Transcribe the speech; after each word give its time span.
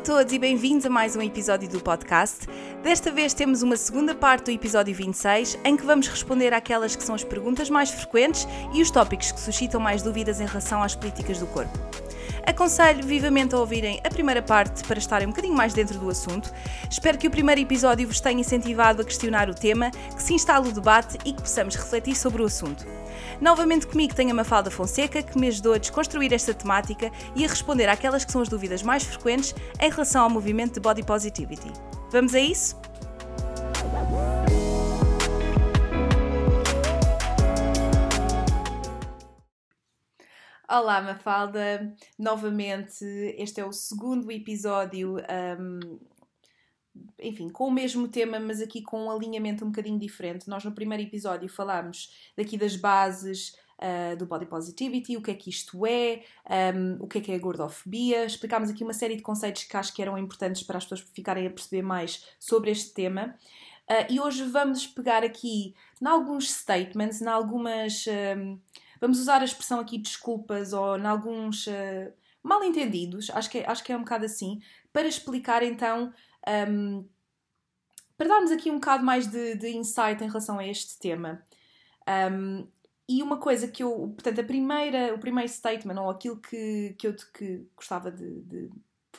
A 0.00 0.02
todos 0.02 0.32
e 0.32 0.38
bem-vindos 0.38 0.86
a 0.86 0.88
mais 0.88 1.14
um 1.14 1.20
episódio 1.20 1.68
do 1.68 1.78
podcast. 1.78 2.46
Desta 2.82 3.12
vez 3.12 3.34
temos 3.34 3.62
uma 3.62 3.76
segunda 3.76 4.14
parte 4.14 4.46
do 4.46 4.50
episódio 4.50 4.94
26, 4.94 5.58
em 5.62 5.76
que 5.76 5.84
vamos 5.84 6.08
responder 6.08 6.54
àquelas 6.54 6.96
que 6.96 7.04
são 7.04 7.14
as 7.14 7.22
perguntas 7.22 7.68
mais 7.68 7.90
frequentes 7.90 8.48
e 8.72 8.80
os 8.80 8.90
tópicos 8.90 9.30
que 9.30 9.38
suscitam 9.38 9.78
mais 9.78 10.00
dúvidas 10.00 10.40
em 10.40 10.46
relação 10.46 10.82
às 10.82 10.96
políticas 10.96 11.38
do 11.38 11.46
corpo. 11.48 11.78
Aconselho 12.46 13.04
vivamente 13.04 13.54
a 13.54 13.58
ouvirem 13.58 14.00
a 14.04 14.08
primeira 14.08 14.42
parte 14.42 14.82
para 14.84 14.98
estarem 14.98 15.26
um 15.26 15.30
bocadinho 15.30 15.54
mais 15.54 15.72
dentro 15.72 15.98
do 15.98 16.08
assunto. 16.08 16.52
Espero 16.90 17.18
que 17.18 17.26
o 17.26 17.30
primeiro 17.30 17.60
episódio 17.60 18.06
vos 18.06 18.20
tenha 18.20 18.40
incentivado 18.40 19.02
a 19.02 19.04
questionar 19.04 19.48
o 19.48 19.54
tema, 19.54 19.90
que 19.90 20.22
se 20.22 20.34
instale 20.34 20.68
o 20.68 20.72
debate 20.72 21.18
e 21.24 21.32
que 21.32 21.42
possamos 21.42 21.76
refletir 21.76 22.16
sobre 22.16 22.42
o 22.42 22.46
assunto. 22.46 22.86
Novamente 23.40 23.86
comigo 23.86 24.14
tenho 24.14 24.30
a 24.30 24.34
Mafalda 24.34 24.70
Fonseca, 24.70 25.22
que 25.22 25.38
me 25.38 25.48
ajudou 25.48 25.74
a 25.74 25.78
desconstruir 25.78 26.32
esta 26.32 26.52
temática 26.52 27.10
e 27.34 27.44
a 27.44 27.48
responder 27.48 27.88
àquelas 27.88 28.24
que 28.24 28.32
são 28.32 28.42
as 28.42 28.48
dúvidas 28.48 28.82
mais 28.82 29.02
frequentes 29.02 29.54
em 29.80 29.90
relação 29.90 30.24
ao 30.24 30.30
movimento 30.30 30.74
de 30.74 30.80
Body 30.80 31.02
Positivity. 31.02 31.72
Vamos 32.10 32.34
a 32.34 32.40
isso? 32.40 32.76
Olá, 40.70 41.02
Mafalda. 41.02 41.92
Novamente, 42.16 43.04
este 43.36 43.60
é 43.60 43.64
o 43.64 43.72
segundo 43.72 44.30
episódio, 44.30 45.16
um, 45.58 45.98
enfim, 47.18 47.48
com 47.48 47.66
o 47.66 47.72
mesmo 47.72 48.06
tema, 48.06 48.38
mas 48.38 48.60
aqui 48.60 48.80
com 48.80 49.06
um 49.06 49.10
alinhamento 49.10 49.64
um 49.64 49.70
bocadinho 49.70 49.98
diferente. 49.98 50.48
Nós, 50.48 50.62
no 50.62 50.70
primeiro 50.70 51.02
episódio, 51.02 51.48
falámos 51.48 52.32
daqui 52.36 52.56
das 52.56 52.76
bases 52.76 53.52
uh, 53.80 54.16
do 54.16 54.26
Body 54.26 54.46
Positivity, 54.46 55.16
o 55.16 55.22
que 55.22 55.32
é 55.32 55.34
que 55.34 55.50
isto 55.50 55.84
é, 55.84 56.22
um, 56.72 57.02
o 57.02 57.08
que 57.08 57.18
é 57.18 57.20
que 57.20 57.32
é 57.32 57.34
a 57.34 57.40
gordofobia. 57.40 58.24
Explicámos 58.24 58.70
aqui 58.70 58.84
uma 58.84 58.94
série 58.94 59.16
de 59.16 59.22
conceitos 59.22 59.64
que 59.64 59.76
acho 59.76 59.92
que 59.92 60.00
eram 60.00 60.16
importantes 60.16 60.62
para 60.62 60.78
as 60.78 60.84
pessoas 60.84 61.00
ficarem 61.12 61.48
a 61.48 61.50
perceber 61.50 61.82
mais 61.82 62.28
sobre 62.38 62.70
este 62.70 62.94
tema. 62.94 63.36
Uh, 63.90 64.06
e 64.08 64.20
hoje 64.20 64.44
vamos 64.44 64.86
pegar 64.86 65.24
aqui 65.24 65.74
em 66.00 66.06
alguns 66.06 66.48
statements, 66.48 67.20
em 67.20 67.26
algumas. 67.26 68.04
Um, 68.06 68.60
Vamos 69.00 69.18
usar 69.18 69.40
a 69.40 69.44
expressão 69.44 69.80
aqui 69.80 69.98
desculpas 69.98 70.72
ou 70.72 70.98
em 70.98 71.06
alguns 71.06 71.66
uh, 71.66 72.12
mal 72.42 72.62
entendidos, 72.62 73.30
acho 73.30 73.50
que, 73.50 73.58
é, 73.58 73.70
acho 73.70 73.82
que 73.82 73.92
é 73.92 73.96
um 73.96 74.00
bocado 74.00 74.24
assim, 74.24 74.60
para 74.92 75.06
explicar 75.06 75.62
então, 75.62 76.12
um, 76.68 77.08
para 78.16 78.28
darmos 78.28 78.50
aqui 78.50 78.70
um 78.70 78.74
bocado 78.74 79.04
mais 79.04 79.26
de, 79.26 79.54
de 79.54 79.68
insight 79.68 80.22
em 80.22 80.28
relação 80.28 80.58
a 80.58 80.66
este 80.66 80.98
tema. 80.98 81.42
Um, 82.32 82.66
e 83.08 83.22
uma 83.22 83.38
coisa 83.38 83.66
que 83.66 83.82
eu, 83.82 84.12
portanto, 84.14 84.40
a 84.40 84.44
primeira, 84.44 85.14
o 85.14 85.18
primeiro 85.18 85.50
statement, 85.50 86.00
ou 86.00 86.10
aquilo 86.10 86.36
que, 86.36 86.94
que 86.96 87.08
eu 87.08 87.16
que 87.34 87.66
gostava 87.74 88.10
de, 88.10 88.42
de 88.42 88.70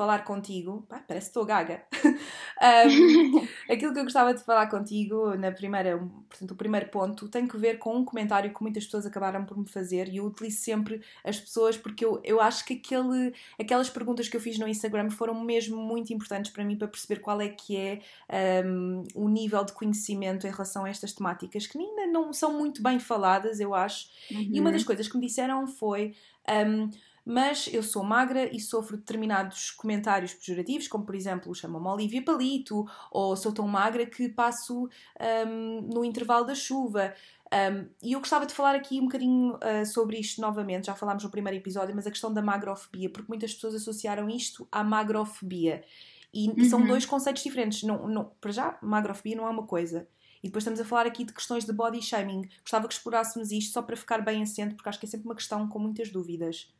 falar 0.01 0.23
contigo. 0.23 0.83
Pá, 0.89 1.03
parece 1.07 1.27
que 1.27 1.29
estou 1.29 1.45
gaga. 1.45 1.83
um, 2.01 3.47
aquilo 3.71 3.93
que 3.93 3.99
eu 3.99 4.03
gostava 4.03 4.33
de 4.33 4.43
falar 4.43 4.65
contigo 4.65 5.35
na 5.35 5.51
primeira, 5.51 5.95
portanto, 6.27 6.51
o 6.51 6.55
primeiro 6.55 6.89
ponto 6.89 7.29
tem 7.29 7.47
que 7.47 7.55
ver 7.55 7.77
com 7.77 7.97
um 7.97 8.03
comentário 8.03 8.51
que 8.51 8.63
muitas 8.63 8.85
pessoas 8.85 9.05
acabaram 9.05 9.45
por 9.45 9.55
me 9.55 9.69
fazer 9.69 10.09
e 10.09 10.17
eu 10.17 10.25
utilizo 10.25 10.57
sempre 10.57 11.03
as 11.23 11.39
pessoas 11.39 11.77
porque 11.77 12.03
eu, 12.03 12.19
eu 12.23 12.41
acho 12.41 12.65
que 12.65 12.73
aquele, 12.73 13.31
aquelas 13.59 13.91
perguntas 13.91 14.27
que 14.27 14.35
eu 14.35 14.41
fiz 14.41 14.57
no 14.57 14.67
Instagram 14.67 15.11
foram 15.11 15.39
mesmo 15.39 15.77
muito 15.77 16.11
importantes 16.11 16.49
para 16.49 16.65
mim 16.65 16.75
para 16.75 16.87
perceber 16.87 17.21
qual 17.21 17.39
é 17.39 17.49
que 17.49 17.77
é 17.77 18.01
um, 18.65 19.03
o 19.13 19.29
nível 19.29 19.63
de 19.63 19.73
conhecimento 19.73 20.47
em 20.47 20.51
relação 20.51 20.83
a 20.85 20.89
estas 20.89 21.13
temáticas 21.13 21.67
que 21.67 21.77
ainda 21.77 22.07
não 22.07 22.33
são 22.33 22.57
muito 22.57 22.81
bem 22.81 22.97
faladas, 22.99 23.59
eu 23.59 23.75
acho. 23.75 24.07
Uhum. 24.31 24.49
E 24.51 24.59
uma 24.59 24.69
uhum. 24.69 24.73
das 24.73 24.83
coisas 24.83 25.07
que 25.07 25.15
me 25.15 25.27
disseram 25.27 25.67
foi. 25.67 26.15
Um, 26.49 26.89
mas 27.25 27.69
eu 27.71 27.83
sou 27.83 28.03
magra 28.03 28.53
e 28.53 28.59
sofro 28.59 28.97
determinados 28.97 29.71
comentários 29.71 30.33
pejorativos, 30.33 30.87
como 30.87 31.05
por 31.05 31.15
exemplo 31.15 31.53
chamam-me 31.53 31.87
Olivia 31.87 32.23
Palito, 32.23 32.85
ou 33.11 33.35
sou 33.35 33.51
tão 33.51 33.67
magra 33.67 34.05
que 34.05 34.29
passo 34.29 34.89
um, 35.47 35.81
no 35.93 36.03
intervalo 36.03 36.45
da 36.45 36.55
chuva. 36.55 37.13
Um, 37.53 37.85
e 38.01 38.13
eu 38.13 38.19
gostava 38.19 38.45
de 38.45 38.53
falar 38.53 38.75
aqui 38.75 38.99
um 38.99 39.05
bocadinho 39.05 39.55
uh, 39.55 39.85
sobre 39.85 40.17
isto 40.17 40.39
novamente, 40.39 40.87
já 40.87 40.95
falámos 40.95 41.23
no 41.23 41.29
primeiro 41.29 41.57
episódio, 41.57 41.93
mas 41.93 42.07
a 42.07 42.11
questão 42.11 42.33
da 42.33 42.41
magrofobia, 42.41 43.09
porque 43.09 43.27
muitas 43.27 43.53
pessoas 43.53 43.75
associaram 43.75 44.29
isto 44.29 44.67
à 44.71 44.83
magrofobia. 44.83 45.83
E 46.33 46.49
uhum. 46.49 46.69
são 46.69 46.85
dois 46.85 47.05
conceitos 47.05 47.43
diferentes. 47.43 47.83
Não, 47.83 48.07
não, 48.07 48.31
para 48.39 48.51
já, 48.51 48.77
magrofobia 48.81 49.35
não 49.35 49.45
é 49.45 49.49
uma 49.49 49.67
coisa. 49.67 50.07
E 50.41 50.47
depois 50.47 50.63
estamos 50.63 50.79
a 50.79 50.85
falar 50.85 51.05
aqui 51.05 51.23
de 51.23 51.33
questões 51.33 51.65
de 51.65 51.73
body 51.73 52.01
shaming. 52.01 52.49
Gostava 52.61 52.87
que 52.87 52.93
explorássemos 52.93 53.51
isto 53.51 53.73
só 53.73 53.81
para 53.81 53.95
ficar 53.95 54.21
bem 54.21 54.41
assente, 54.41 54.73
porque 54.75 54.89
acho 54.89 54.99
que 54.99 55.05
é 55.05 55.09
sempre 55.09 55.27
uma 55.27 55.35
questão 55.35 55.67
com 55.67 55.77
muitas 55.77 56.09
dúvidas. 56.09 56.73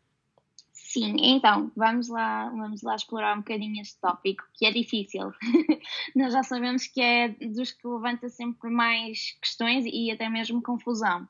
Sim, 0.92 1.16
então 1.22 1.72
vamos 1.74 2.10
lá, 2.10 2.50
vamos 2.50 2.82
lá 2.82 2.96
explorar 2.96 3.34
um 3.34 3.40
bocadinho 3.40 3.82
este 3.82 3.98
tópico, 4.02 4.44
que 4.54 4.66
é 4.66 4.72
difícil. 4.72 5.32
Nós 6.14 6.34
já 6.34 6.44
sabemos 6.44 6.86
que 6.86 7.00
é 7.00 7.30
dos 7.30 7.72
que 7.72 7.88
levanta 7.88 8.28
sempre 8.28 8.70
mais 8.70 9.32
questões 9.42 9.86
e 9.88 10.12
até 10.12 10.28
mesmo 10.28 10.62
confusão. 10.62 11.26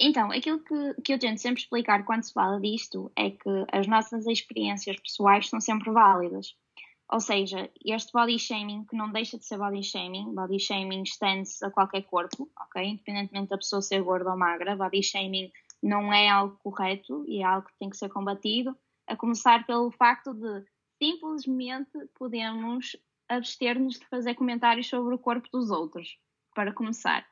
Então, 0.00 0.32
aquilo 0.32 0.58
que, 0.58 1.02
que 1.04 1.14
eu 1.14 1.20
tento 1.20 1.38
sempre 1.38 1.62
explicar 1.62 2.04
quando 2.04 2.24
se 2.24 2.32
fala 2.32 2.60
disto 2.60 3.12
é 3.14 3.30
que 3.30 3.64
as 3.70 3.86
nossas 3.86 4.26
experiências 4.26 4.98
pessoais 4.98 5.48
são 5.48 5.60
sempre 5.60 5.92
válidas. 5.92 6.56
Ou 7.12 7.20
seja, 7.20 7.70
este 7.84 8.10
body 8.12 8.40
shaming, 8.40 8.86
que 8.86 8.96
não 8.96 9.12
deixa 9.12 9.38
de 9.38 9.46
ser 9.46 9.56
body 9.56 9.84
shaming, 9.84 10.34
body 10.34 10.58
shaming 10.58 11.04
estende-se 11.04 11.64
a 11.64 11.70
qualquer 11.70 12.02
corpo, 12.02 12.50
ok? 12.60 12.82
Independentemente 12.82 13.50
da 13.50 13.56
pessoa 13.56 13.80
ser 13.80 14.02
gorda 14.02 14.32
ou 14.32 14.36
magra, 14.36 14.74
body 14.74 15.00
shaming 15.00 15.52
não 15.84 16.10
é 16.10 16.28
algo 16.28 16.56
correto 16.62 17.24
e 17.28 17.42
é 17.42 17.44
algo 17.44 17.68
que 17.68 17.78
tem 17.78 17.90
que 17.90 17.96
ser 17.98 18.08
combatido, 18.08 18.76
a 19.06 19.14
começar 19.14 19.66
pelo 19.66 19.90
facto 19.90 20.32
de 20.32 20.64
simplesmente 21.02 21.90
podemos 22.18 22.96
abster-nos 23.28 23.98
de 23.98 24.06
fazer 24.06 24.34
comentários 24.34 24.88
sobre 24.88 25.14
o 25.14 25.18
corpo 25.18 25.46
dos 25.52 25.70
outros, 25.70 26.16
para 26.54 26.72
começar. 26.72 27.26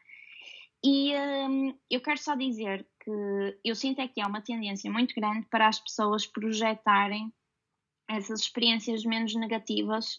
E 0.84 1.14
hum, 1.16 1.78
eu 1.90 2.00
quero 2.02 2.18
só 2.18 2.34
dizer 2.34 2.86
que 3.02 3.58
eu 3.64 3.74
sinto 3.74 4.00
é 4.00 4.08
que 4.08 4.20
há 4.20 4.26
uma 4.26 4.42
tendência 4.42 4.90
muito 4.90 5.14
grande 5.14 5.46
para 5.46 5.68
as 5.68 5.80
pessoas 5.80 6.26
projetarem 6.26 7.32
essas 8.08 8.40
experiências 8.40 9.02
menos 9.04 9.34
negativas 9.34 10.16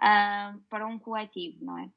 uh, 0.00 0.58
para 0.68 0.86
um 0.86 0.98
coletivo, 0.98 1.64
não 1.64 1.78
é? 1.78 1.88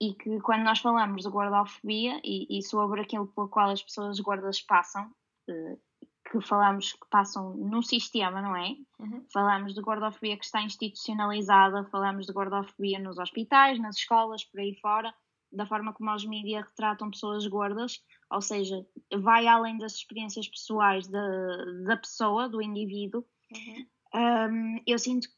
E 0.00 0.14
que 0.14 0.40
quando 0.40 0.62
nós 0.62 0.78
falamos 0.78 1.22
de 1.22 1.30
gordofobia 1.30 2.20
e, 2.22 2.58
e 2.58 2.62
sobre 2.62 3.00
aquilo 3.00 3.26
pelo 3.26 3.48
qual 3.48 3.70
as 3.70 3.82
pessoas 3.82 4.20
gordas 4.20 4.60
passam, 4.60 5.10
que 5.46 6.40
falamos 6.40 6.92
que 6.92 7.08
passam 7.10 7.54
num 7.56 7.82
sistema, 7.82 8.40
não 8.40 8.56
é? 8.56 8.76
Uhum. 8.98 9.24
Falamos 9.32 9.74
de 9.74 9.82
gordofobia 9.82 10.36
que 10.36 10.44
está 10.44 10.62
institucionalizada, 10.62 11.84
falamos 11.84 12.26
de 12.26 12.32
gordofobia 12.32 12.98
nos 12.98 13.18
hospitais, 13.18 13.78
nas 13.78 13.96
escolas, 13.96 14.44
por 14.44 14.60
aí 14.60 14.74
fora, 14.80 15.12
da 15.52 15.66
forma 15.66 15.92
como 15.92 16.14
os 16.14 16.24
mídias 16.24 16.64
retratam 16.64 17.10
pessoas 17.10 17.46
gordas, 17.46 18.02
ou 18.30 18.40
seja, 18.40 18.86
vai 19.20 19.46
além 19.46 19.76
das 19.76 19.94
experiências 19.94 20.48
pessoais 20.48 21.06
da, 21.06 21.64
da 21.84 21.96
pessoa, 21.96 22.48
do 22.48 22.62
indivíduo. 22.62 23.24
Uhum. 23.54 23.86
Um, 24.14 24.82
eu 24.86 24.98
sinto 24.98 25.28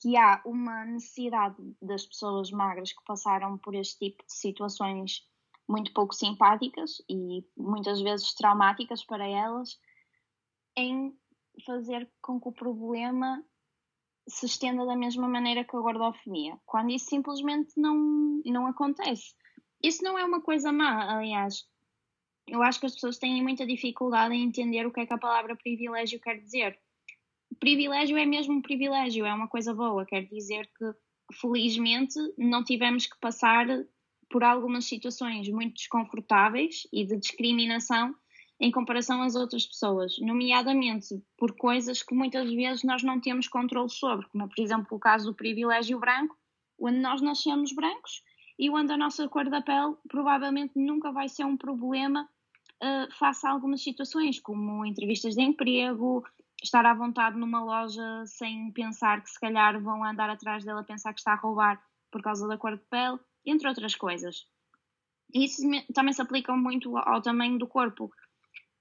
que 0.00 0.16
há 0.16 0.40
uma 0.44 0.84
necessidade 0.84 1.56
das 1.80 2.06
pessoas 2.06 2.50
magras 2.50 2.92
que 2.92 3.04
passaram 3.04 3.56
por 3.58 3.74
este 3.74 3.98
tipo 3.98 4.24
de 4.24 4.32
situações 4.32 5.26
muito 5.68 5.92
pouco 5.92 6.14
simpáticas 6.14 7.02
e 7.08 7.44
muitas 7.56 8.00
vezes 8.00 8.34
traumáticas 8.34 9.04
para 9.04 9.26
elas, 9.26 9.78
em 10.76 11.12
fazer 11.66 12.10
com 12.22 12.40
que 12.40 12.48
o 12.48 12.52
problema 12.52 13.44
se 14.28 14.46
estenda 14.46 14.84
da 14.86 14.96
mesma 14.96 15.28
maneira 15.28 15.64
que 15.64 15.76
a 15.76 15.80
gordofobia, 15.80 16.58
quando 16.66 16.90
isso 16.90 17.06
simplesmente 17.06 17.72
não, 17.76 18.40
não 18.44 18.66
acontece. 18.66 19.34
Isso 19.82 20.02
não 20.02 20.18
é 20.18 20.24
uma 20.24 20.40
coisa 20.40 20.72
má, 20.72 21.16
aliás. 21.16 21.66
Eu 22.46 22.62
acho 22.62 22.80
que 22.80 22.86
as 22.86 22.94
pessoas 22.94 23.18
têm 23.18 23.42
muita 23.42 23.66
dificuldade 23.66 24.34
em 24.34 24.44
entender 24.44 24.86
o 24.86 24.92
que 24.92 25.00
é 25.00 25.06
que 25.06 25.12
a 25.12 25.18
palavra 25.18 25.56
privilégio 25.56 26.20
quer 26.20 26.40
dizer. 26.40 26.78
Privilégio 27.58 28.16
é 28.16 28.24
mesmo 28.24 28.54
um 28.54 28.62
privilégio, 28.62 29.26
é 29.26 29.34
uma 29.34 29.48
coisa 29.48 29.74
boa, 29.74 30.06
quer 30.06 30.24
dizer 30.26 30.70
que 30.76 30.92
felizmente 31.40 32.18
não 32.38 32.64
tivemos 32.64 33.06
que 33.06 33.18
passar 33.20 33.66
por 34.30 34.44
algumas 34.44 34.84
situações 34.86 35.48
muito 35.48 35.74
desconfortáveis 35.74 36.86
e 36.92 37.04
de 37.04 37.16
discriminação 37.16 38.14
em 38.60 38.70
comparação 38.70 39.22
às 39.22 39.36
outras 39.36 39.64
pessoas, 39.66 40.16
nomeadamente 40.18 41.22
por 41.36 41.56
coisas 41.56 42.02
que 42.02 42.14
muitas 42.14 42.50
vezes 42.52 42.82
nós 42.82 43.02
não 43.02 43.20
temos 43.20 43.46
controle 43.46 43.88
sobre, 43.88 44.26
como 44.28 44.48
por 44.48 44.60
exemplo 44.60 44.96
o 44.96 45.00
caso 45.00 45.26
do 45.26 45.36
privilégio 45.36 45.98
branco, 46.00 46.36
onde 46.78 46.98
nós 46.98 47.20
nascemos 47.20 47.72
brancos 47.72 48.22
e 48.58 48.68
onde 48.68 48.92
a 48.92 48.96
nossa 48.96 49.28
cor 49.28 49.48
da 49.48 49.62
pele 49.62 49.94
provavelmente 50.08 50.72
nunca 50.76 51.12
vai 51.12 51.28
ser 51.28 51.44
um 51.44 51.56
problema 51.56 52.28
uh, 52.82 53.12
face 53.14 53.46
a 53.46 53.50
algumas 53.50 53.82
situações, 53.82 54.40
como 54.40 54.84
entrevistas 54.84 55.34
de 55.34 55.42
emprego, 55.42 56.24
estar 56.62 56.84
à 56.84 56.94
vontade 56.94 57.38
numa 57.38 57.62
loja 57.62 58.24
sem 58.26 58.72
pensar 58.72 59.22
que 59.22 59.30
se 59.30 59.38
calhar 59.38 59.80
vão 59.80 60.02
andar 60.04 60.28
atrás 60.28 60.64
dela 60.64 60.82
pensar 60.82 61.12
que 61.12 61.20
está 61.20 61.32
a 61.32 61.36
roubar 61.36 61.80
por 62.10 62.22
causa 62.22 62.48
da 62.48 62.58
cor 62.58 62.76
de 62.76 62.82
pele, 62.90 63.18
entre 63.44 63.68
outras 63.68 63.94
coisas. 63.94 64.46
Isso 65.32 65.62
também 65.94 66.12
se 66.12 66.22
aplica 66.22 66.54
muito 66.56 66.96
ao 66.96 67.20
tamanho 67.20 67.58
do 67.58 67.66
corpo. 67.66 68.10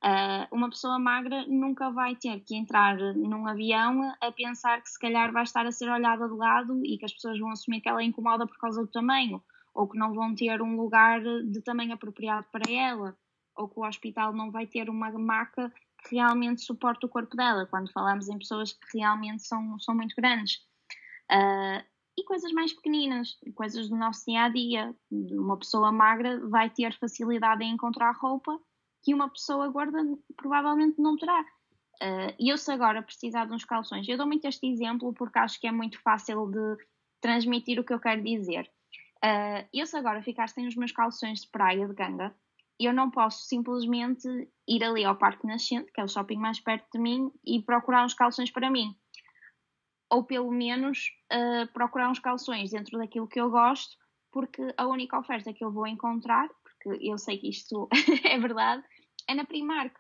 Uh, 0.03 0.45
uma 0.55 0.69
pessoa 0.69 0.99
magra 0.99 1.45
nunca 1.47 1.89
vai 1.89 2.15
ter 2.15 2.39
que 2.41 2.55
entrar 2.55 2.95
num 3.15 3.47
avião 3.47 4.13
a 4.21 4.31
pensar 4.31 4.81
que 4.81 4.89
se 4.89 4.99
calhar 4.99 5.31
vai 5.31 5.43
estar 5.43 5.65
a 5.65 5.71
ser 5.71 5.89
olhada 5.89 6.27
de 6.27 6.35
lado 6.35 6.85
e 6.85 6.97
que 6.97 7.05
as 7.05 7.13
pessoas 7.13 7.39
vão 7.39 7.49
assumir 7.49 7.81
que 7.81 7.89
ela 7.89 8.01
é 8.01 8.05
incomoda 8.05 8.45
por 8.45 8.57
causa 8.57 8.81
do 8.81 8.91
tamanho, 8.91 9.43
ou 9.73 9.87
que 9.87 9.97
não 9.97 10.13
vão 10.13 10.35
ter 10.35 10.61
um 10.61 10.77
lugar 10.77 11.21
de 11.21 11.61
tamanho 11.61 11.93
apropriado 11.93 12.45
para 12.51 12.71
ela, 12.71 13.17
ou 13.55 13.67
que 13.67 13.79
o 13.79 13.85
hospital 13.85 14.31
não 14.33 14.51
vai 14.51 14.67
ter 14.67 14.87
uma 14.87 15.11
maca 15.11 15.73
que 16.07 16.15
realmente 16.15 16.61
suporte 16.61 17.05
o 17.05 17.09
corpo 17.09 17.35
dela, 17.35 17.65
quando 17.65 17.91
falamos 17.91 18.29
em 18.29 18.37
pessoas 18.37 18.73
que 18.73 18.99
realmente 18.99 19.43
são, 19.43 19.79
são 19.79 19.95
muito 19.95 20.15
grandes. 20.15 20.57
Uh, 21.31 21.83
e 22.17 22.23
coisas 22.23 22.51
mais 22.51 22.73
pequeninas, 22.73 23.37
coisas 23.53 23.89
do 23.89 23.95
nosso 23.95 24.25
dia 24.25 24.43
a 24.43 24.49
dia. 24.49 24.95
Uma 25.11 25.57
pessoa 25.57 25.91
magra 25.91 26.39
vai 26.49 26.69
ter 26.69 26.97
facilidade 26.97 27.63
em 27.63 27.73
encontrar 27.73 28.11
roupa 28.15 28.59
que 29.03 29.13
uma 29.13 29.29
pessoa 29.29 29.69
gorda 29.69 29.99
provavelmente 30.35 30.99
não 30.99 31.15
terá. 31.15 31.41
Uh, 32.01 32.33
e 32.39 32.49
eu 32.51 32.57
se 32.57 32.71
agora 32.71 33.01
precisar 33.01 33.45
de 33.45 33.53
uns 33.53 33.65
calções, 33.65 34.07
eu 34.07 34.17
dou 34.17 34.27
muito 34.27 34.45
este 34.45 34.67
exemplo 34.67 35.13
porque 35.13 35.39
acho 35.39 35.59
que 35.59 35.67
é 35.67 35.71
muito 35.71 35.99
fácil 36.01 36.47
de 36.47 36.77
transmitir 37.21 37.79
o 37.79 37.83
que 37.83 37.93
eu 37.93 37.99
quero 37.99 38.23
dizer. 38.23 38.69
Uh, 39.23 39.67
eu 39.73 39.85
se 39.85 39.95
agora 39.95 40.21
ficar 40.21 40.49
sem 40.49 40.67
os 40.67 40.75
meus 40.75 40.91
calções 40.91 41.41
de 41.41 41.49
praia 41.49 41.87
de 41.87 41.93
ganga, 41.93 42.35
eu 42.79 42.93
não 42.93 43.09
posso 43.09 43.45
simplesmente 43.45 44.27
ir 44.67 44.83
ali 44.83 45.03
ao 45.03 45.17
Parque 45.17 45.47
Nascente, 45.47 45.91
que 45.91 45.99
é 45.99 46.03
o 46.03 46.07
shopping 46.07 46.37
mais 46.37 46.59
perto 46.59 46.87
de 46.93 46.99
mim, 46.99 47.31
e 47.45 47.61
procurar 47.61 48.05
uns 48.05 48.13
calções 48.13 48.51
para 48.51 48.69
mim. 48.69 48.95
Ou 50.09 50.23
pelo 50.23 50.51
menos 50.51 51.09
uh, 51.33 51.71
procurar 51.73 52.09
uns 52.09 52.19
calções 52.19 52.71
dentro 52.71 52.97
daquilo 52.97 53.27
que 53.27 53.39
eu 53.39 53.49
gosto, 53.49 53.97
porque 54.31 54.73
a 54.77 54.87
única 54.87 55.19
oferta 55.19 55.53
que 55.53 55.63
eu 55.63 55.71
vou 55.71 55.87
encontrar, 55.87 56.47
porque 56.63 56.97
eu 57.01 57.17
sei 57.17 57.37
que 57.37 57.49
isto 57.49 57.87
é 58.23 58.37
verdade, 58.39 58.83
é 59.27 59.35
na 59.35 59.45
Primark. 59.45 59.93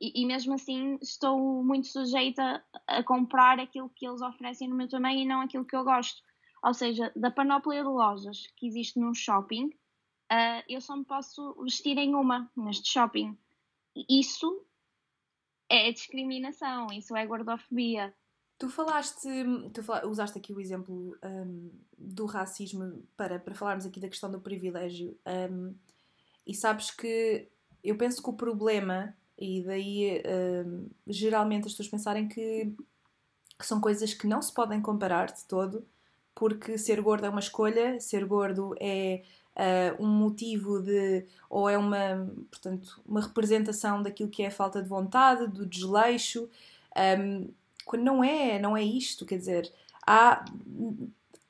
E, 0.00 0.22
e, 0.22 0.26
mesmo 0.26 0.54
assim 0.54 0.98
estou 1.02 1.62
muito 1.62 1.86
sujeita 1.88 2.64
a 2.86 3.02
comprar 3.02 3.60
aquilo 3.60 3.90
que 3.90 4.06
eles 4.06 4.22
oferecem 4.22 4.66
no 4.66 4.74
meu 4.74 4.88
tamanho 4.88 5.20
e 5.20 5.26
não 5.26 5.42
aquilo 5.42 5.66
que 5.66 5.76
eu 5.76 5.84
gosto. 5.84 6.22
Ou 6.62 6.72
seja, 6.72 7.12
da 7.14 7.30
panóplia 7.30 7.82
de 7.82 7.88
lojas 7.88 8.46
que 8.56 8.66
existe 8.66 8.98
num 8.98 9.12
shopping, 9.12 9.66
uh, 10.32 10.62
eu 10.68 10.80
só 10.80 10.96
me 10.96 11.04
posso 11.04 11.54
vestir 11.62 11.98
em 11.98 12.14
uma 12.14 12.50
neste 12.56 12.90
shopping. 12.90 13.38
Isso 14.08 14.64
é 15.68 15.92
discriminação, 15.92 16.86
isso 16.92 17.14
é 17.14 17.26
gordofobia. 17.26 18.14
Tu 18.60 18.68
falaste, 18.68 19.26
tu 19.72 19.82
usaste 20.06 20.36
aqui 20.36 20.52
o 20.52 20.60
exemplo 20.60 21.16
um, 21.24 21.70
do 21.96 22.26
racismo 22.26 23.02
para, 23.16 23.38
para 23.38 23.54
falarmos 23.54 23.86
aqui 23.86 23.98
da 23.98 24.06
questão 24.06 24.30
do 24.30 24.38
privilégio. 24.38 25.16
Um, 25.50 25.74
e 26.46 26.54
sabes 26.54 26.90
que 26.90 27.48
eu 27.82 27.96
penso 27.96 28.22
que 28.22 28.28
o 28.28 28.34
problema, 28.34 29.16
e 29.38 29.62
daí 29.62 30.18
uh, 30.18 30.90
geralmente 31.06 31.68
as 31.68 31.72
pessoas 31.72 31.88
pensarem 31.88 32.28
que, 32.28 32.70
que, 33.58 33.66
são 33.66 33.80
coisas 33.80 34.12
que 34.12 34.26
não 34.26 34.42
se 34.42 34.52
podem 34.52 34.82
comparar 34.82 35.32
de 35.32 35.42
todo, 35.46 35.82
porque 36.34 36.76
ser 36.76 37.00
gordo 37.00 37.24
é 37.24 37.30
uma 37.30 37.40
escolha, 37.40 37.98
ser 37.98 38.26
gordo 38.26 38.74
é 38.78 39.22
uh, 39.56 40.04
um 40.04 40.06
motivo 40.06 40.82
de. 40.82 41.24
ou 41.48 41.66
é 41.66 41.78
uma, 41.78 42.30
portanto, 42.50 43.00
uma 43.06 43.22
representação 43.22 44.02
daquilo 44.02 44.28
que 44.28 44.42
é 44.42 44.48
a 44.48 44.50
falta 44.50 44.82
de 44.82 44.88
vontade, 44.90 45.46
do 45.48 45.64
desleixo. 45.64 46.46
Um, 46.94 47.58
quando 47.84 48.02
não 48.02 48.22
é, 48.22 48.58
não 48.58 48.76
é 48.76 48.82
isto, 48.82 49.26
quer 49.26 49.38
dizer, 49.38 49.72
há, 50.06 50.44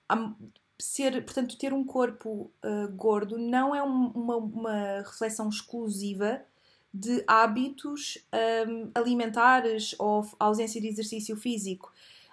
há 0.09 0.33
ser, 0.81 1.25
portanto, 1.25 1.57
ter 1.59 1.73
um 1.73 1.85
corpo 1.85 2.51
uh, 2.65 2.89
gordo 2.93 3.39
não 3.39 3.75
é 3.75 3.83
um, 3.83 4.09
uma, 4.09 4.37
uma, 4.37 5.03
reflexão 5.05 5.49
exclusiva 5.49 6.43
de 6.93 7.23
hábitos 7.27 8.19
um, 8.67 8.91
alimentares 8.95 9.95
ou 9.99 10.27
ausência 10.39 10.81
de 10.81 10.89
exercício 10.89 11.37
físico. 11.37 11.93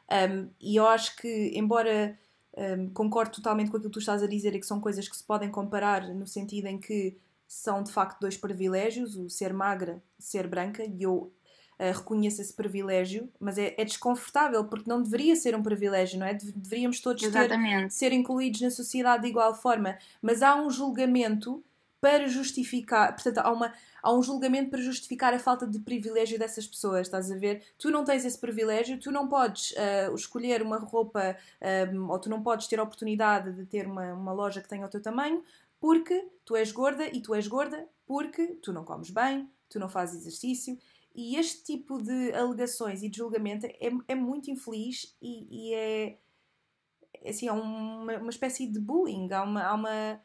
Um, 0.10 0.48
e 0.60 0.78
eu 0.78 0.88
acho 0.88 1.16
que, 1.18 1.52
embora 1.54 2.18
um, 2.58 2.90
concordo 2.90 3.36
totalmente 3.36 3.70
com 3.70 3.78
aquilo 3.78 3.92
que 3.92 3.94
tu 3.94 4.00
estás 4.00 4.24
a 4.24 4.28
dizer 4.28 4.56
e 4.56 4.60
que 4.60 4.66
são 4.66 4.80
coisas 4.80 5.08
que 5.08 5.16
se 5.16 5.24
podem 5.24 5.52
comparar 5.52 6.08
no 6.08 6.26
sentido 6.26 6.68
em 6.68 6.80
que 6.80 7.16
são 7.48 7.84
de 7.84 7.92
facto 7.92 8.20
dois 8.20 8.36
privilégios, 8.36 9.16
o 9.16 9.30
ser 9.30 9.54
magra, 9.54 10.02
ser 10.18 10.48
branca, 10.48 10.84
e 10.84 11.04
eu 11.04 11.32
uh, 11.80 11.98
reconheço 11.98 12.42
esse 12.42 12.54
privilégio, 12.54 13.30
mas 13.40 13.58
é, 13.58 13.76
é, 13.78 13.86
desconfortável 13.86 14.66
porque 14.66 14.90
não 14.90 15.02
deveria 15.02 15.36
ser 15.36 15.56
um 15.56 15.64
privilégio, 15.64 16.20
não 16.20 16.26
é? 16.26 16.34
Deveríamos 16.34 17.00
todos 17.00 17.22
ter, 17.22 17.92
ser 17.92 18.14
incluídos 18.14 18.62
na 18.62 18.72
sociedade 18.72 19.24
de 19.24 19.30
igual 19.30 19.54
forma, 19.56 19.98
mas 20.22 20.42
há 20.42 20.56
um 20.56 20.70
julgamento 20.70 21.64
para 22.00 22.28
justificar, 22.28 23.14
portanto, 23.14 23.40
há, 23.40 23.52
uma, 23.52 23.74
há 24.04 24.14
um 24.14 24.22
julgamento 24.22 24.70
para 24.70 24.80
justificar 24.80 25.34
a 25.34 25.40
falta 25.40 25.66
de 25.66 25.80
privilégio 25.80 26.38
dessas 26.38 26.68
pessoas, 26.68 27.08
estás 27.08 27.32
a 27.32 27.36
ver? 27.36 27.64
Tu 27.78 27.90
não 27.90 28.04
tens 28.04 28.24
esse 28.24 28.38
privilégio, 28.38 29.00
tu 29.00 29.12
não 29.12 29.28
podes 29.28 29.72
uh, 29.72 30.14
escolher 30.16 30.62
uma 30.62 30.78
roupa 30.78 31.36
um, 31.92 32.10
ou 32.12 32.20
tu 32.20 32.30
não 32.30 32.44
podes 32.44 32.68
ter 32.68 32.80
a 32.80 32.84
oportunidade 32.84 33.52
de 33.54 33.66
ter 33.66 33.88
uma, 33.88 34.14
uma 34.14 34.32
loja 34.32 34.62
que 34.62 34.70
tenha 34.70 34.86
o 34.86 34.90
teu 34.90 35.02
tamanho 35.02 35.44
porque 35.80 36.28
tu 36.46 36.56
és 36.56 36.72
gorda 36.72 37.08
e 37.08 37.22
tu 37.22 37.34
és 37.34 37.48
gorda 37.48 37.88
porque 38.06 38.48
tu 38.62 38.72
não 38.72 38.84
comes 38.84 39.10
bem, 39.10 39.50
tu 39.70 39.80
não 39.80 39.90
fazes 39.90 40.22
exercício 40.22 40.78
e 41.18 41.36
este 41.36 41.64
tipo 41.64 42.02
de 42.02 42.32
alegações 42.34 43.02
e 43.02 43.10
de 43.10 43.18
julgamento 43.18 43.66
é, 43.66 43.90
é 44.08 44.16
muito 44.16 44.52
infeliz 44.52 45.16
e, 45.20 45.48
e 45.50 45.74
é, 45.74 46.18
assim, 47.28 47.48
é 47.48 47.52
uma, 47.52 48.18
uma 48.18 48.30
espécie 48.30 48.68
de 48.68 48.80
bullying. 48.80 49.28
Há 49.34 49.42
uma, 49.42 49.64
há 49.64 49.74
uma 49.74 50.22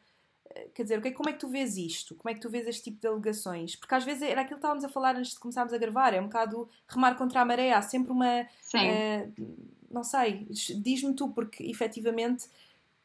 quer 0.73 0.83
dizer, 0.83 1.13
como 1.13 1.29
é 1.29 1.33
que 1.33 1.39
tu 1.39 1.47
vês 1.47 1.77
isto? 1.77 2.15
Como 2.15 2.29
é 2.29 2.33
que 2.35 2.39
tu 2.39 2.49
vês 2.49 2.67
este 2.67 2.83
tipo 2.83 3.01
de 3.01 3.07
alegações? 3.07 3.75
Porque 3.75 3.95
às 3.95 4.03
vezes 4.03 4.21
era 4.21 4.41
aquilo 4.41 4.57
que 4.57 4.59
estávamos 4.59 4.83
a 4.83 4.89
falar 4.89 5.15
antes 5.15 5.31
de 5.31 5.39
começarmos 5.39 5.73
a 5.73 5.77
gravar, 5.77 6.13
é 6.13 6.21
um 6.21 6.25
bocado 6.25 6.69
remar 6.87 7.15
contra 7.15 7.41
a 7.41 7.45
maré, 7.45 7.71
há 7.71 7.81
sempre 7.81 8.11
uma. 8.11 8.41
Uh, 8.41 9.73
não 9.89 10.03
sei, 10.03 10.47
diz-me 10.49 11.13
tu, 11.13 11.29
porque 11.29 11.63
efetivamente 11.63 12.47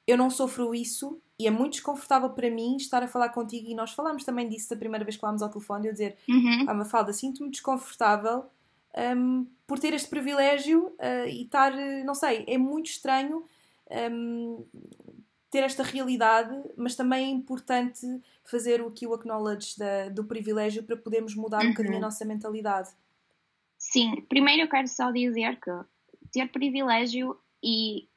eu 0.08 0.16
não 0.16 0.30
sofro 0.30 0.74
isso 0.74 1.20
e 1.38 1.46
é 1.46 1.50
muito 1.50 1.72
desconfortável 1.72 2.30
para 2.30 2.50
mim 2.50 2.76
estar 2.76 3.02
a 3.02 3.06
falar 3.06 3.28
contigo. 3.28 3.68
E 3.68 3.74
nós 3.74 3.92
falámos 3.92 4.24
também 4.24 4.48
disso 4.48 4.70
da 4.70 4.76
primeira 4.76 5.04
vez 5.04 5.16
que 5.16 5.20
falámos 5.20 5.42
ao 5.42 5.50
telefone, 5.50 5.86
eu 5.86 5.92
dizer, 5.92 6.16
uhum. 6.26 6.64
ah, 6.66 6.72
Mafalda, 6.72 7.12
sinto-me 7.12 7.50
desconfortável 7.50 8.46
um, 9.16 9.46
por 9.66 9.78
ter 9.78 9.92
este 9.92 10.08
privilégio 10.08 10.86
uh, 10.86 11.28
e 11.28 11.42
estar, 11.42 11.72
não 12.06 12.14
sei, 12.14 12.44
é 12.48 12.56
muito 12.56 12.86
estranho. 12.86 13.44
Um, 14.10 14.64
ter 15.50 15.62
esta 15.62 15.82
realidade, 15.82 16.54
mas 16.76 16.94
também 16.94 17.24
é 17.24 17.28
importante 17.28 18.06
fazer 18.44 18.82
o 18.82 18.90
que 18.90 19.06
o 19.06 19.14
acknowledge 19.14 19.78
da, 19.78 20.08
do 20.10 20.24
privilégio 20.24 20.82
para 20.82 20.96
podermos 20.96 21.34
mudar 21.34 21.62
uhum. 21.62 21.68
um 21.68 21.70
bocadinho 21.70 21.96
a 21.96 22.00
nossa 22.00 22.24
mentalidade. 22.24 22.90
Sim, 23.78 24.22
primeiro 24.28 24.62
eu 24.62 24.68
quero 24.68 24.88
só 24.88 25.10
dizer 25.10 25.58
que 25.60 25.70
ter 26.32 26.48
privilégio 26.48 27.38
e 27.62 28.08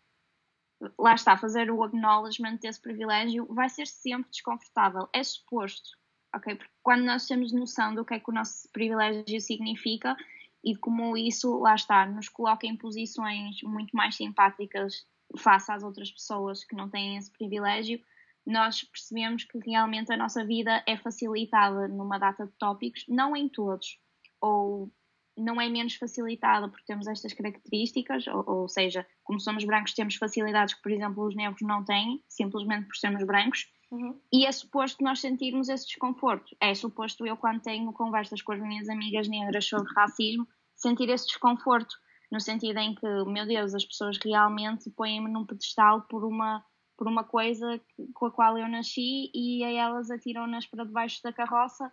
lá 0.97 1.13
está, 1.13 1.37
fazer 1.37 1.71
o 1.71 1.83
acknowledgement 1.83 2.57
desse 2.57 2.81
privilégio 2.81 3.45
vai 3.53 3.69
ser 3.69 3.87
sempre 3.87 4.31
desconfortável, 4.31 5.07
é 5.13 5.23
suposto, 5.23 5.91
ok? 6.35 6.55
Porque 6.55 6.73
quando 6.81 7.03
nós 7.03 7.27
temos 7.27 7.51
noção 7.51 7.93
do 7.93 8.05
que 8.05 8.13
é 8.13 8.19
que 8.19 8.29
o 8.29 8.33
nosso 8.33 8.69
privilégio 8.71 9.39
significa 9.41 10.15
e 10.63 10.73
de 10.73 10.79
como 10.79 11.17
isso, 11.17 11.59
lá 11.59 11.75
está, 11.75 12.05
nos 12.05 12.29
coloca 12.29 12.67
em 12.67 12.77
posições 12.77 13.61
muito 13.63 13.95
mais 13.95 14.15
simpáticas 14.15 15.05
face 15.37 15.71
às 15.71 15.83
outras 15.83 16.11
pessoas 16.11 16.63
que 16.63 16.75
não 16.75 16.89
têm 16.89 17.17
esse 17.17 17.31
privilégio, 17.31 17.99
nós 18.45 18.83
percebemos 18.83 19.43
que 19.43 19.57
realmente 19.59 20.11
a 20.11 20.17
nossa 20.17 20.45
vida 20.45 20.83
é 20.87 20.97
facilitada 20.97 21.87
numa 21.87 22.17
data 22.17 22.45
de 22.45 22.51
tópicos, 22.53 23.05
não 23.07 23.35
em 23.35 23.47
todos, 23.47 23.99
ou 24.39 24.91
não 25.37 25.61
é 25.61 25.69
menos 25.69 25.95
facilitada 25.95 26.67
porque 26.67 26.85
temos 26.85 27.07
estas 27.07 27.33
características, 27.33 28.27
ou, 28.27 28.43
ou, 28.47 28.69
seja, 28.69 29.05
como 29.23 29.39
somos 29.39 29.63
brancos, 29.63 29.93
temos 29.93 30.15
facilidades 30.15 30.73
que, 30.73 30.81
por 30.81 30.91
exemplo, 30.91 31.25
os 31.25 31.35
negros 31.35 31.61
não 31.61 31.83
têm, 31.83 32.23
simplesmente 32.27 32.87
por 32.87 32.95
sermos 32.95 33.23
brancos, 33.25 33.67
uhum. 33.91 34.19
e 34.31 34.45
é 34.45 34.51
suposto 34.51 35.03
nós 35.03 35.19
sentirmos 35.19 35.69
esse 35.69 35.87
desconforto. 35.87 36.55
É 36.59 36.73
suposto 36.73 37.25
eu, 37.25 37.37
quando 37.37 37.61
tenho 37.61 37.91
conversas 37.93 38.41
com 38.41 38.51
as 38.51 38.59
minhas 38.59 38.89
amigas 38.89 39.27
negras 39.27 39.65
sobre 39.65 39.91
racismo, 39.93 40.47
sentir 40.75 41.09
esse 41.09 41.27
desconforto 41.27 41.95
no 42.31 42.39
sentido 42.39 42.77
em 42.77 42.95
que, 42.95 43.07
meu 43.25 43.45
Deus, 43.45 43.75
as 43.75 43.85
pessoas 43.85 44.17
realmente 44.23 44.89
põem-me 44.91 45.29
num 45.29 45.45
pedestal 45.45 46.01
por 46.03 46.23
uma, 46.23 46.63
por 46.97 47.07
uma 47.07 47.23
coisa 47.23 47.79
com 48.13 48.25
a 48.27 48.31
qual 48.31 48.57
eu 48.57 48.69
nasci 48.69 49.29
e 49.33 49.63
a 49.63 49.71
elas 49.71 50.09
atiram-nas 50.09 50.65
para 50.65 50.85
debaixo 50.85 51.21
da 51.21 51.33
carroça 51.33 51.91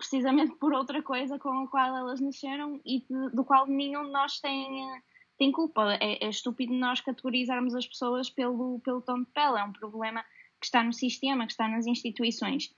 precisamente 0.00 0.56
por 0.56 0.72
outra 0.72 1.02
coisa 1.02 1.38
com 1.38 1.50
a 1.50 1.68
qual 1.68 1.94
elas 1.94 2.20
nasceram 2.20 2.80
e 2.86 3.00
de, 3.00 3.30
do 3.34 3.44
qual 3.44 3.66
nenhum 3.66 4.06
de 4.06 4.10
nós 4.10 4.40
tem, 4.40 4.88
tem 5.36 5.52
culpa. 5.52 5.92
É, 6.00 6.24
é 6.24 6.28
estúpido 6.30 6.72
nós 6.72 7.02
categorizarmos 7.02 7.74
as 7.74 7.86
pessoas 7.86 8.30
pelo, 8.30 8.80
pelo 8.80 9.02
tom 9.02 9.20
de 9.20 9.30
pele, 9.30 9.58
é 9.58 9.64
um 9.64 9.74
problema 9.74 10.24
que 10.58 10.64
está 10.64 10.82
no 10.82 10.94
sistema, 10.94 11.44
que 11.44 11.52
está 11.52 11.68
nas 11.68 11.86
instituições. 11.86 12.74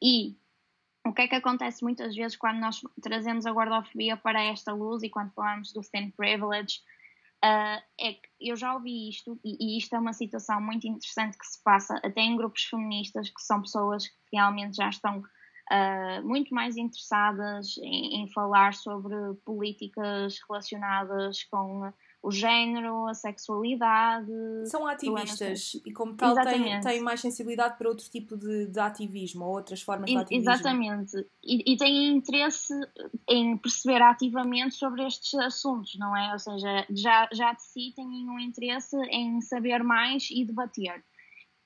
E 0.00 0.36
o 1.04 1.12
que 1.12 1.22
é 1.22 1.28
que 1.28 1.34
acontece 1.34 1.82
muitas 1.82 2.14
vezes 2.14 2.36
quando 2.36 2.60
nós 2.60 2.80
trazemos 3.02 3.44
a 3.44 3.52
gordofobia 3.52 4.16
para 4.16 4.40
esta 4.40 4.72
luz 4.72 5.02
e 5.02 5.10
quando 5.10 5.32
falamos 5.32 5.72
do 5.72 5.80
thin 5.80 6.12
privilege? 6.12 6.78
Uh, 7.44 7.82
é 8.00 8.12
que 8.12 8.28
eu 8.40 8.54
já 8.54 8.72
ouvi 8.72 9.08
isto 9.08 9.36
e, 9.44 9.56
e, 9.58 9.78
isto 9.78 9.96
é 9.96 9.98
uma 9.98 10.12
situação 10.12 10.60
muito 10.60 10.86
interessante 10.86 11.36
que 11.36 11.44
se 11.44 11.60
passa 11.64 11.96
até 11.96 12.20
em 12.20 12.36
grupos 12.36 12.62
feministas 12.62 13.30
que 13.30 13.42
são 13.42 13.60
pessoas 13.60 14.06
que 14.06 14.36
realmente 14.36 14.76
já 14.76 14.88
estão 14.88 15.24
uh, 15.72 16.26
muito 16.26 16.54
mais 16.54 16.76
interessadas 16.76 17.78
em, 17.78 18.22
em, 18.22 18.28
falar 18.28 18.74
sobre 18.74 19.14
políticas 19.44 20.38
relacionadas 20.46 21.44
com 21.44 21.90
o 22.22 22.30
género, 22.30 23.08
a 23.08 23.14
sexualidade. 23.14 24.30
São 24.66 24.86
ativistas 24.86 25.74
e, 25.84 25.92
como 25.92 26.14
tal, 26.14 26.36
têm, 26.44 26.80
têm 26.80 27.00
mais 27.00 27.20
sensibilidade 27.20 27.76
para 27.76 27.88
outro 27.88 28.08
tipo 28.08 28.36
de, 28.36 28.66
de 28.66 28.78
ativismo 28.78 29.44
ou 29.44 29.56
outras 29.56 29.82
formas 29.82 30.08
de 30.08 30.16
ativismo. 30.16 30.50
Exatamente. 30.50 31.16
E, 31.42 31.72
e 31.72 31.76
têm 31.76 32.12
interesse 32.14 32.72
em 33.28 33.56
perceber 33.56 34.00
ativamente 34.02 34.76
sobre 34.76 35.04
estes 35.04 35.34
assuntos, 35.34 35.98
não 35.98 36.16
é? 36.16 36.32
Ou 36.32 36.38
seja, 36.38 36.86
já, 36.90 37.28
já 37.32 37.52
de 37.54 37.62
si 37.62 37.92
têm 37.96 38.30
um 38.30 38.38
interesse 38.38 38.96
em 39.10 39.40
saber 39.40 39.82
mais 39.82 40.28
e 40.30 40.44
debater. 40.44 41.02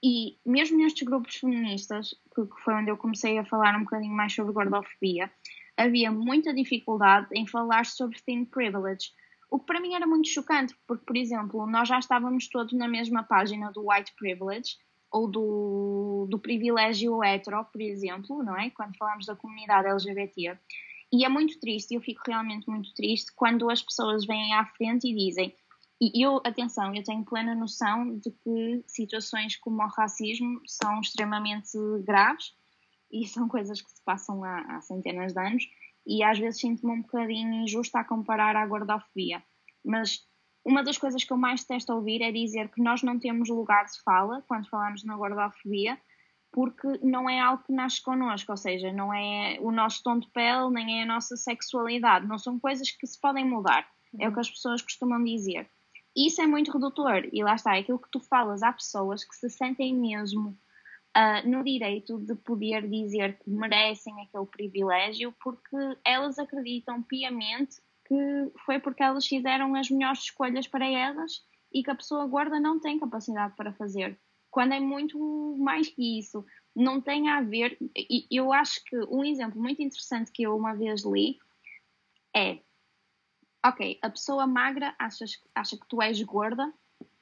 E 0.03 0.39
mesmo 0.45 0.79
nestes 0.79 1.07
grupos 1.07 1.37
feministas, 1.37 2.15
que, 2.35 2.47
que 2.47 2.61
foi 2.63 2.75
onde 2.75 2.91
eu 2.91 2.97
comecei 2.97 3.39
a 3.39 3.45
falar 3.45 3.77
um 3.77 3.85
bocadinho 3.85 4.15
mais 4.15 4.35
sobre 4.35 4.53
gordofobia, 4.53 5.31
havia 5.77 6.11
muita 6.11 6.55
dificuldade 6.55 7.29
em 7.33 7.47
falar 7.47 7.87
sobre 7.87 8.21
thin 8.21 8.45
privilege 8.45 9.11
o 9.51 9.59
que 9.59 9.67
para 9.67 9.81
mim 9.81 9.95
era 9.95 10.07
muito 10.07 10.29
chocante, 10.29 10.75
porque, 10.87 11.05
por 11.05 11.17
exemplo, 11.17 11.67
nós 11.67 11.89
já 11.89 11.99
estávamos 11.99 12.49
todos 12.49 12.73
na 12.73 12.89
mesma 12.89 13.23
página 13.23 13.71
do 13.71 13.89
white 13.89 14.13
privilege 14.17 14.77
ou 15.11 15.29
do, 15.29 16.27
do 16.29 16.39
privilégio 16.39 17.23
hetero, 17.23 17.65
por 17.65 17.81
exemplo, 17.81 18.43
não 18.43 18.59
é? 18.59 18.71
Quando 18.71 18.97
falamos 18.97 19.27
da 19.27 19.37
comunidade 19.37 19.89
LGBT. 19.89 20.59
E 21.13 21.25
é 21.25 21.29
muito 21.29 21.61
triste, 21.61 21.95
eu 21.95 22.01
fico 22.01 22.23
realmente 22.27 22.69
muito 22.69 22.93
triste 22.93 23.33
quando 23.35 23.71
as 23.71 23.81
pessoas 23.81 24.27
vêm 24.27 24.53
à 24.55 24.67
frente 24.67 25.09
e 25.09 25.15
dizem. 25.15 25.55
E 26.01 26.23
eu, 26.23 26.43
atenção, 26.45 26.95
eu 26.95 27.03
tenho 27.03 27.25
plena 27.25 27.55
noção 27.55 28.19
de 28.19 28.31
que 28.31 28.85
situações 28.87 29.57
como 29.57 29.83
o 29.83 29.87
racismo 29.87 30.61
são 30.67 31.01
extremamente 31.01 31.79
graves 32.05 32.55
e 33.11 33.25
são 33.29 33.49
coisas 33.49 33.81
que 33.81 33.91
se 33.91 34.05
passam 34.05 34.45
há, 34.45 34.77
há 34.77 34.81
centenas 34.83 35.33
de 35.33 35.41
anos 35.41 35.65
e 36.07 36.23
às 36.23 36.39
vezes 36.39 36.61
sinto-me 36.61 36.93
um 36.93 37.03
bocadinho 37.03 37.63
injusta 37.63 38.01
a 38.01 38.05
comparar 38.05 38.57
à 38.57 38.67
gordofobia. 38.67 39.43
Mas 39.85 40.21
uma 40.65 40.83
das 40.83 40.99
coisas 40.99 41.25
que 41.25 41.33
eu 41.33 41.37
mais 41.37 41.63
detesto 41.63 41.93
ouvir 41.93 42.21
é 42.21 42.31
dizer 42.31 42.69
que 42.71 42.83
nós 42.83 43.03
não 43.03 43.19
temos 43.19 43.49
lugar 43.49 43.85
de 43.87 44.01
fala 44.03 44.43
quando 44.47 44.69
falamos 44.69 45.03
na 45.03 45.17
gordofobia, 45.17 45.99
porque 46.53 46.87
não 47.03 47.29
é 47.29 47.41
algo 47.41 47.63
que 47.65 47.73
nasce 47.73 48.03
connosco, 48.03 48.51
ou 48.51 48.57
seja, 48.57 48.93
não 48.93 49.13
é 49.13 49.59
o 49.61 49.71
nosso 49.71 50.03
tom 50.03 50.19
de 50.19 50.29
pele, 50.31 50.71
nem 50.71 51.01
é 51.01 51.03
a 51.03 51.07
nossa 51.07 51.37
sexualidade, 51.37 52.27
não 52.27 52.39
são 52.39 52.59
coisas 52.59 52.91
que 52.91 53.07
se 53.07 53.21
podem 53.21 53.45
mudar, 53.45 53.87
é 54.19 54.29
o 54.29 54.33
que 54.33 54.41
as 54.41 54.51
pessoas 54.51 54.83
costumam 54.83 55.23
dizer. 55.23 55.71
Isso 56.17 56.41
é 56.41 56.47
muito 56.47 56.73
redutor, 56.73 57.29
e 57.31 57.43
lá 57.43 57.55
está, 57.55 57.77
é 57.77 57.81
aquilo 57.81 57.99
que 57.99 58.11
tu 58.11 58.21
falas, 58.21 58.63
há 58.63 58.73
pessoas 58.73 59.23
que 59.23 59.37
se 59.37 59.51
sentem 59.51 59.95
mesmo 59.95 60.59
uh, 61.17 61.49
no 61.49 61.63
direito 61.63 62.19
de 62.19 62.35
poder 62.37 62.89
dizer 62.89 63.39
que 63.39 63.51
merecem 63.51 64.15
aquele 64.23 64.47
privilégio 64.47 65.35
porque 65.43 65.77
elas 66.05 66.39
acreditam 66.39 67.03
piamente 67.03 67.77
que 68.07 68.53
foi 68.65 68.79
porque 68.79 69.03
elas 69.03 69.27
fizeram 69.27 69.75
as 69.75 69.91
melhores 69.91 70.21
escolhas 70.21 70.67
para 70.67 70.89
elas 70.89 71.45
e 71.73 71.83
que 71.83 71.91
a 71.91 71.95
pessoa 71.95 72.27
gorda 72.27 72.61
não 72.61 72.79
tem 72.79 72.99
capacidade 72.99 73.55
para 73.57 73.73
fazer. 73.73 74.19
Quando 74.51 74.73
é 74.73 74.81
muito 74.81 75.19
mais 75.59 75.89
que 75.89 76.19
isso. 76.19 76.45
Não 76.75 77.01
tem 77.01 77.29
a 77.29 77.43
ver. 77.43 77.77
E 77.95 78.27
eu 78.31 78.53
acho 78.53 78.83
que 78.85 78.97
um 79.11 79.25
exemplo 79.25 79.61
muito 79.61 79.83
interessante 79.83 80.31
que 80.31 80.45
eu 80.45 80.57
uma 80.57 80.75
vez 80.75 81.05
li 81.05 81.39
é: 82.35 82.59
ok, 83.69 83.99
a 84.03 84.11
pessoa 84.11 84.47
magra 84.47 84.95
acha, 84.99 85.25
acha 85.55 85.77
que 85.77 85.87
tu 85.89 86.01
és 86.01 86.23
gorda 86.23 86.73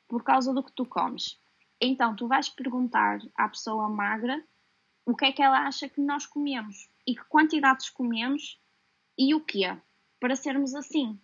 por 0.08 0.22
causa 0.22 0.52
do 0.52 0.62
que 0.62 0.72
tu 0.72 0.84
comes. 0.84 1.40
Então, 1.80 2.14
tu 2.14 2.28
vais 2.28 2.48
perguntar 2.48 3.18
à 3.34 3.48
pessoa 3.48 3.88
magra 3.88 4.44
o 5.06 5.14
que 5.14 5.26
é 5.26 5.32
que 5.32 5.42
ela 5.42 5.66
acha 5.66 5.88
que 5.88 6.00
nós 6.00 6.26
comemos 6.26 6.88
e 7.06 7.14
que 7.14 7.24
quantidades 7.24 7.90
comemos 7.90 8.60
e 9.18 9.34
o 9.34 9.40
quê, 9.40 9.76
para 10.20 10.36
sermos 10.36 10.74
assim. 10.74 11.20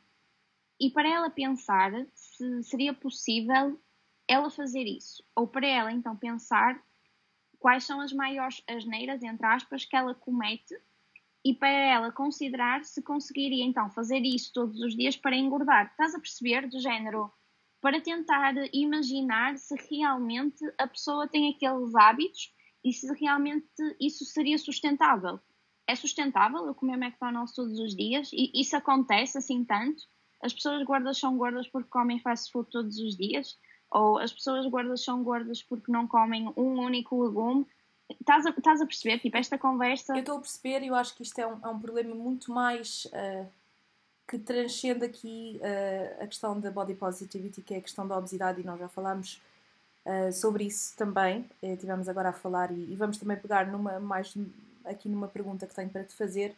E 0.79 0.91
para 0.91 1.09
ela 1.09 1.31
pensar 1.31 1.93
se 2.15 2.63
seria 2.63 2.95
possível 2.95 3.81
ela 4.27 4.51
fazer 4.51 4.85
isso, 4.85 5.25
ou 5.35 5.47
para 5.47 5.67
ela 5.67 5.93
então 5.93 6.17
pensar 6.17 6.81
quais 7.59 7.85
são 7.85 8.01
as 8.01 8.13
maiores 8.13 8.63
asneiras, 8.67 9.23
entre 9.23 9.47
aspas, 9.47 9.85
que 9.85 9.97
ela 9.97 10.15
comete 10.15 10.75
e 11.45 11.55
para 11.55 11.71
ela 11.71 12.13
considerar 12.13 12.85
se 12.85 13.03
conseguiria 13.03 13.65
então 13.65 13.91
fazer 13.91 14.21
isso 14.21 14.53
todos 14.53 14.81
os 14.81 14.95
dias 14.95 15.17
para 15.17 15.37
engordar. 15.37 15.87
Estás 15.87 16.15
a 16.15 16.21
perceber? 16.21 16.69
Do 16.69 16.79
género, 16.79 17.33
para 17.81 18.01
tentar 18.01 18.55
imaginar 18.73 19.57
se 19.57 19.75
realmente 19.89 20.65
a 20.79 20.87
pessoa 20.87 21.27
tem 21.27 21.51
aqueles 21.51 21.95
hábitos 21.95 22.53
e 22.85 22.93
se 22.93 23.13
realmente 23.15 23.67
isso 24.01 24.25
seria 24.25 24.59
sustentável. 24.59 25.41
É 25.87 25.95
sustentável 25.95 26.67
eu 26.67 26.75
comer 26.75 26.95
McDonald's 26.95 27.55
todos 27.55 27.79
os 27.79 27.97
dias? 27.97 28.31
E 28.33 28.53
isso 28.55 28.77
acontece 28.77 29.39
assim 29.39 29.65
tanto? 29.65 30.03
As 30.43 30.53
pessoas 30.53 30.85
gordas 30.85 31.19
são 31.19 31.37
gordas 31.37 31.69
porque 31.69 31.89
comem 31.89 32.21
fast 32.21 32.53
food 32.53 32.71
todos 32.71 32.99
os 32.99 33.17
dias? 33.17 33.59
Ou 33.91 34.19
as 34.19 34.33
pessoas 34.33 34.67
gordas 34.67 35.03
são 35.03 35.25
gordas 35.25 35.63
porque 35.63 35.91
não 35.91 36.07
comem 36.07 36.53
um 36.57 36.81
único 36.81 37.23
legume? 37.23 37.67
Estás 38.19 38.47
a, 38.47 38.51
estás 38.51 38.81
a 38.81 38.87
perceber? 38.87 39.19
Tipo, 39.19 39.37
esta 39.37 39.59
conversa. 39.59 40.15
Eu 40.15 40.21
estou 40.21 40.39
a 40.39 40.41
perceber 40.41 40.83
e 40.83 40.89
eu 40.89 40.95
acho 40.95 41.15
que 41.15 41.23
isto 41.23 41.39
é 41.39 41.47
um, 41.47 41.59
é 41.63 41.69
um 41.69 41.79
problema 41.79 42.15
muito 42.15 42.53
mais. 42.53 43.07
Uh 43.07 43.61
que 44.31 44.39
transcende 44.39 45.05
aqui 45.05 45.61
uh, 45.61 46.23
a 46.23 46.27
questão 46.29 46.61
da 46.61 46.71
body 46.71 46.95
positivity, 46.95 47.61
que 47.63 47.75
é 47.75 47.79
a 47.79 47.81
questão 47.81 48.07
da 48.07 48.17
obesidade, 48.17 48.61
e 48.61 48.65
nós 48.65 48.79
já 48.79 48.89
falámos 48.89 49.43
uh, 50.07 50.33
sobre 50.33 50.63
isso 50.63 50.97
também. 50.97 51.51
Tivemos 51.81 52.09
agora 52.09 52.29
a 52.29 52.33
falar 52.33 52.71
e, 52.71 52.93
e, 52.93 52.95
vamos 52.95 53.19
também 53.19 53.37
pegar 53.37 53.67
numa, 53.67 53.99
mais 53.99 54.33
aqui 54.85 55.09
numa 55.09 55.27
pergunta 55.27 55.67
que 55.67 55.75
tenho 55.75 55.91
para 55.91 56.05
te 56.05 56.15
fazer. 56.15 56.55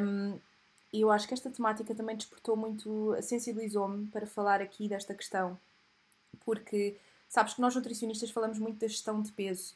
Um, 0.00 0.38
eu 0.92 1.10
acho 1.10 1.26
que 1.26 1.34
esta 1.34 1.50
temática 1.50 1.92
também 1.92 2.14
despertou 2.14 2.56
muito, 2.56 3.16
sensibilizou-me 3.20 4.06
para 4.06 4.24
falar 4.24 4.62
aqui 4.62 4.88
desta 4.88 5.12
questão, 5.12 5.58
porque 6.44 6.96
sabes 7.28 7.54
que 7.54 7.60
nós 7.60 7.74
nutricionistas 7.74 8.30
falamos 8.30 8.60
muito 8.60 8.78
da 8.78 8.86
gestão 8.86 9.20
de 9.20 9.32
peso, 9.32 9.74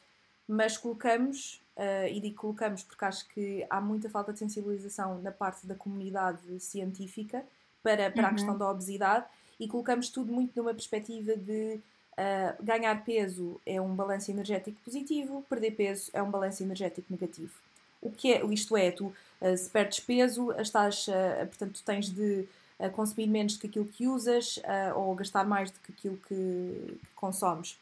mas 0.51 0.77
colocamos 0.77 1.61
Uh, 1.73 2.05
e 2.11 2.19
digo 2.19 2.35
colocamos 2.35 2.83
porque 2.83 3.03
acho 3.05 3.27
que 3.29 3.65
há 3.69 3.79
muita 3.79 4.09
falta 4.09 4.33
de 4.33 4.39
sensibilização 4.39 5.19
na 5.21 5.31
parte 5.31 5.65
da 5.65 5.73
comunidade 5.73 6.59
científica 6.59 7.43
para, 7.81 8.11
para 8.11 8.23
uhum. 8.23 8.27
a 8.27 8.33
questão 8.33 8.57
da 8.57 8.69
obesidade 8.69 9.25
e 9.57 9.67
colocamos 9.69 10.09
tudo 10.09 10.33
muito 10.33 10.51
numa 10.55 10.73
perspectiva 10.73 11.35
de 11.35 11.79
uh, 12.11 12.63
ganhar 12.63 13.03
peso 13.05 13.59
é 13.65 13.79
um 13.81 13.95
balanço 13.95 14.29
energético 14.29 14.77
positivo, 14.83 15.43
perder 15.49 15.71
peso 15.71 16.11
é 16.13 16.21
um 16.21 16.29
balanço 16.29 16.61
energético 16.61 17.07
negativo. 17.09 17.53
O 18.01 18.11
que 18.11 18.33
é, 18.33 18.45
isto 18.47 18.75
é, 18.75 18.91
tu 18.91 19.05
uh, 19.05 19.57
se 19.57 19.69
perdes 19.69 20.01
peso, 20.01 20.51
estás, 20.59 21.07
portanto, 21.47 21.79
tu 21.79 21.83
tens 21.83 22.09
de 22.09 22.47
consumir 22.93 23.27
menos 23.27 23.53
do 23.53 23.61
que 23.61 23.67
aquilo 23.67 23.85
que 23.85 24.07
usas 24.07 24.59
ou 24.95 25.15
gastar 25.15 25.45
mais 25.45 25.71
do 25.71 25.79
que 25.79 25.91
aquilo 25.91 26.17
que, 26.27 26.97
que 26.99 27.13
consomes. 27.15 27.77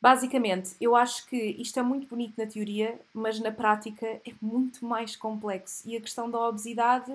Basicamente, 0.00 0.76
eu 0.80 0.94
acho 0.94 1.26
que 1.26 1.36
isto 1.36 1.78
é 1.78 1.82
muito 1.82 2.06
bonito 2.06 2.34
na 2.38 2.46
teoria, 2.46 2.98
mas 3.12 3.40
na 3.40 3.50
prática 3.50 4.06
é 4.06 4.32
muito 4.40 4.84
mais 4.84 5.16
complexo. 5.16 5.82
E 5.88 5.96
a 5.96 6.00
questão 6.00 6.30
da 6.30 6.38
obesidade 6.48 7.12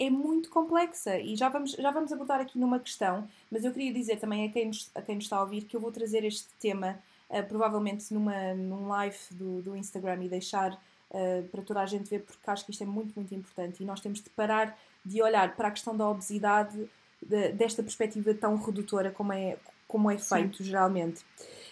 é 0.00 0.10
muito 0.10 0.50
complexa. 0.50 1.18
E 1.18 1.36
já 1.36 1.48
vamos, 1.48 1.72
já 1.72 1.90
vamos 1.92 2.12
abordar 2.12 2.40
aqui 2.40 2.58
numa 2.58 2.80
questão, 2.80 3.28
mas 3.50 3.64
eu 3.64 3.72
queria 3.72 3.92
dizer 3.92 4.18
também 4.18 4.48
a 4.48 4.50
quem 4.50 4.66
nos, 4.66 4.90
a 4.94 5.02
quem 5.02 5.14
nos 5.14 5.24
está 5.24 5.36
a 5.36 5.42
ouvir 5.42 5.62
que 5.62 5.76
eu 5.76 5.80
vou 5.80 5.92
trazer 5.92 6.24
este 6.24 6.48
tema 6.58 6.98
uh, 7.30 7.42
provavelmente 7.44 8.12
numa, 8.12 8.52
num 8.54 8.88
live 8.88 9.18
do, 9.30 9.62
do 9.62 9.76
Instagram 9.76 10.24
e 10.24 10.28
deixar 10.28 10.72
uh, 10.72 11.48
para 11.50 11.62
toda 11.62 11.80
a 11.80 11.86
gente 11.86 12.10
ver, 12.10 12.22
porque 12.22 12.50
acho 12.50 12.64
que 12.64 12.72
isto 12.72 12.82
é 12.82 12.86
muito, 12.86 13.14
muito 13.14 13.32
importante. 13.32 13.82
E 13.82 13.86
nós 13.86 14.00
temos 14.00 14.20
de 14.20 14.30
parar 14.30 14.76
de 15.04 15.22
olhar 15.22 15.54
para 15.54 15.68
a 15.68 15.70
questão 15.70 15.96
da 15.96 16.08
obesidade 16.08 16.88
de, 17.22 17.52
desta 17.52 17.82
perspectiva 17.82 18.34
tão 18.34 18.56
redutora 18.56 19.10
como 19.12 19.32
é, 19.32 19.56
como 19.86 20.10
é 20.10 20.18
feito 20.18 20.58
Sim. 20.58 20.64
geralmente. 20.64 21.24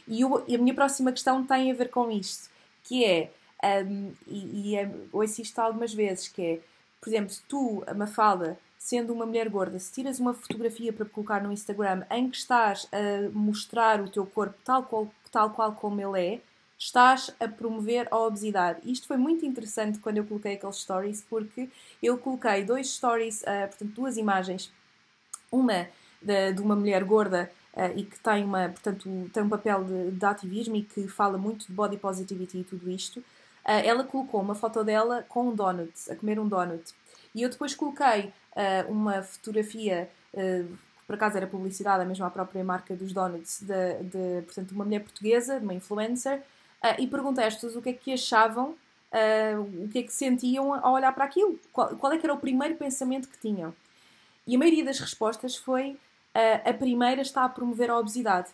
E, 0.07 0.21
e, 0.49 0.55
a 0.55 0.59
minha 0.59 0.75
próxima 0.75 1.13
questão 1.13 1.45
tem 1.45 1.71
a 1.71 1.75
ver 1.75 1.89
com 1.89 2.11
isto, 2.11 2.51
que 2.83 3.05
é, 3.05 3.31
um, 3.85 4.13
e, 4.27 4.71
e 4.71 4.77
é, 4.77 4.91
ouço 5.13 5.41
isto 5.41 5.59
algumas 5.59 5.95
vezes, 5.95 6.29
que 6.29 6.43
é, 6.43 6.61
por 7.01 7.09
exemplo, 7.09 7.31
se 7.31 7.43
tu, 7.43 7.85
a 7.87 7.95
Mafalda, 7.95 8.59
sendo 8.79 9.13
uma 9.13 9.25
mulher 9.25 9.49
gorda, 9.49 9.79
se 9.79 9.93
tiras 9.93 10.19
uma 10.19 10.35
fotografia 10.35 10.93
para 10.93 11.07
colocar 11.07 11.41
no 11.43 11.53
Instagram 11.53 12.05
em 12.11 12.29
que 12.29 12.37
estás 12.37 12.89
a 12.91 13.31
mostrar 13.33 14.01
o 14.01 14.09
teu 14.09 14.27
corpo 14.27 14.57
tal 14.65 14.83
qual, 14.83 15.09
tal 15.31 15.51
qual 15.51 15.73
como 15.73 16.01
ele 16.01 16.35
é, 16.35 16.41
estás 16.77 17.33
a 17.39 17.47
promover 17.47 18.09
a 18.11 18.19
obesidade. 18.19 18.81
Isto 18.85 19.07
foi 19.07 19.17
muito 19.17 19.47
interessante 19.47 20.01
quando 20.01 20.17
eu 20.17 20.25
coloquei 20.25 20.55
aqueles 20.55 20.77
stories, 20.79 21.25
porque 21.31 21.71
eu 22.03 22.19
coloquei 22.19 22.65
dois 22.65 22.91
stories, 22.91 23.43
uh, 23.43 23.69
portanto, 23.69 23.93
duas 23.93 24.17
imagens. 24.17 24.73
Uma 25.51 25.89
de, 26.21 26.53
de 26.53 26.61
uma 26.61 26.75
mulher 26.75 27.05
gorda 27.05 27.53
uh, 27.75 27.97
e 27.97 28.05
que 28.05 28.19
tem, 28.21 28.45
uma, 28.45 28.69
portanto, 28.69 29.31
tem 29.33 29.43
um 29.43 29.49
papel 29.49 29.85
de, 29.85 30.11
de, 30.13 30.25
ativismo 30.25 30.77
e 30.77 30.83
que 30.83 31.09
fala 31.09 31.39
muito 31.39 31.67
de 31.67 31.73
body 31.73 31.97
positivity 31.97 32.59
e 32.59 32.65
tudo 32.65 32.91
isto. 32.91 33.21
Uh, 33.21 33.83
ela 33.85 34.05
colocou 34.05 34.41
uma 34.41 34.55
foto 34.55 34.83
dela 34.83 35.25
com 35.29 35.49
um 35.49 35.55
donut, 35.55 35.93
a 36.11 36.17
comer 36.17 36.39
um 36.39 36.49
donut. 36.49 36.95
E 37.35 37.43
eu 37.43 37.49
depois 37.49 37.75
coloquei 37.75 38.31
uma 38.91 39.23
fotografia 39.23 40.11
por 41.13 41.17
acaso 41.17 41.37
era 41.37 41.47
publicidade, 41.47 42.03
a 42.03 42.07
mesma 42.07 42.31
própria 42.31 42.65
marca 42.65 42.95
dos 42.95 43.13
donuts, 43.13 43.61
de, 43.61 44.03
de 44.05 44.43
portanto, 44.47 44.73
uma 44.73 44.85
mulher 44.85 45.01
portuguesa, 45.01 45.59
uma 45.59 45.75
influencer, 45.75 46.39
uh, 46.83 46.99
e 46.99 47.07
perguntei 47.07 47.45
às 47.45 47.55
pessoas 47.55 47.77
o 47.77 47.83
que 47.83 47.91
é 47.91 47.93
que 47.93 48.13
achavam, 48.15 48.71
uh, 48.71 49.85
o 49.85 49.89
que 49.89 49.99
é 49.99 50.03
que 50.03 50.13
sentiam 50.13 50.73
ao 50.73 50.95
olhar 50.95 51.13
para 51.13 51.25
aquilo, 51.25 51.59
qual, 51.71 51.89
qual 51.97 52.13
é 52.15 52.19
que 52.19 52.25
era 52.25 52.33
o 52.33 52.39
primeiro 52.39 52.77
pensamento 52.77 53.29
que 53.29 53.39
tinham. 53.39 53.75
E 54.47 54.57
a 54.57 54.59
maioria 54.59 54.85
das 54.85 54.99
respostas 54.99 55.55
foi 55.55 55.99
uh, 56.37 56.69
a 56.69 56.75
primeira 56.75 57.23
está 57.23 57.45
a 57.45 57.49
promover 57.49 57.91
a 57.91 57.99
obesidade. 57.99 58.49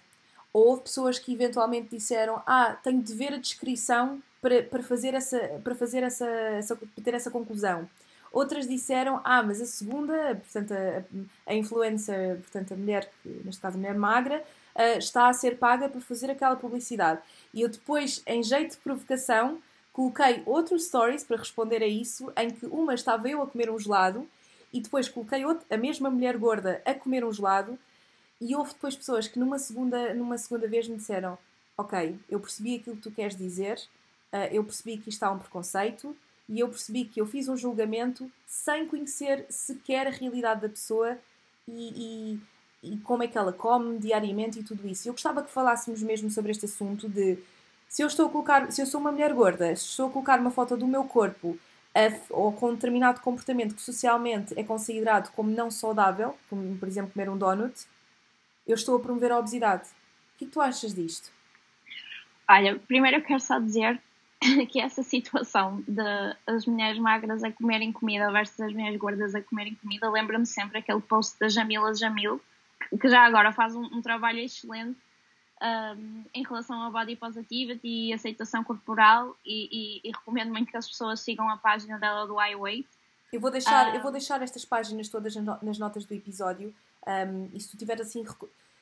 Ou 0.53 0.69
houve 0.69 0.83
pessoas 0.83 1.19
que 1.19 1.33
eventualmente 1.33 1.89
disseram 1.91 2.43
ah, 2.47 2.77
tenho 2.83 3.03
de 3.03 3.13
ver 3.15 3.35
a 3.35 3.39
descrição 3.39 4.23
para, 4.41 4.63
para 4.63 4.83
fazer, 4.83 5.15
essa, 5.15 5.39
para 5.63 5.75
fazer 5.75 6.03
essa, 6.03 6.27
essa, 6.27 6.77
para 6.77 7.05
ter 7.05 7.15
essa 7.15 7.31
conclusão. 7.31 7.89
Outras 8.33 8.69
disseram, 8.69 9.21
ah, 9.25 9.43
mas 9.43 9.61
a 9.61 9.67
segunda, 9.67 10.35
portanto, 10.37 10.73
a, 10.73 11.51
a 11.51 11.55
influencer, 11.55 12.37
portanto, 12.37 12.73
a 12.73 12.77
mulher, 12.77 13.11
neste 13.25 13.61
caso 13.61 13.77
a 13.77 13.81
mulher 13.81 13.95
magra, 13.95 14.45
uh, 14.75 14.99
está 14.99 15.29
a 15.29 15.33
ser 15.33 15.59
paga 15.59 15.89
para 15.89 16.01
fazer 16.01 16.31
aquela 16.31 16.57
publicidade. 16.57 17.21
E 17.53 17.63
eu 17.63 17.69
depois, 17.69 18.23
em 18.27 18.43
jeito 18.43 18.73
de 18.73 18.77
provocação, 18.79 19.59
coloquei 19.93 20.43
outros 20.47 20.85
stories 20.85 21.25
para 21.25 21.39
responder 21.39 21.83
a 21.83 21.87
isso, 21.87 22.31
em 22.37 22.51
que 22.51 22.67
uma 22.67 22.95
estava 22.95 23.29
eu 23.29 23.43
a 23.43 23.47
comer 23.47 23.71
um 23.71 23.79
gelado, 23.79 24.29
e 24.73 24.81
depois 24.81 25.09
coloquei 25.09 25.45
outra, 25.45 25.65
a 25.71 25.79
mesma 25.79 26.11
mulher 26.11 26.37
gorda 26.37 26.83
a 26.85 26.95
comer 26.95 27.25
um 27.25 27.33
gelado, 27.33 27.79
e 28.41 28.55
houve 28.55 28.73
depois 28.73 28.97
pessoas 28.97 29.27
que 29.27 29.39
numa 29.39 29.59
segunda, 29.59 30.15
numa 30.15 30.39
segunda 30.39 30.69
vez 30.69 30.89
me 30.89 30.97
disseram, 30.97 31.37
ok, 31.77 32.19
eu 32.29 32.39
percebi 32.39 32.77
aquilo 32.77 32.97
que 32.97 33.03
tu 33.03 33.11
queres 33.11 33.37
dizer, 33.37 33.79
uh, 34.33 34.53
eu 34.53 34.63
percebi 34.63 34.99
que 34.99 35.09
isto 35.09 35.23
há 35.23 35.31
um 35.31 35.39
preconceito, 35.39 36.15
e 36.49 36.61
eu 36.61 36.69
percebi 36.69 37.05
que 37.05 37.21
eu 37.21 37.27
fiz 37.27 37.49
um 37.49 37.57
julgamento 37.57 38.31
sem 38.47 38.87
conhecer 38.87 39.45
sequer 39.51 40.07
a 40.07 40.11
realidade 40.11 40.63
da 40.63 40.69
pessoa 40.69 41.19
e, 41.67 42.39
e, 42.83 42.93
e, 42.95 42.97
como 42.99 43.23
é 43.23 43.29
que 43.29 43.37
ela 43.37 43.53
come 43.53 43.99
diariamente 43.99 44.59
e 44.59 44.63
tudo 44.63 44.89
isso. 44.89 45.07
Eu 45.07 45.13
gostava 45.13 45.43
que 45.43 45.51
falássemos 45.51 46.03
mesmo 46.03 46.31
sobre 46.31 46.51
este 46.51 46.65
assunto 46.65 47.07
de 47.07 47.39
se 47.87 48.03
eu 48.03 48.07
estou 48.07 48.27
a 48.27 48.31
colocar, 48.31 48.73
se 48.73 48.81
eu 48.81 48.87
sou 48.87 49.01
uma 49.01 49.13
mulher 49.13 49.33
gorda, 49.35 49.77
se 49.77 49.85
estou 49.85 50.09
a 50.09 50.11
colocar 50.11 50.41
uma 50.41 50.51
foto 50.51 50.77
do 50.77 50.87
meu 50.87 51.05
corpo 51.05 51.59
a, 51.99 52.13
ou 52.31 52.53
com 52.53 52.71
um 52.71 52.75
determinado 52.75 53.21
comportamento 53.21 53.75
que 53.75 53.83
socialmente 53.83 54.55
é 54.59 54.63
considerado 54.63 55.33
como 55.33 55.51
não 55.51 55.71
saudável, 55.71 56.39
como 56.49 56.77
por 56.79 56.87
exemplo 56.87 57.11
comer 57.13 57.29
um 57.29 57.37
donut, 57.37 57.87
eu 58.67 58.75
estou 58.75 58.97
a 58.97 59.01
promover 59.01 59.33
a 59.33 59.39
obesidade. 59.39 59.89
O 60.35 60.39
que, 60.39 60.45
é 60.45 60.49
tu 60.49 60.61
achas 60.61 60.95
disto? 60.95 61.33
Olha, 62.49 62.79
primeiro 62.79 63.19
eu 63.19 63.23
quero 63.23 63.41
só 63.41 63.59
dizer 63.59 64.01
que 64.71 64.81
essa 64.81 65.03
situação 65.03 65.83
de 65.89 66.37
as 66.47 66.67
mulheres 66.67 66.99
magras 66.99 67.43
a 67.43 67.51
comerem 67.51 67.93
comida 67.93 68.31
versus 68.31 68.61
as 68.61 68.73
mulheres 68.73 68.99
gordas 68.99 69.35
a 69.35 69.43
comerem 69.43 69.75
comida 69.75 70.09
lembra-me 70.11 70.47
sempre 70.47 70.79
aquele 70.79 71.01
post 71.01 71.39
da 71.41 71.49
Jamila 71.49 71.95
Jamil, 71.95 72.41
que 73.01 73.09
já 73.09 73.25
agora 73.25 73.53
faz 73.53 73.75
um, 73.75 73.85
um 73.85 74.01
trabalho 74.01 74.39
excelente 74.39 74.99
um, 75.63 76.25
em 76.35 76.43
relação 76.43 76.81
ao 76.83 76.91
body 76.91 77.17
positivity 77.17 77.89
e 77.89 78.13
aceitação 78.13 78.63
corporal 78.63 79.37
e, 79.45 80.01
e, 80.05 80.09
e, 80.09 80.13
recomendo 80.13 80.51
muito 80.51 80.71
que 80.71 80.77
as 80.77 80.89
pessoas 80.89 81.21
sigam 81.21 81.49
a 81.49 81.57
página 81.57 81.99
dela 81.99 82.27
do 82.27 82.41
iWeight. 82.41 82.89
Eu 83.33 83.41
vou 83.41 83.51
deixar, 83.51 83.93
um, 83.93 83.95
eu 83.95 84.03
vou 84.03 84.13
deixar 84.13 84.41
estas 84.43 84.65
páginas 84.65 85.09
todas 85.09 85.35
nas 85.37 85.79
notas 85.79 86.05
do 86.05 86.15
episódio 86.15 86.75
e 87.53 87.61
se 87.61 87.71
tu 87.71 87.77
tiver 87.77 88.01
assim 88.01 88.25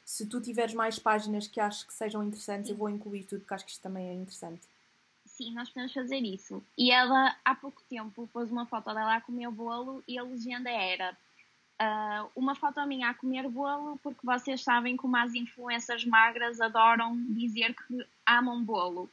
se 0.05 0.27
tu 0.27 0.41
tiveres 0.41 0.75
mais 0.75 0.99
páginas 0.99 1.49
que 1.49 1.61
acho 1.61 1.87
que 1.87 1.93
sejam 1.93 2.23
interessantes, 2.23 2.71
eu 2.71 2.77
vou 2.77 2.89
incluir 2.89 3.25
tudo 3.25 3.41
porque 3.41 3.55
acho 3.55 3.65
que 3.65 3.71
isto 3.73 3.83
também 3.83 4.09
é 4.09 4.15
interessante 4.15 4.67
sim, 5.37 5.53
nós 5.53 5.69
podemos 5.69 5.93
fazer 5.93 6.19
isso. 6.19 6.65
E 6.77 6.91
ela, 6.91 7.37
há 7.45 7.55
pouco 7.55 7.83
tempo, 7.89 8.29
pôs 8.33 8.51
uma 8.51 8.67
foto 8.67 8.87
dela 8.87 9.17
a 9.17 9.21
comer 9.21 9.51
bolo 9.51 10.03
e 10.09 10.19
a 10.19 10.23
legenda 10.23 10.71
era 10.71 11.17
uh, 11.81 12.31
uma 12.35 12.55
foto 12.55 12.85
minha 12.87 13.11
a 13.11 13.15
comer 13.15 13.49
bolo 13.49 13.99
porque 14.03 14.25
vocês 14.25 14.63
sabem 14.63 14.97
como 14.97 15.17
as 15.17 15.35
influências 15.35 16.05
magras 16.05 16.61
adoram 16.61 17.17
dizer 17.29 17.75
que 17.75 18.07
amam 18.27 18.63
bolo. 18.63 19.11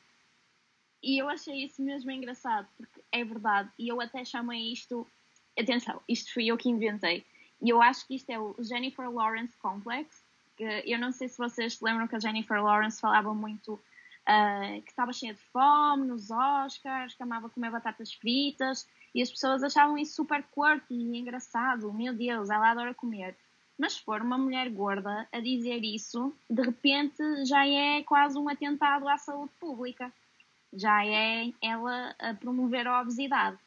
E 1.02 1.22
eu 1.22 1.30
achei 1.30 1.66
isso 1.66 1.82
mesmo 1.82 2.12
engraçado, 2.12 2.68
porque 2.78 3.02
é 3.12 3.24
verdade. 3.24 3.70
E 3.78 3.90
eu 3.90 4.00
até 4.00 4.24
chamei 4.24 4.72
isto. 4.72 5.06
Atenção, 5.60 6.02
isto 6.08 6.34
fui 6.34 6.48
eu 6.48 6.58
que 6.58 6.70
inventei. 6.70 7.26
E 7.62 7.70
eu 7.70 7.82
acho 7.82 8.08
que 8.08 8.16
isto 8.16 8.30
é 8.30 8.40
o 8.40 8.56
Jennifer 8.60 9.10
Lawrence 9.10 9.56
Complex. 9.58 10.24
Que 10.56 10.84
eu 10.86 10.98
não 10.98 11.12
sei 11.12 11.28
se 11.28 11.38
vocês 11.38 11.76
se 11.76 11.84
lembram 11.84 12.08
que 12.08 12.16
a 12.16 12.20
Jennifer 12.20 12.64
Lawrence 12.64 13.02
falava 13.02 13.34
muito 13.34 13.74
uh, 13.74 14.82
que 14.82 14.90
estava 14.90 15.12
cheia 15.12 15.34
de 15.34 15.42
fome 15.42 16.08
nos 16.08 16.32
Oscars, 16.32 17.14
que 17.14 17.24
amava 17.24 17.50
comer 17.50 17.72
batatas 17.72 18.14
fritas, 18.14 18.88
e 19.14 19.22
as 19.22 19.30
pessoas 19.30 19.64
achavam 19.64 19.98
isso 19.98 20.16
super 20.16 20.44
quirky 20.44 20.94
e 20.94 21.18
engraçado. 21.18 21.94
Meu 21.94 22.14
Deus, 22.14 22.50
ela 22.50 22.72
adora 22.72 22.94
comer. 22.94 23.36
Mas 23.78 23.94
se 23.94 24.04
for 24.04 24.22
uma 24.22 24.38
mulher 24.38 24.70
gorda 24.70 25.28
a 25.32 25.40
dizer 25.40 25.84
isso, 25.84 26.34
de 26.50 26.62
repente 26.62 27.46
já 27.46 27.68
é 27.68 28.02
quase 28.04 28.38
um 28.38 28.50
atentado 28.50 29.08
à 29.08 29.18
saúde 29.18 29.52
pública. 29.60 30.12
Já 30.72 31.06
é 31.06 31.52
ela 31.62 32.16
a 32.20 32.34
promover 32.34 32.88
a 32.88 33.02
obesidade. 33.02 33.58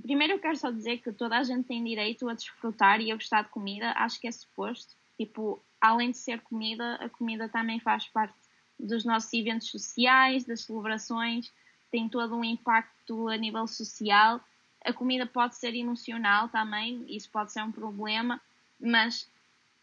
Primeiro 0.00 0.34
eu 0.34 0.38
quero 0.38 0.56
só 0.56 0.70
dizer 0.70 0.98
que 0.98 1.12
toda 1.12 1.36
a 1.36 1.42
gente 1.42 1.66
tem 1.66 1.84
direito 1.84 2.28
a 2.28 2.34
desfrutar 2.34 3.00
e 3.00 3.12
a 3.12 3.14
gostar 3.14 3.42
de 3.42 3.50
comida, 3.50 3.92
acho 3.92 4.20
que 4.20 4.26
é 4.26 4.32
suposto. 4.32 4.94
Tipo, 5.18 5.62
além 5.80 6.10
de 6.10 6.16
ser 6.16 6.40
comida, 6.40 6.94
a 6.94 7.08
comida 7.10 7.48
também 7.48 7.78
faz 7.78 8.08
parte 8.08 8.34
dos 8.78 9.04
nossos 9.04 9.32
eventos 9.32 9.68
sociais, 9.68 10.44
das 10.44 10.62
celebrações, 10.62 11.52
tem 11.90 12.08
todo 12.08 12.34
um 12.34 12.42
impacto 12.42 13.28
a 13.28 13.36
nível 13.36 13.66
social. 13.66 14.40
A 14.84 14.92
comida 14.92 15.26
pode 15.26 15.56
ser 15.56 15.74
emocional 15.74 16.48
também, 16.48 17.04
isso 17.08 17.30
pode 17.30 17.52
ser 17.52 17.62
um 17.62 17.72
problema, 17.72 18.40
mas 18.80 19.28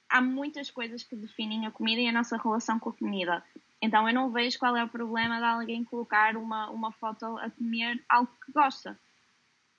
há 0.09 0.21
muitas 0.21 0.69
coisas 0.69 1.03
que 1.03 1.15
definem 1.15 1.65
a 1.65 1.71
comida 1.71 2.01
e 2.01 2.07
a 2.07 2.11
nossa 2.11 2.37
relação 2.37 2.79
com 2.79 2.89
a 2.89 2.93
comida. 2.93 3.43
Então 3.81 4.07
eu 4.07 4.13
não 4.13 4.29
vejo 4.29 4.59
qual 4.59 4.75
é 4.75 4.83
o 4.83 4.89
problema 4.89 5.37
de 5.37 5.45
alguém 5.45 5.83
colocar 5.83 6.35
uma, 6.35 6.69
uma 6.69 6.91
foto 6.91 7.25
a 7.37 7.49
comer 7.49 8.03
algo 8.09 8.29
que 8.45 8.51
gosta. 8.51 8.99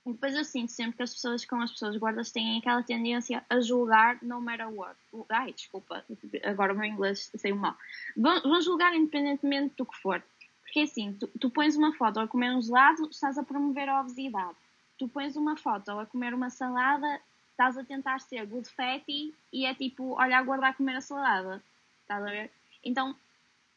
E 0.07 0.13
depois 0.13 0.35
eu 0.35 0.45
sinto 0.45 0.73
sempre 0.73 0.97
que 0.97 1.03
as 1.03 1.13
pessoas 1.13 1.45
com 1.45 1.57
as 1.57 1.71
pessoas 1.73 1.97
gordas 1.99 2.33
têm 2.33 2.59
aquela 2.59 2.83
tendência 2.83 3.45
a 3.51 3.61
julgar 3.61 4.19
no 4.23 4.41
matter 4.41 4.73
what. 4.73 4.97
Ai, 5.29 5.53
desculpa, 5.53 6.03
agora 6.43 6.73
o 6.73 6.77
meu 6.77 6.87
inglês 6.87 7.31
saiu 7.37 7.57
mal. 7.57 7.77
Vão, 8.17 8.41
vão 8.41 8.63
julgar 8.63 8.95
independentemente 8.95 9.75
do 9.77 9.85
que 9.85 9.97
for. 9.99 10.23
Porque 10.63 10.81
assim, 10.81 11.13
tu, 11.13 11.27
tu 11.39 11.51
pões 11.51 11.77
uma 11.77 11.93
foto 11.93 12.21
a 12.21 12.29
comer 12.29 12.53
um 12.53 12.63
gelado, 12.63 13.11
estás 13.11 13.37
a 13.37 13.43
promover 13.43 13.89
a 13.89 14.01
obesidade. 14.01 14.57
Tu 15.01 15.09
pões 15.09 15.35
uma 15.35 15.57
foto 15.57 15.93
a 15.93 16.05
comer 16.05 16.35
uma 16.35 16.51
salada, 16.51 17.19
estás 17.53 17.79
a 17.79 17.83
tentar 17.83 18.21
ser 18.21 18.45
good 18.45 18.69
fatty 18.69 19.35
e 19.51 19.65
é 19.65 19.75
tipo, 19.75 20.13
olha 20.13 20.43
gorda 20.43 20.69
a 20.69 20.75
comer 20.75 20.97
a 20.97 21.01
salada. 21.01 21.65
Estás 22.03 22.23
a 22.23 22.31
ver? 22.31 22.51
Então, 22.85 23.17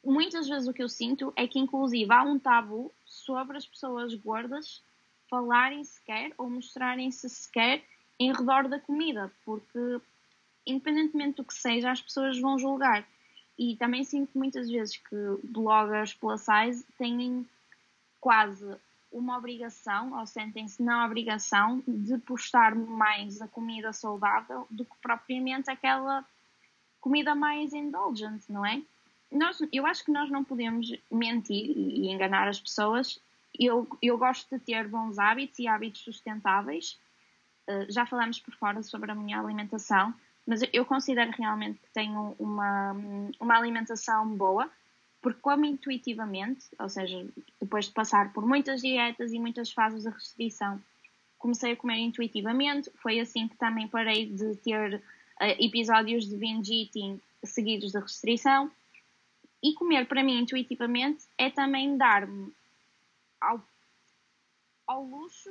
muitas 0.03 0.49
vezes 0.49 0.67
o 0.67 0.73
que 0.73 0.83
eu 0.83 0.89
sinto 0.89 1.31
é 1.37 1.47
que 1.47 1.57
inclusive 1.57 2.11
há 2.11 2.23
um 2.23 2.37
tabu 2.37 2.91
sobre 3.05 3.55
as 3.55 3.65
pessoas 3.65 4.13
gordas 4.15 4.83
falarem 5.29 5.81
sequer 5.85 6.33
ou 6.37 6.49
mostrarem-se 6.49 7.29
sequer 7.29 7.81
em 8.19 8.33
redor 8.33 8.67
da 8.67 8.81
comida, 8.81 9.31
porque 9.45 10.01
independentemente 10.67 11.37
do 11.37 11.45
que 11.45 11.53
seja, 11.53 11.89
as 11.89 12.01
pessoas 12.01 12.37
vão 12.37 12.59
julgar. 12.59 13.07
E 13.57 13.77
também 13.77 14.03
sinto 14.03 14.37
muitas 14.37 14.69
vezes 14.69 14.97
que 14.97 15.15
bloggers 15.41 16.13
plus 16.13 16.41
size 16.41 16.85
têm 16.97 17.47
quase 18.19 18.75
uma 19.13 19.37
obrigação, 19.37 20.19
ou 20.19 20.25
sentem-se 20.25 20.83
na 20.83 21.05
obrigação, 21.05 21.81
de 21.87 22.17
postar 22.17 22.75
mais 22.75 23.41
a 23.41 23.47
comida 23.47 23.93
saudável 23.93 24.67
do 24.69 24.83
que 24.83 24.95
propriamente 25.01 25.71
aquela 25.71 26.25
comida 26.99 27.33
mais 27.35 27.73
indulgent, 27.73 28.43
não 28.49 28.65
é? 28.65 28.81
Nós, 29.31 29.59
eu 29.71 29.85
acho 29.85 30.03
que 30.03 30.11
nós 30.11 30.29
não 30.29 30.43
podemos 30.43 30.91
mentir 31.11 31.71
e 31.75 32.09
enganar 32.09 32.47
as 32.47 32.59
pessoas 32.59 33.19
eu, 33.57 33.87
eu 34.01 34.17
gosto 34.17 34.49
de 34.49 34.63
ter 34.63 34.87
bons 34.87 35.19
hábitos 35.19 35.59
e 35.59 35.67
hábitos 35.67 36.01
sustentáveis. 36.01 36.99
Uh, 37.69 37.91
já 37.91 38.05
falamos 38.05 38.39
por 38.39 38.53
fora 38.55 38.81
sobre 38.81 39.11
a 39.11 39.15
minha 39.15 39.39
alimentação, 39.39 40.13
mas 40.45 40.61
eu 40.73 40.85
considero 40.85 41.31
realmente 41.31 41.79
que 41.79 41.89
tenho 41.93 42.35
uma, 42.39 42.93
uma 43.39 43.57
alimentação 43.57 44.27
boa, 44.35 44.69
porque 45.23 45.39
como 45.39 45.63
intuitivamente, 45.63 46.65
ou 46.77 46.89
seja, 46.89 47.25
depois 47.59 47.85
de 47.85 47.91
passar 47.91 48.33
por 48.33 48.45
muitas 48.45 48.81
dietas 48.81 49.31
e 49.31 49.39
muitas 49.39 49.71
fases 49.71 50.03
de 50.03 50.09
restrição, 50.09 50.79
comecei 51.39 51.71
a 51.71 51.75
comer 51.77 51.97
intuitivamente. 51.99 52.91
Foi 53.01 53.21
assim 53.21 53.47
que 53.47 53.55
também 53.55 53.87
parei 53.87 54.25
de 54.25 54.55
ter 54.57 54.95
uh, 54.95 55.45
episódios 55.59 56.27
de 56.27 56.35
binge 56.35 56.83
eating 56.83 57.21
seguidos 57.41 57.93
de 57.93 57.99
restrição 57.99 58.69
e 59.63 59.73
comer 59.73 60.05
para 60.07 60.21
mim 60.21 60.41
intuitivamente 60.41 61.23
é 61.37 61.49
também 61.49 61.95
dar-me 61.95 62.51
ao, 63.39 63.65
ao 64.85 65.05
luxo 65.05 65.49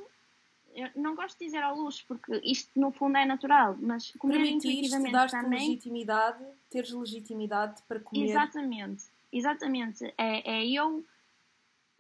eu 0.74 0.88
não 0.96 1.14
gosto 1.14 1.38
de 1.38 1.44
dizer 1.44 1.62
ao 1.62 1.76
luxo, 1.76 2.02
porque 2.08 2.40
isto 2.42 2.70
no 2.80 2.90
fundo 2.90 3.18
é 3.18 3.26
natural, 3.26 3.76
mas 3.78 4.10
comer 4.12 4.44
intuitivamente 4.46 5.12
dar 5.12 5.30
também... 5.30 5.68
legitimidade, 5.68 6.42
teres 6.70 6.92
legitimidade 6.92 7.82
para 7.82 8.00
comer. 8.00 8.30
Exatamente, 8.30 9.04
exatamente. 9.32 10.04
É, 10.18 10.58
é 10.58 10.66
eu 10.66 11.04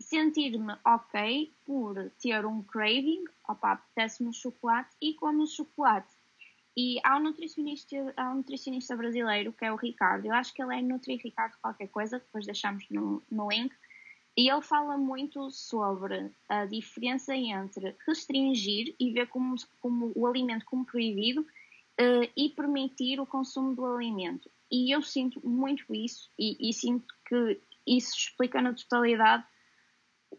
sentir-me 0.00 0.74
ok 0.84 1.54
por 1.64 2.10
ter 2.20 2.44
um 2.44 2.62
craving, 2.62 3.24
opa, 3.48 3.72
apetece-me 3.72 4.32
chocolate 4.34 4.94
e 5.00 5.14
como 5.14 5.46
chocolate. 5.46 6.12
E 6.76 6.98
há 7.04 7.18
um, 7.18 7.22
nutricionista, 7.22 7.96
há 8.16 8.30
um 8.30 8.36
nutricionista 8.36 8.96
brasileiro 8.96 9.52
que 9.52 9.64
é 9.64 9.72
o 9.72 9.76
Ricardo, 9.76 10.26
eu 10.26 10.32
acho 10.32 10.54
que 10.54 10.62
ele 10.62 10.74
é 10.74 10.82
Nutri 10.82 11.16
Ricardo 11.16 11.54
qualquer 11.60 11.88
coisa, 11.88 12.18
depois 12.18 12.46
deixamos 12.46 12.88
no, 12.90 13.22
no 13.30 13.48
link, 13.50 13.74
e 14.36 14.50
ele 14.50 14.62
fala 14.62 14.96
muito 14.96 15.50
sobre 15.50 16.30
a 16.48 16.64
diferença 16.64 17.34
entre 17.36 17.94
restringir 18.06 18.94
e 18.98 19.12
ver 19.12 19.28
como, 19.28 19.54
como 19.80 20.10
o 20.14 20.26
alimento 20.26 20.64
como 20.64 20.86
proibido 20.86 21.42
uh, 21.42 22.30
e 22.34 22.48
permitir 22.48 23.20
o 23.20 23.26
consumo 23.26 23.74
do 23.74 23.84
alimento. 23.84 24.50
E 24.70 24.94
eu 24.94 25.02
sinto 25.02 25.46
muito 25.46 25.84
isso 25.94 26.30
e, 26.38 26.70
e 26.70 26.72
sinto 26.72 27.14
que 27.32 27.60
isso 27.86 28.14
explica 28.14 28.60
na 28.60 28.74
totalidade 28.74 29.44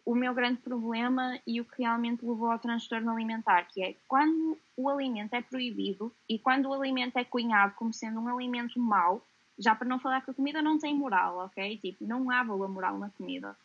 o 0.05 0.13
meu 0.15 0.33
grande 0.33 0.61
problema 0.61 1.39
e 1.45 1.59
o 1.59 1.65
que 1.65 1.81
realmente 1.81 2.25
levou 2.25 2.51
ao 2.51 2.59
transtorno 2.59 3.11
alimentar, 3.11 3.67
que 3.67 3.83
é 3.83 3.95
quando 4.07 4.59
o 4.77 4.89
alimento 4.89 5.33
é 5.33 5.41
proibido 5.41 6.13
e 6.29 6.37
quando 6.37 6.67
o 6.67 6.73
alimento 6.73 7.17
é 7.17 7.23
cunhado 7.23 7.73
como 7.75 7.93
sendo 7.93 8.19
um 8.19 8.27
alimento 8.27 8.79
mau, 8.79 9.25
já 9.57 9.75
para 9.75 9.87
não 9.87 9.99
falar 9.99 10.21
que 10.21 10.31
a 10.31 10.33
comida 10.33 10.61
não 10.61 10.77
tem 10.77 10.95
moral, 10.95 11.37
ok? 11.45 11.77
Tipo, 11.77 12.05
não 12.05 12.29
há 12.31 12.43
valor 12.43 12.69
moral 12.69 12.97
na 12.97 13.09
comida. 13.11 13.55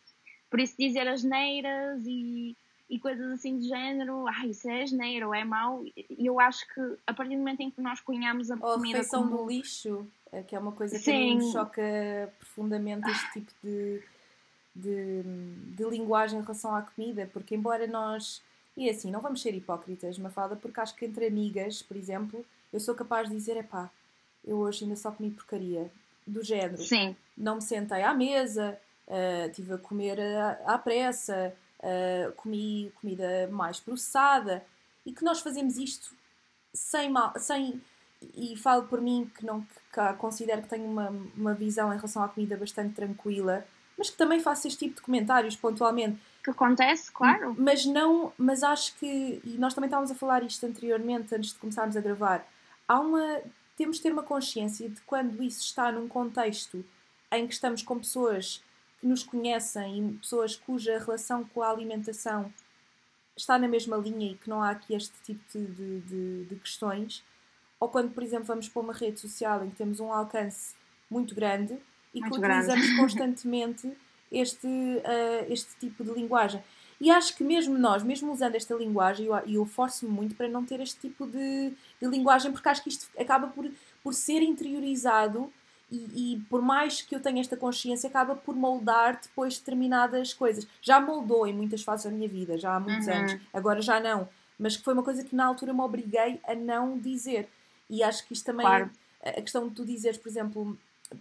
Por 0.49 0.59
isso 0.59 0.75
dizer 0.77 1.07
as 1.07 1.23
neiras 1.23 2.03
e, 2.05 2.55
e 2.89 2.99
coisas 2.99 3.31
assim 3.31 3.59
de 3.59 3.67
género, 3.67 4.25
ah, 4.27 4.45
isso 4.45 4.67
é 4.67 4.81
asneira 4.81 5.27
ou 5.27 5.35
é 5.35 5.45
mau, 5.45 5.83
eu 6.17 6.39
acho 6.39 6.67
que 6.73 6.81
a 7.05 7.13
partir 7.13 7.35
do 7.35 7.39
momento 7.39 7.61
em 7.61 7.69
que 7.69 7.79
nós 7.81 7.99
cunhamos 7.99 8.49
a 8.49 8.55
ou 8.55 8.73
comida 8.73 8.97
a 8.97 9.01
refeição 9.01 9.27
como... 9.27 9.43
do 9.43 9.49
lixo, 9.49 10.07
é 10.31 10.41
que 10.41 10.55
é 10.55 10.59
uma 10.59 10.71
coisa 10.71 10.99
que 10.99 11.35
me 11.35 11.51
choca 11.51 11.81
profundamente 12.39 13.09
este 13.09 13.33
tipo 13.33 13.51
de, 13.63 14.01
de, 14.75 15.23
de 15.75 15.83
linguagem 15.83 16.39
em 16.39 16.41
relação 16.41 16.73
à 16.75 16.81
comida, 16.81 17.29
porque 17.31 17.55
embora 17.55 17.85
nós... 17.85 18.41
E 18.75 18.87
é 18.87 18.91
assim, 18.91 19.11
não 19.11 19.19
vamos 19.19 19.41
ser 19.41 19.53
hipócritas, 19.53 20.17
Mafalda, 20.17 20.55
porque 20.55 20.79
acho 20.79 20.95
que 20.95 21.05
entre 21.05 21.27
amigas, 21.27 21.81
por 21.81 21.97
exemplo, 21.97 22.45
eu 22.71 22.79
sou 22.79 22.95
capaz 22.95 23.27
de 23.27 23.35
dizer, 23.35 23.57
é 23.57 23.63
pá, 23.63 23.89
eu 24.45 24.57
hoje 24.57 24.85
ainda 24.85 24.95
só 24.95 25.11
comi 25.11 25.31
porcaria, 25.31 25.91
do 26.25 26.43
género. 26.43 26.81
Sim. 26.81 27.15
Não 27.37 27.55
me 27.55 27.61
sentei 27.61 28.03
à 28.03 28.13
mesa, 28.13 28.79
uh, 29.07 29.51
tive 29.51 29.73
a 29.73 29.77
comer 29.77 30.19
à, 30.19 30.51
à 30.65 30.77
pressa, 30.77 31.53
uh, 31.79 32.31
comi 32.33 32.91
comida 32.99 33.47
mais 33.51 33.79
processada 33.79 34.63
e 35.05 35.13
que 35.13 35.23
nós 35.23 35.39
fazemos 35.39 35.77
isto 35.77 36.13
sem 36.73 37.09
mal, 37.09 37.33
sem 37.37 37.81
e 38.35 38.55
falo 38.57 38.83
por 38.83 38.99
mim 38.99 39.31
que 39.35 39.45
não 39.45 39.61
que 39.61 40.13
considero 40.17 40.61
que 40.61 40.67
tenho 40.67 40.85
uma, 40.85 41.09
uma 41.35 41.53
visão 41.53 41.91
em 41.93 41.95
relação 41.95 42.21
à 42.21 42.27
comida 42.27 42.57
bastante 42.57 42.93
tranquila, 42.93 43.65
mas 43.97 44.09
que 44.09 44.17
também 44.17 44.39
faço 44.39 44.67
este 44.67 44.79
tipo 44.79 44.95
de 44.95 45.01
comentários 45.01 45.55
pontualmente. 45.55 46.19
Que 46.43 46.51
acontece, 46.51 47.11
claro. 47.11 47.55
Mas 47.57 47.85
não, 47.85 48.31
mas 48.37 48.63
acho 48.63 48.95
que, 48.97 49.41
e 49.43 49.57
nós 49.57 49.73
também 49.73 49.87
estávamos 49.87 50.11
a 50.11 50.15
falar 50.15 50.43
isto 50.43 50.65
anteriormente, 50.65 51.33
antes 51.35 51.51
de 51.51 51.59
começarmos 51.59 51.97
a 51.97 52.01
gravar, 52.01 52.45
há 52.87 52.99
uma, 52.99 53.41
temos 53.77 53.97
de 53.97 54.03
ter 54.03 54.11
uma 54.11 54.23
consciência 54.23 54.89
de 54.89 55.01
quando 55.01 55.41
isso 55.43 55.61
está 55.61 55.91
num 55.91 56.07
contexto 56.07 56.83
em 57.31 57.47
que 57.47 57.53
estamos 57.53 57.83
com 57.83 57.99
pessoas 57.99 58.63
que 58.99 59.07
nos 59.07 59.23
conhecem 59.23 60.09
e 60.09 60.13
pessoas 60.13 60.55
cuja 60.55 60.99
relação 60.99 61.43
com 61.45 61.61
a 61.61 61.69
alimentação 61.69 62.51
está 63.35 63.57
na 63.57 63.67
mesma 63.67 63.95
linha 63.95 64.31
e 64.31 64.35
que 64.35 64.49
não 64.49 64.61
há 64.61 64.71
aqui 64.71 64.93
este 64.93 65.13
tipo 65.23 65.41
de, 65.53 66.01
de, 66.01 66.45
de 66.45 66.55
questões, 66.57 67.23
ou 67.79 67.87
quando, 67.87 68.11
por 68.11 68.21
exemplo, 68.21 68.45
vamos 68.45 68.67
para 68.67 68.81
uma 68.81 68.93
rede 68.93 69.19
social 69.19 69.63
em 69.63 69.69
que 69.69 69.77
temos 69.77 69.99
um 69.99 70.11
alcance 70.11 70.75
muito 71.09 71.33
grande 71.33 71.77
e 72.13 72.19
muito 72.19 72.33
que 72.33 72.39
utilizamos 72.39 72.85
grande. 72.85 73.01
constantemente 73.01 73.97
este, 74.31 74.67
uh, 74.67 75.51
este 75.51 75.75
tipo 75.77 76.03
de 76.03 76.11
linguagem. 76.11 76.61
E 76.99 77.09
acho 77.09 77.35
que 77.37 77.43
mesmo 77.45 77.77
nós, 77.77 78.03
mesmo 78.03 78.31
usando 78.31 78.55
esta 78.55 78.75
linguagem, 78.75 79.25
eu, 79.25 79.35
eu 79.47 79.65
forço-me 79.65 80.11
muito 80.11 80.35
para 80.35 80.49
não 80.49 80.65
ter 80.65 80.81
este 80.81 80.99
tipo 80.99 81.25
de, 81.25 81.71
de 82.01 82.07
linguagem, 82.07 82.51
porque 82.51 82.67
acho 82.67 82.83
que 82.83 82.89
isto 82.89 83.07
acaba 83.17 83.47
por, 83.47 83.71
por 84.03 84.13
ser 84.13 84.41
interiorizado 84.41 85.51
e, 85.91 86.33
e, 86.33 86.39
por 86.49 86.61
mais 86.61 87.01
que 87.01 87.15
eu 87.15 87.19
tenha 87.19 87.41
esta 87.41 87.57
consciência, 87.57 88.07
acaba 88.07 88.35
por 88.35 88.55
moldar 88.55 89.19
depois 89.21 89.57
determinadas 89.57 90.33
coisas. 90.33 90.67
Já 90.81 90.99
moldou 90.99 91.47
em 91.47 91.53
muitas 91.53 91.81
fases 91.81 92.05
da 92.05 92.11
minha 92.11 92.27
vida, 92.27 92.57
já 92.57 92.75
há 92.75 92.79
muitos 92.79 93.07
uhum. 93.07 93.13
anos, 93.13 93.37
agora 93.53 93.81
já 93.81 93.99
não. 93.99 94.29
Mas 94.57 94.77
que 94.77 94.83
foi 94.83 94.93
uma 94.93 95.03
coisa 95.03 95.23
que 95.23 95.35
na 95.35 95.45
altura 95.45 95.73
me 95.73 95.81
obriguei 95.81 96.39
a 96.43 96.53
não 96.53 96.97
dizer. 96.97 97.49
E 97.89 98.03
acho 98.03 98.27
que 98.27 98.33
isto 98.33 98.45
também, 98.45 98.65
claro. 98.65 98.91
a 99.23 99.41
questão 99.41 99.67
de 99.67 99.73
tu 99.73 99.83
dizeres, 99.83 100.17
por 100.17 100.29
exemplo, 100.29 100.77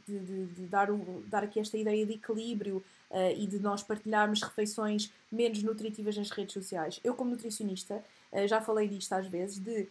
de, 0.07 0.19
de, 0.19 0.47
de 0.47 0.67
dar, 0.67 0.91
o, 0.91 1.25
dar 1.27 1.45
aqui 1.45 1.59
esta 1.61 1.79
ideia 1.79 2.05
de 2.05 2.15
equilíbrio 2.15 2.85
uh, 3.11 3.33
e 3.37 3.47
de 3.47 3.59
nós 3.59 3.83
partilharmos 3.83 4.43
refeições 4.43 5.13
menos 5.33 5.63
nutritivas 5.63 6.17
nas 6.17 6.31
redes 6.31 6.53
sociais. 6.53 7.01
Eu, 7.03 7.15
como 7.15 7.31
nutricionista, 7.31 8.05
uh, 8.33 8.47
já 8.47 8.61
falei 8.61 8.89
disto 8.89 9.13
às 9.13 9.27
vezes, 9.27 9.59
de 9.59 9.89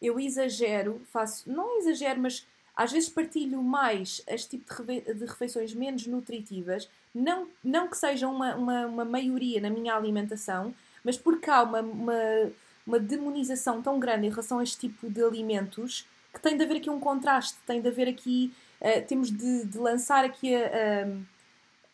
eu 0.00 0.20
exagero, 0.20 1.00
faço, 1.10 1.50
não 1.50 1.78
exagero, 1.78 2.20
mas 2.20 2.46
às 2.78 2.92
vezes 2.92 3.08
partilho 3.08 3.60
mais 3.60 4.22
este 4.28 4.56
tipo 4.56 4.72
de 4.84 5.24
refeições 5.26 5.74
menos 5.74 6.06
nutritivas, 6.06 6.88
não, 7.12 7.48
não 7.64 7.88
que 7.88 7.96
seja 7.96 8.28
uma, 8.28 8.54
uma, 8.54 8.86
uma 8.86 9.04
maioria 9.04 9.60
na 9.60 9.68
minha 9.68 9.96
alimentação, 9.96 10.72
mas 11.02 11.18
porque 11.18 11.50
há 11.50 11.64
uma, 11.64 11.80
uma, 11.80 12.52
uma 12.86 13.00
demonização 13.00 13.82
tão 13.82 13.98
grande 13.98 14.28
em 14.28 14.30
relação 14.30 14.60
a 14.60 14.62
este 14.62 14.78
tipo 14.88 15.10
de 15.10 15.20
alimentos 15.20 16.06
que 16.32 16.40
tem 16.40 16.56
de 16.56 16.62
haver 16.62 16.76
aqui 16.76 16.88
um 16.88 17.00
contraste, 17.00 17.58
tem 17.66 17.80
de 17.80 17.88
haver 17.88 18.06
aqui, 18.06 18.54
uh, 18.80 19.04
temos 19.08 19.28
de, 19.32 19.64
de, 19.64 19.76
lançar 19.76 20.24
aqui 20.24 20.54
a, 20.54 20.68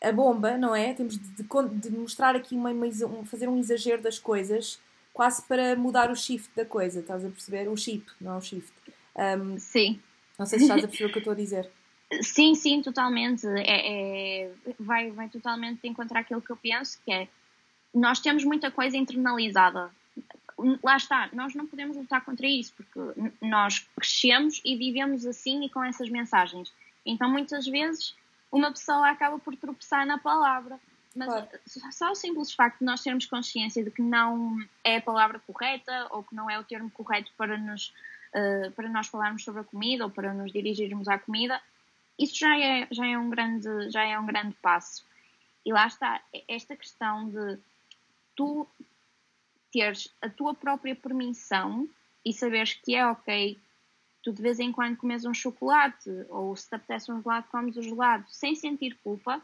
a, 0.03 0.09
a, 0.09 0.11
bomba, 0.11 0.55
não 0.55 0.75
é? 0.75 0.93
Temos 0.93 1.17
de, 1.17 1.29
de, 1.29 1.89
de 1.89 1.97
mostrar 1.97 2.35
aqui, 2.35 2.53
uma, 2.53 2.69
uma, 2.69 3.25
fazer 3.25 3.49
um 3.49 3.57
exagero 3.57 4.03
das 4.03 4.19
coisas, 4.19 4.79
quase 5.11 5.41
para 5.41 5.75
mudar 5.75 6.11
o 6.11 6.15
shift 6.15 6.51
da 6.55 6.65
coisa, 6.65 6.99
estás 6.99 7.25
a 7.25 7.29
perceber? 7.29 7.67
O 7.69 7.75
chip, 7.75 8.05
não 8.21 8.35
é 8.35 8.37
o 8.37 8.41
shift. 8.41 8.71
Um, 9.15 9.57
Sim. 9.57 9.99
Não 10.37 10.45
sei 10.45 10.59
se 10.59 10.65
estás 10.65 10.83
a 10.83 10.87
perceber 10.87 11.09
o 11.09 11.11
que 11.11 11.17
eu 11.17 11.21
estou 11.21 11.33
a 11.33 11.35
dizer. 11.35 11.69
Sim, 12.21 12.53
sim, 12.53 12.81
totalmente. 12.83 13.47
É, 13.47 14.43
é, 14.43 14.51
vai, 14.79 15.09
vai 15.09 15.27
totalmente 15.27 15.87
encontrar 15.87 16.19
aquilo 16.19 16.41
que 16.41 16.51
eu 16.51 16.55
penso, 16.55 16.99
que 17.03 17.11
é 17.11 17.27
nós 17.95 18.19
temos 18.19 18.43
muita 18.43 18.69
coisa 18.69 18.97
internalizada. 18.97 19.89
Lá 20.83 20.97
está, 20.97 21.29
nós 21.33 21.55
não 21.55 21.65
podemos 21.65 21.97
lutar 21.97 22.23
contra 22.23 22.45
isso, 22.45 22.73
porque 22.75 22.99
nós 23.41 23.79
crescemos 23.95 24.61
e 24.63 24.75
vivemos 24.75 25.25
assim 25.25 25.65
e 25.65 25.69
com 25.69 25.83
essas 25.83 26.09
mensagens. 26.09 26.71
Então, 27.05 27.29
muitas 27.29 27.65
vezes, 27.65 28.15
uma 28.51 28.71
pessoa 28.71 29.09
acaba 29.09 29.39
por 29.39 29.55
tropeçar 29.55 30.05
na 30.05 30.17
palavra. 30.17 30.79
Mas 31.15 31.27
claro. 31.27 31.47
só 31.91 32.11
o 32.11 32.15
simples 32.15 32.51
facto 32.51 32.79
de 32.79 32.85
nós 32.85 33.01
termos 33.01 33.25
consciência 33.25 33.83
de 33.83 33.89
que 33.89 34.01
não 34.01 34.57
é 34.83 34.97
a 34.97 35.01
palavra 35.01 35.39
correta 35.39 36.07
ou 36.11 36.23
que 36.23 36.35
não 36.35 36.49
é 36.49 36.59
o 36.59 36.63
termo 36.63 36.91
correto 36.91 37.31
para 37.37 37.57
nos 37.57 37.93
uh, 38.35 38.71
para 38.71 38.89
nós 38.89 39.07
falarmos 39.07 39.43
sobre 39.43 39.61
a 39.61 39.63
comida 39.63 40.03
ou 40.03 40.11
para 40.11 40.33
nos 40.33 40.51
dirigirmos 40.51 41.07
à 41.07 41.17
comida, 41.17 41.61
isso 42.19 42.37
já 42.37 42.59
é, 42.59 42.87
já 42.91 43.07
é, 43.07 43.17
um, 43.17 43.29
grande, 43.29 43.89
já 43.89 44.03
é 44.03 44.19
um 44.19 44.25
grande 44.25 44.55
passo. 44.61 45.05
E 45.65 45.71
lá 45.73 45.87
está, 45.87 46.21
esta 46.47 46.75
questão 46.75 47.29
de 47.29 47.57
tu 48.35 48.67
teres 49.71 50.13
a 50.21 50.29
tua 50.29 50.53
própria 50.53 50.95
permissão 50.95 51.89
e 52.23 52.31
saberes 52.31 52.73
que 52.73 52.95
é 52.95 53.05
ok 53.05 53.57
tu 54.25 54.33
de 54.33 54.41
vez 54.41 54.59
em 54.59 54.71
quando 54.71 54.97
comes 54.97 55.23
um 55.23 55.33
chocolate 55.35 56.09
ou 56.29 56.55
se 56.55 56.67
te 56.67 56.75
apetece 56.75 57.11
um 57.11 57.21
gelado, 57.21 57.47
comes 57.51 57.77
o 57.77 57.81
gelado 57.83 58.25
sem 58.27 58.55
sentir 58.55 58.97
culpa, 59.03 59.39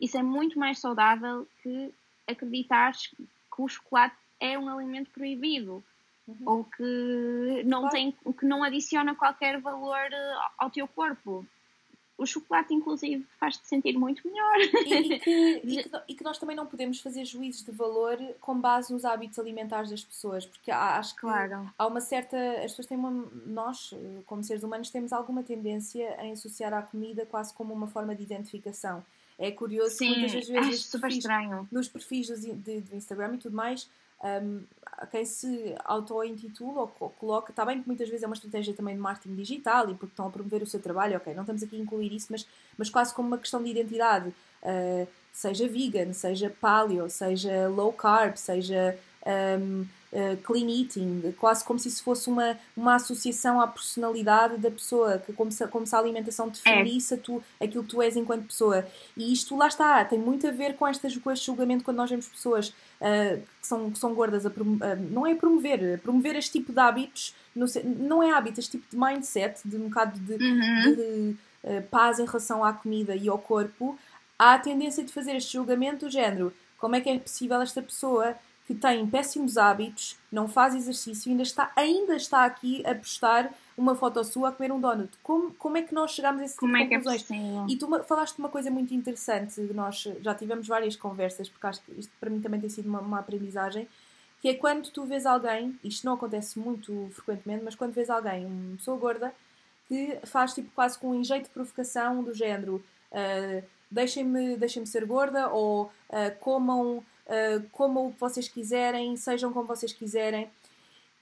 isso 0.00 0.16
é 0.16 0.22
muito 0.22 0.58
mais 0.58 0.78
saudável 0.78 1.46
que 1.62 1.92
acreditares 2.26 3.08
que 3.08 3.62
o 3.62 3.68
chocolate 3.68 4.16
é 4.40 4.58
um 4.58 4.70
alimento 4.70 5.10
proibido 5.10 5.84
uhum. 6.26 6.36
ou 6.44 6.64
que 6.64 7.62
não, 7.64 7.80
claro. 7.80 7.94
tem, 7.94 8.12
que 8.38 8.46
não 8.46 8.62
adiciona 8.62 9.14
qualquer 9.14 9.60
valor 9.60 10.12
eh, 10.12 10.34
ao 10.58 10.70
teu 10.70 10.86
corpo. 10.88 11.46
O 12.18 12.26
chocolate, 12.26 12.72
inclusive, 12.72 13.26
faz-te 13.40 13.66
sentir 13.66 13.98
muito 13.98 14.26
melhor. 14.28 14.58
E, 14.60 14.64
e, 14.64 15.18
que, 15.18 15.60
e, 15.64 15.82
que, 15.82 15.90
e, 16.08 16.14
que, 16.14 16.22
nós 16.22 16.38
também 16.38 16.54
não 16.54 16.66
podemos 16.66 17.00
fazer 17.00 17.24
juízos 17.24 17.64
de 17.64 17.72
valor 17.72 18.16
com 18.40 18.60
base 18.60 18.92
nos 18.92 19.04
hábitos 19.04 19.38
alimentares 19.38 19.90
das 19.90 20.04
pessoas, 20.04 20.46
porque 20.46 20.70
acho 20.70 21.14
que 21.14 21.22
claro. 21.22 21.72
há 21.76 21.86
uma 21.86 22.00
certa. 22.00 22.36
As 22.56 22.72
pessoas 22.72 22.86
têm 22.86 22.98
uma. 22.98 23.10
Nós, 23.46 23.92
como 24.26 24.44
seres 24.44 24.62
humanos, 24.62 24.90
temos 24.90 25.12
alguma 25.12 25.42
tendência 25.42 26.16
em 26.22 26.32
associar 26.32 26.72
à 26.72 26.82
comida 26.82 27.26
quase 27.26 27.52
como 27.54 27.74
uma 27.74 27.88
forma 27.88 28.14
de 28.14 28.22
identificação. 28.22 29.04
É 29.38 29.50
curioso 29.50 29.96
Sim, 29.96 30.12
que 30.12 30.20
muitas 30.20 30.46
vezes 30.46 30.84
super 30.84 31.08
perfis, 31.08 31.24
nos 31.72 31.88
perfis 31.88 32.26
de, 32.28 32.80
de 32.82 32.94
Instagram 32.96 33.34
e 33.34 33.38
tudo 33.38 33.56
mais 33.56 33.88
um, 34.22 34.62
quem 35.10 35.24
se 35.24 35.74
auto-intitula 35.84 36.82
ou 36.82 37.10
coloca, 37.10 37.50
está 37.50 37.64
bem 37.64 37.82
que 37.82 37.88
muitas 37.88 38.08
vezes 38.08 38.22
é 38.22 38.26
uma 38.26 38.36
estratégia 38.36 38.72
também 38.72 38.94
de 38.94 39.00
marketing 39.00 39.34
digital 39.34 39.90
e 39.90 39.94
porque 39.94 40.12
estão 40.12 40.26
a 40.26 40.30
promover 40.30 40.62
o 40.62 40.66
seu 40.66 40.80
trabalho, 40.80 41.16
ok, 41.16 41.34
não 41.34 41.42
estamos 41.42 41.62
aqui 41.62 41.76
a 41.76 41.80
incluir 41.80 42.12
isso, 42.12 42.28
mas, 42.30 42.46
mas 42.78 42.88
quase 42.88 43.12
como 43.14 43.28
uma 43.28 43.38
questão 43.38 43.62
de 43.62 43.70
identidade. 43.70 44.28
uh, 44.62 45.06
seja 45.32 45.66
vegan, 45.66 46.12
seja 46.12 46.54
paleo, 46.60 47.08
seja 47.08 47.66
low 47.68 47.92
carb, 47.92 48.36
seja 48.36 48.98
um, 49.26 49.86
uh, 50.12 50.36
clean 50.42 50.68
eating, 50.68 51.34
quase 51.38 51.64
como 51.64 51.78
se 51.78 51.88
isso 51.88 52.02
fosse 52.02 52.28
uma, 52.28 52.58
uma 52.76 52.94
associação 52.96 53.60
à 53.60 53.66
personalidade 53.66 54.58
da 54.58 54.70
pessoa, 54.70 55.18
que 55.18 55.32
como 55.32 55.50
se, 55.50 55.66
como 55.68 55.86
se 55.86 55.94
a 55.94 55.98
alimentação 55.98 56.48
definisse 56.48 57.14
é. 57.14 57.16
tu, 57.16 57.42
aquilo 57.60 57.82
que 57.82 57.90
tu 57.90 58.02
és 58.02 58.16
enquanto 58.16 58.46
pessoa. 58.46 58.86
E 59.16 59.32
isto 59.32 59.56
lá 59.56 59.68
está, 59.68 60.04
tem 60.04 60.18
muito 60.18 60.46
a 60.46 60.50
ver 60.50 60.76
com, 60.76 60.86
estas, 60.86 61.16
com 61.16 61.30
este 61.30 61.46
julgamento 61.46 61.84
quando 61.84 61.96
nós 61.96 62.10
vemos 62.10 62.28
pessoas 62.28 62.68
uh, 62.68 63.40
que, 63.60 63.66
são, 63.66 63.90
que 63.90 63.98
são 63.98 64.14
gordas, 64.14 64.44
a 64.44 64.50
prom, 64.50 64.74
uh, 64.74 65.10
não 65.10 65.26
é 65.26 65.34
promover, 65.34 65.98
promover 66.00 66.36
este 66.36 66.52
tipo 66.52 66.72
de 66.72 66.78
hábitos, 66.78 67.34
não, 67.54 67.66
não 67.98 68.22
é 68.22 68.32
hábito, 68.32 68.60
este 68.60 68.72
tipo 68.72 68.86
de 68.90 68.96
mindset, 68.96 69.60
de 69.64 69.76
um 69.76 69.88
bocado 69.88 70.18
de, 70.20 70.34
uhum. 70.34 70.94
de 70.94 71.80
paz 71.90 72.18
em 72.18 72.24
relação 72.24 72.64
à 72.64 72.72
comida 72.72 73.14
e 73.14 73.28
ao 73.28 73.38
corpo, 73.38 73.96
há 74.38 74.54
a 74.54 74.58
tendência 74.58 75.04
de 75.04 75.12
fazer 75.12 75.36
este 75.36 75.52
julgamento 75.52 76.06
do 76.06 76.10
género. 76.10 76.52
Como 76.76 76.96
é 76.96 77.00
que 77.00 77.08
é 77.08 77.16
possível 77.16 77.62
esta 77.62 77.80
pessoa 77.80 78.34
que 78.72 78.80
tem 78.80 79.06
péssimos 79.06 79.58
hábitos, 79.58 80.16
não 80.30 80.48
faz 80.48 80.74
exercício, 80.74 81.30
ainda 81.30 81.42
está, 81.42 81.70
ainda 81.76 82.16
está 82.16 82.44
aqui 82.44 82.82
a 82.86 82.94
postar 82.94 83.52
uma 83.76 83.94
foto 83.94 84.22
sua 84.24 84.48
a 84.48 84.52
comer 84.52 84.72
um 84.72 84.80
donut. 84.80 85.10
Como, 85.22 85.52
como 85.54 85.76
é 85.76 85.82
que 85.82 85.94
nós 85.94 86.12
chegamos 86.12 86.40
a 86.40 86.44
esse 86.44 86.54
tipo 86.54 86.66
como 86.66 86.76
de 86.76 86.82
é 86.82 86.86
conclusões? 86.86 87.30
É 87.30 87.34
e 87.68 87.76
tu 87.76 88.04
falaste 88.04 88.36
de 88.36 88.40
uma 88.40 88.48
coisa 88.48 88.70
muito 88.70 88.94
interessante, 88.94 89.60
nós 89.74 90.08
já 90.20 90.34
tivemos 90.34 90.66
várias 90.66 90.96
conversas, 90.96 91.48
porque 91.48 91.66
acho 91.66 91.82
que 91.82 91.92
isto 91.98 92.12
para 92.18 92.30
mim 92.30 92.40
também 92.40 92.60
tem 92.60 92.70
sido 92.70 92.88
uma, 92.88 93.00
uma 93.00 93.18
aprendizagem, 93.18 93.86
que 94.40 94.48
é 94.48 94.54
quando 94.54 94.90
tu 94.90 95.04
vês 95.04 95.26
alguém, 95.26 95.78
isto 95.84 96.04
não 96.04 96.14
acontece 96.14 96.58
muito 96.58 97.10
frequentemente, 97.12 97.64
mas 97.64 97.74
quando 97.74 97.92
vês 97.92 98.08
alguém, 98.10 98.46
uma 98.46 98.76
pessoa 98.76 98.96
gorda, 98.96 99.34
que 99.88 100.18
faz 100.24 100.54
tipo 100.54 100.70
quase 100.74 100.98
com 100.98 101.10
um 101.10 101.14
enjeito 101.14 101.44
de 101.44 101.50
provocação 101.50 102.22
do 102.22 102.32
género 102.32 102.82
uh, 103.10 103.62
deixem-me 103.90 104.56
deixem 104.56 104.86
ser 104.86 105.04
gorda 105.04 105.48
ou 105.48 105.84
uh, 105.84 105.90
comam 106.40 107.04
como 107.72 108.14
vocês 108.18 108.48
quiserem, 108.48 109.16
sejam 109.16 109.52
como 109.52 109.66
vocês 109.66 109.92
quiserem. 109.92 110.48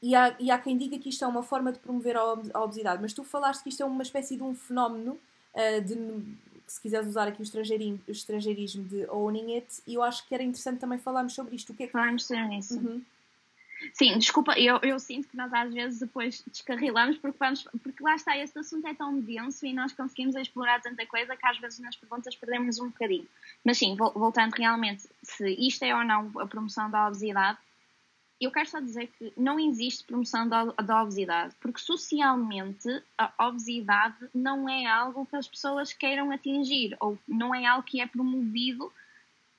E 0.02 0.14
há, 0.14 0.34
e 0.38 0.50
há 0.50 0.58
quem 0.58 0.78
diga 0.78 0.98
que 0.98 1.10
isto 1.10 1.24
é 1.24 1.28
uma 1.28 1.42
forma 1.42 1.72
de 1.72 1.78
promover 1.78 2.16
a 2.16 2.62
obesidade, 2.62 3.02
mas 3.02 3.12
tu 3.12 3.22
falaste 3.22 3.62
que 3.62 3.68
isto 3.68 3.82
é 3.82 3.86
uma 3.86 4.02
espécie 4.02 4.34
de 4.34 4.42
um 4.42 4.54
fenómeno 4.54 5.18
uh, 5.54 5.80
de, 5.82 5.94
se 6.66 6.80
quiseres 6.80 7.06
usar 7.06 7.28
aqui 7.28 7.40
o 7.40 7.42
estrangeirismo, 7.42 8.00
o 8.08 8.10
estrangeirismo 8.10 8.84
de 8.84 9.06
owning 9.10 9.56
it, 9.56 9.82
e 9.86 9.94
eu 9.94 10.02
acho 10.02 10.26
que 10.26 10.34
era 10.34 10.42
interessante 10.42 10.78
também 10.78 10.98
falarmos 10.98 11.34
sobre 11.34 11.54
isto. 11.54 11.72
O 11.72 11.76
que 11.76 11.82
é 11.82 11.86
que... 11.86 11.92
Falarmos 11.92 12.26
sobre 12.26 12.56
isso. 12.56 12.78
Uhum. 12.78 13.02
Sim, 13.94 14.18
desculpa, 14.18 14.58
eu, 14.58 14.78
eu 14.82 14.98
sinto 14.98 15.28
que 15.28 15.36
nós 15.36 15.52
às 15.52 15.72
vezes 15.72 16.00
depois 16.00 16.42
descarrilamos 16.46 17.16
porque, 17.18 17.38
vamos, 17.38 17.62
porque 17.82 18.02
lá 18.02 18.14
está, 18.14 18.36
este 18.36 18.58
assunto 18.58 18.86
é 18.86 18.94
tão 18.94 19.18
denso 19.20 19.64
e 19.66 19.72
nós 19.72 19.92
conseguimos 19.92 20.36
explorar 20.36 20.80
tanta 20.80 21.06
coisa 21.06 21.36
que 21.36 21.46
às 21.46 21.58
vezes 21.58 21.78
nas 21.80 21.96
perguntas 21.96 22.36
perdemos 22.36 22.78
um 22.78 22.88
bocadinho. 22.88 23.26
Mas 23.64 23.78
sim, 23.78 23.96
voltando 23.96 24.52
realmente, 24.52 25.08
se 25.22 25.48
isto 25.54 25.82
é 25.84 25.94
ou 25.94 26.04
não 26.04 26.30
a 26.38 26.46
promoção 26.46 26.90
da 26.90 27.06
obesidade, 27.06 27.58
eu 28.40 28.50
quero 28.50 28.68
só 28.68 28.80
dizer 28.80 29.08
que 29.18 29.32
não 29.36 29.60
existe 29.60 30.02
promoção 30.04 30.48
da, 30.48 30.64
da 30.64 31.02
obesidade, 31.02 31.54
porque 31.60 31.78
socialmente 31.78 32.88
a 33.18 33.46
obesidade 33.46 34.16
não 34.34 34.66
é 34.66 34.86
algo 34.86 35.26
que 35.26 35.36
as 35.36 35.46
pessoas 35.46 35.92
queiram 35.92 36.30
atingir, 36.30 36.96
ou 37.00 37.18
não 37.28 37.54
é 37.54 37.66
algo 37.66 37.82
que 37.82 38.00
é 38.00 38.06
promovido 38.06 38.90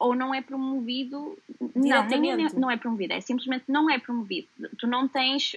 ou 0.01 0.15
não 0.15 0.33
é 0.33 0.41
promovido. 0.41 1.37
Não, 1.75 2.07
nem, 2.07 2.49
não 2.55 2.71
é 2.71 2.75
promovido, 2.75 3.13
é 3.13 3.21
simplesmente 3.21 3.65
não 3.67 3.89
é 3.89 3.99
promovido. 3.99 4.47
Tu 4.77 4.87
não 4.87 5.07
tens 5.07 5.55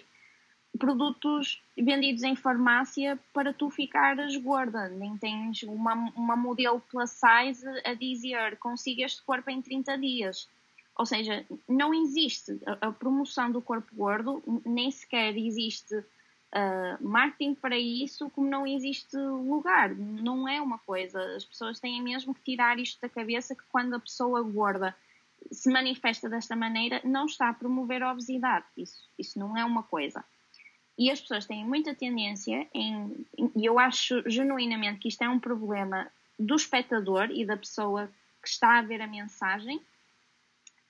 produtos 0.79 1.63
vendidos 1.77 2.23
em 2.23 2.37
farmácia 2.37 3.19
para 3.33 3.53
tu 3.53 3.71
ficares 3.71 4.37
gorda, 4.37 4.89
nem 4.89 5.17
tens 5.17 5.63
uma, 5.63 5.95
uma 6.15 6.37
modelo 6.37 6.81
plus 6.91 7.11
size 7.11 7.67
a 7.85 7.95
dizer 7.95 8.59
consiga 8.59 9.05
este 9.05 9.23
corpo 9.23 9.51
em 9.51 9.63
30 9.63 9.97
dias. 9.99 10.49
Ou 10.97 11.07
seja, 11.07 11.45
não 11.69 11.95
existe 11.95 12.61
a, 12.67 12.89
a 12.89 12.93
promoção 12.93 13.51
do 13.51 13.63
corpo 13.63 13.95
gordo, 13.95 14.43
nem 14.65 14.91
sequer 14.91 15.37
existe 15.37 16.05
uh, 16.55 17.07
marketing 17.07 17.55
para 17.55 17.77
isso, 17.77 18.31
como 18.31 18.49
não 18.49 18.67
existe 18.67 19.17
lugar. 19.17 19.95
Não 19.95 20.49
é 20.49 20.61
uma 20.61 20.79
coisa. 20.79 21.21
As 21.37 21.45
pessoas 21.45 21.81
têm 21.81 22.01
mesmo 22.01 22.35
que 22.35 22.43
tirar 22.43 22.79
isto 22.79 23.01
da 23.01 23.09
cabeça 23.09 23.55
que 23.55 23.65
quando 23.71 23.95
a 23.95 24.01
pessoa 24.01 24.43
gorda 24.43 24.95
se 25.51 25.71
manifesta 25.71 26.29
desta 26.29 26.57
maneira, 26.57 27.01
não 27.05 27.27
está 27.27 27.49
a 27.51 27.55
promover 27.55 28.03
a 28.03 28.13
obesidade. 28.13 28.65
Isso, 28.77 29.09
isso 29.19 29.39
não 29.39 29.57
é 29.57 29.65
uma 29.65 29.83
coisa. 29.83 30.25
E 30.97 31.11
as 31.11 31.21
pessoas 31.21 31.45
têm 31.45 31.65
muita 31.65 31.95
tendência 31.95 32.67
em. 32.73 33.27
E 33.55 33.65
eu 33.65 33.79
acho 33.79 34.23
genuinamente 34.31 35.01
que 35.01 35.09
isto 35.09 35.23
é 35.23 35.29
um 35.29 35.41
problema 35.41 36.11
do 36.39 36.55
espectador 36.55 37.31
e 37.31 37.45
da 37.45 37.57
pessoa 37.57 38.11
que 38.41 38.49
está 38.49 38.79
a 38.79 38.83
ver 38.83 39.03
a 39.03 39.07
mensagem. 39.07 39.81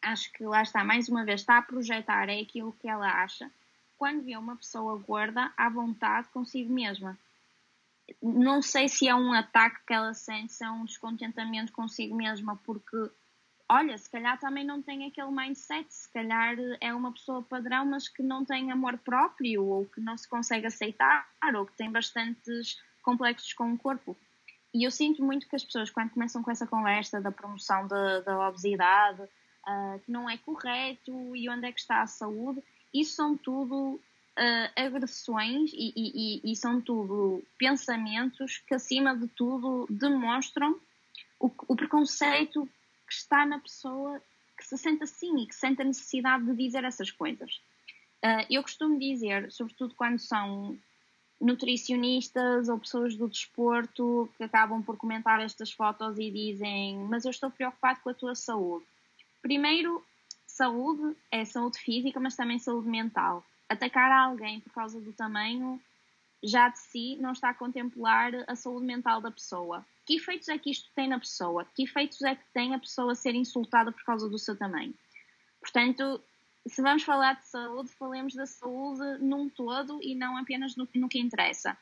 Acho 0.02 0.30
que 0.32 0.44
lá 0.44 0.62
está, 0.62 0.84
mais 0.84 1.08
uma 1.08 1.24
vez, 1.24 1.40
está 1.40 1.56
a 1.56 1.62
projetar 1.62 2.28
é 2.28 2.38
aquilo 2.38 2.76
que 2.80 2.86
ela 2.86 3.08
acha 3.22 3.50
quando 4.04 4.22
vê 4.22 4.36
uma 4.36 4.54
pessoa 4.54 4.98
gorda 4.98 5.50
à 5.56 5.70
vontade 5.70 6.28
consigo 6.28 6.70
mesma. 6.70 7.18
Não 8.22 8.60
sei 8.60 8.86
se 8.86 9.08
é 9.08 9.14
um 9.14 9.32
ataque 9.32 9.80
que 9.86 9.94
ela 9.94 10.12
sente, 10.12 10.52
se 10.52 10.62
é 10.62 10.70
um 10.70 10.84
descontentamento 10.84 11.72
consigo 11.72 12.14
mesma, 12.14 12.54
porque, 12.66 13.10
olha, 13.66 13.96
se 13.96 14.10
calhar 14.10 14.38
também 14.38 14.62
não 14.62 14.82
tem 14.82 15.06
aquele 15.06 15.30
mindset, 15.30 15.86
se 15.88 16.12
calhar 16.12 16.54
é 16.82 16.92
uma 16.92 17.12
pessoa 17.12 17.42
padrão, 17.42 17.86
mas 17.86 18.06
que 18.06 18.22
não 18.22 18.44
tem 18.44 18.70
amor 18.70 18.98
próprio, 18.98 19.64
ou 19.64 19.86
que 19.86 20.02
não 20.02 20.18
se 20.18 20.28
consegue 20.28 20.66
aceitar, 20.66 21.26
ou 21.56 21.64
que 21.64 21.74
tem 21.74 21.90
bastantes 21.90 22.78
complexos 23.02 23.54
com 23.54 23.72
o 23.72 23.78
corpo. 23.78 24.14
E 24.74 24.84
eu 24.84 24.90
sinto 24.90 25.24
muito 25.24 25.48
que 25.48 25.56
as 25.56 25.64
pessoas, 25.64 25.88
quando 25.88 26.10
começam 26.10 26.42
com 26.42 26.50
essa 26.50 26.66
conversa 26.66 27.22
da 27.22 27.32
promoção 27.32 27.88
da, 27.88 28.20
da 28.20 28.48
obesidade, 28.48 29.22
uh, 29.22 29.98
que 30.04 30.12
não 30.12 30.28
é 30.28 30.36
correto 30.36 31.34
e 31.34 31.48
onde 31.48 31.66
é 31.66 31.72
que 31.72 31.80
está 31.80 32.02
a 32.02 32.06
saúde, 32.06 32.62
isso 32.94 33.16
são 33.16 33.36
tudo 33.36 34.00
uh, 34.38 34.70
agressões 34.76 35.72
e, 35.74 35.92
e, 35.96 36.52
e, 36.52 36.56
são 36.56 36.80
tudo 36.80 37.42
pensamentos 37.58 38.58
que, 38.58 38.74
acima 38.74 39.16
de 39.16 39.26
tudo, 39.28 39.86
demonstram 39.90 40.78
o, 41.40 41.50
o, 41.68 41.74
preconceito 41.76 42.68
que 43.06 43.14
está 43.14 43.44
na 43.44 43.58
pessoa 43.58 44.22
que 44.56 44.64
se 44.64 44.78
sente 44.78 45.02
assim 45.02 45.42
e 45.42 45.46
que 45.46 45.54
sente 45.54 45.82
a 45.82 45.84
necessidade 45.84 46.44
de 46.44 46.54
dizer 46.54 46.84
essas 46.84 47.10
coisas. 47.10 47.60
Uh, 48.24 48.46
eu 48.48 48.62
costumo 48.62 48.98
dizer, 48.98 49.50
sobretudo 49.50 49.94
quando 49.94 50.18
são 50.18 50.78
nutricionistas 51.40 52.68
ou 52.68 52.78
pessoas 52.78 53.16
do 53.16 53.28
desporto 53.28 54.30
que 54.36 54.44
acabam 54.44 54.82
por 54.82 54.96
comentar 54.96 55.40
estas 55.40 55.72
fotos 55.72 56.18
e 56.18 56.30
dizem: 56.30 56.98
Mas 57.04 57.24
eu 57.24 57.30
estou 57.30 57.50
preocupado 57.50 58.00
com 58.00 58.10
a 58.10 58.14
tua 58.14 58.34
saúde. 58.34 58.86
Primeiro, 59.42 60.02
saúde 60.54 61.16
é 61.32 61.44
saúde 61.44 61.78
física, 61.78 62.20
mas 62.20 62.36
também 62.36 62.58
saúde 62.58 62.88
mental. 62.88 63.44
Atacar 63.68 64.10
alguém 64.12 64.60
por 64.60 64.72
causa 64.72 65.00
do 65.00 65.12
tamanho 65.12 65.80
já 66.42 66.68
de 66.68 66.78
si 66.78 67.16
não 67.16 67.32
está 67.32 67.50
a 67.50 67.54
contemplar 67.54 68.32
a 68.46 68.54
saúde 68.54 68.86
mental 68.86 69.20
da 69.20 69.30
pessoa. 69.30 69.84
Que 70.06 70.16
efeitos 70.16 70.48
é 70.48 70.58
que 70.58 70.70
isto 70.70 70.90
tem 70.94 71.08
na 71.08 71.18
pessoa? 71.18 71.66
Que 71.74 71.84
efeitos 71.84 72.22
é 72.22 72.36
que 72.36 72.44
tem 72.52 72.74
a 72.74 72.78
pessoa 72.78 73.14
ser 73.14 73.34
insultada 73.34 73.90
por 73.90 74.04
causa 74.04 74.28
do 74.28 74.38
seu 74.38 74.56
tamanho? 74.56 74.94
Portanto, 75.60 76.22
se 76.68 76.80
vamos 76.82 77.02
falar 77.02 77.34
de 77.34 77.46
saúde, 77.46 77.90
falemos 77.90 78.34
da 78.34 78.46
saúde 78.46 79.18
num 79.20 79.48
todo 79.48 79.98
e 80.02 80.14
não 80.14 80.36
apenas 80.36 80.76
no, 80.76 80.86
no 80.94 81.08
que 81.08 81.18
interessa. 81.18 81.76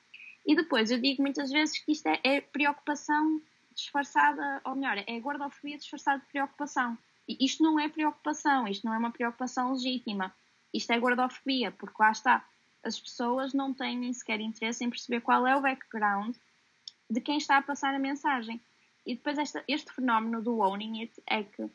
E 0.46 0.56
depois, 0.56 0.90
eu 0.90 0.98
digo 0.98 1.22
muitas 1.22 1.50
vezes 1.50 1.78
que 1.78 1.92
isto 1.92 2.06
é, 2.06 2.20
é 2.24 2.40
preocupação 2.40 3.42
disfarçada, 3.74 4.60
ou 4.64 4.76
melhor, 4.76 5.02
é 5.06 5.20
gordofobia 5.20 5.76
disfarçada 5.76 6.20
de 6.20 6.26
preocupação. 6.26 6.96
Isto 7.28 7.62
não 7.62 7.78
é 7.78 7.88
preocupação, 7.88 8.66
isto 8.66 8.84
não 8.86 8.94
é 8.94 8.98
uma 8.98 9.10
preocupação 9.10 9.72
legítima. 9.72 10.34
Isto 10.72 10.92
é 10.92 10.98
gordofobia, 10.98 11.70
porque 11.70 11.96
lá 11.98 12.10
está. 12.10 12.46
As 12.82 12.98
pessoas 12.98 13.52
não 13.52 13.72
têm 13.72 13.98
nem 13.98 14.12
sequer 14.12 14.40
interesse 14.40 14.84
em 14.84 14.90
perceber 14.90 15.20
qual 15.20 15.46
é 15.46 15.56
o 15.56 15.60
background 15.60 16.36
de 17.08 17.20
quem 17.20 17.36
está 17.36 17.58
a 17.58 17.62
passar 17.62 17.94
a 17.94 17.98
mensagem. 17.98 18.60
E 19.06 19.14
depois 19.14 19.38
esta, 19.38 19.62
este 19.68 19.92
fenómeno 19.92 20.42
do 20.42 20.60
owning 20.60 21.00
it 21.00 21.22
é 21.26 21.42
que 21.42 21.70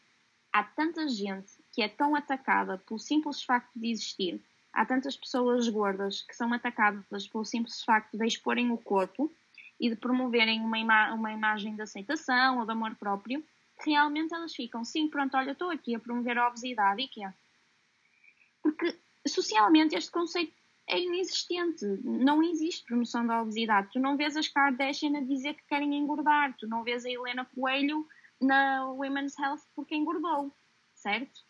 há 0.51 0.63
tanta 0.63 1.07
gente 1.07 1.53
que 1.71 1.81
é 1.81 1.87
tão 1.87 2.15
atacada 2.15 2.77
pelo 2.79 2.99
simples 2.99 3.43
facto 3.43 3.71
de 3.75 3.91
existir. 3.91 4.43
Há 4.73 4.85
tantas 4.85 5.15
pessoas 5.15 5.67
gordas 5.69 6.21
que 6.21 6.35
são 6.35 6.51
atacadas 6.53 7.27
pelo 7.27 7.45
simples 7.45 7.83
facto 7.83 8.17
de 8.17 8.25
exporem 8.25 8.71
o 8.71 8.77
corpo 8.77 9.31
e 9.79 9.89
de 9.89 9.95
promoverem 9.95 10.59
uma, 10.61 10.77
ima 10.77 11.13
uma 11.13 11.31
imagem 11.31 11.75
de 11.75 11.81
aceitação 11.81 12.59
ou 12.59 12.65
de 12.65 12.71
amor 12.71 12.95
próprio, 12.95 13.43
realmente 13.85 14.33
elas 14.33 14.53
ficam, 14.53 14.83
sim, 14.83 15.09
pronto, 15.09 15.35
olha, 15.37 15.51
estou 15.51 15.69
aqui 15.69 15.95
a 15.95 15.99
promover 15.99 16.37
a 16.37 16.47
obesidade 16.47 17.01
e 17.01 17.07
que 17.07 17.23
é? 17.23 17.33
Porque 18.61 18.97
socialmente 19.27 19.95
este 19.95 20.11
conceito 20.11 20.53
é 20.87 20.99
inexistente. 20.99 21.85
Não 22.03 22.41
existe 22.41 22.85
promoção 22.85 23.25
da 23.27 23.41
obesidade. 23.41 23.89
Tu 23.91 23.99
não 23.99 24.15
vês 24.15 24.37
as 24.37 24.47
Kardashian 24.47 25.17
a 25.17 25.21
dizer 25.21 25.53
que 25.53 25.67
querem 25.67 25.95
engordar. 25.95 26.55
Tu 26.57 26.67
não 26.67 26.83
vês 26.83 27.05
a 27.05 27.09
Helena 27.09 27.45
Coelho 27.45 28.07
na 28.41 28.89
Women's 28.89 29.37
Health 29.37 29.61
porque 29.75 29.95
engordou, 29.95 30.53
certo? 30.93 31.41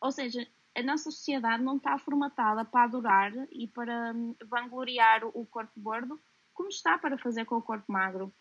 Ou 0.00 0.10
seja, 0.10 0.46
a 0.74 0.82
nossa 0.82 1.10
sociedade 1.10 1.62
não 1.62 1.76
está 1.76 1.98
formatada 1.98 2.64
para 2.64 2.84
adorar 2.84 3.32
e 3.50 3.68
para 3.68 4.12
hum, 4.14 4.34
vangloriar 4.46 5.24
o 5.24 5.44
corpo 5.44 5.78
gordo 5.78 6.18
como 6.54 6.68
está 6.68 6.98
para 6.98 7.18
fazer 7.18 7.44
com 7.44 7.56
o 7.56 7.62
corpo 7.62 7.90
magro. 7.90 8.32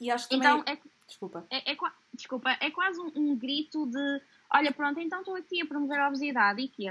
E 0.00 0.10
acho 0.10 0.28
que 0.28 0.38
também... 0.38 0.60
Então, 0.60 0.74
é, 0.74 0.78
Desculpa. 1.08 1.46
É, 1.50 1.72
é, 1.72 1.76
desculpa, 2.12 2.50
é 2.60 2.70
quase 2.70 3.00
um, 3.00 3.10
um 3.16 3.36
grito 3.36 3.86
de 3.86 4.20
olha, 4.52 4.70
pronto, 4.72 5.00
então 5.00 5.20
estou 5.20 5.34
aqui 5.34 5.62
a 5.62 5.66
promover 5.66 5.98
a 5.98 6.08
obesidade 6.08 6.60
e 6.60 6.68
que 6.68 6.86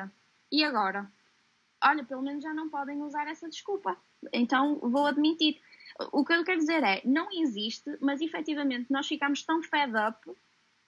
E 0.51 0.63
agora? 0.63 1.09
Olha, 1.83 2.03
pelo 2.03 2.23
menos 2.23 2.43
já 2.43 2.51
não 2.51 2.67
podem 2.67 2.99
usar 3.03 3.27
essa 3.27 3.47
desculpa. 3.47 3.95
Então 4.33 4.79
vou 4.79 5.05
admitir. 5.05 5.61
O 6.11 6.25
que 6.25 6.33
eu 6.33 6.43
quero 6.43 6.57
dizer 6.57 6.83
é, 6.83 7.01
não 7.05 7.27
existe, 7.31 7.95
mas 8.01 8.19
efetivamente 8.19 8.91
nós 8.91 9.07
ficamos 9.07 9.43
tão 9.43 9.61
fed 9.61 9.93
up 9.95 10.35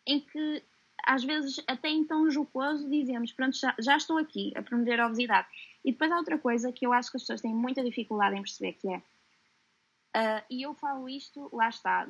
em 0.08 0.20
que 0.20 0.64
às 1.06 1.24
vezes 1.24 1.64
até 1.68 1.90
então 1.90 2.30
jocoso 2.32 2.90
dizemos, 2.90 3.32
pronto, 3.32 3.56
já, 3.56 3.76
já 3.80 3.96
estou 3.96 4.18
aqui 4.18 4.52
a 4.56 4.64
promover 4.64 5.00
a 5.00 5.06
obesidade. 5.06 5.48
E 5.86 5.92
depois 5.92 6.12
há 6.12 6.18
outra 6.18 6.38
coisa 6.40 6.72
que 6.72 6.86
eu 6.86 6.92
acho 6.92 7.12
que 7.12 7.18
as 7.18 7.24
pessoas 7.24 7.42
têm 7.42 7.54
muita 7.54 7.84
dificuldade 7.84 8.36
em 8.36 8.42
perceber 8.42 8.74
que 8.74 8.90
é, 8.92 9.02
uh, 10.16 10.44
e 10.50 10.64
eu 10.64 10.74
falo 10.74 11.08
isto, 11.08 11.50
lá 11.54 11.70
está, 11.70 12.08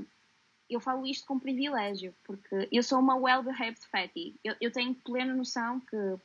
eu 0.69 0.79
falo 0.79 1.05
isto 1.05 1.25
com 1.25 1.39
privilégio, 1.39 2.13
porque 2.23 2.67
eu 2.71 2.83
sou 2.83 2.99
uma 2.99 3.15
well-behaved 3.15 3.81
fatty. 3.91 4.35
Eu, 4.43 4.55
eu, 4.61 4.71
tenho 4.71 4.93
plena 4.93 5.33
noção 5.33 5.79
que 5.79 5.95
uh, 5.95 6.19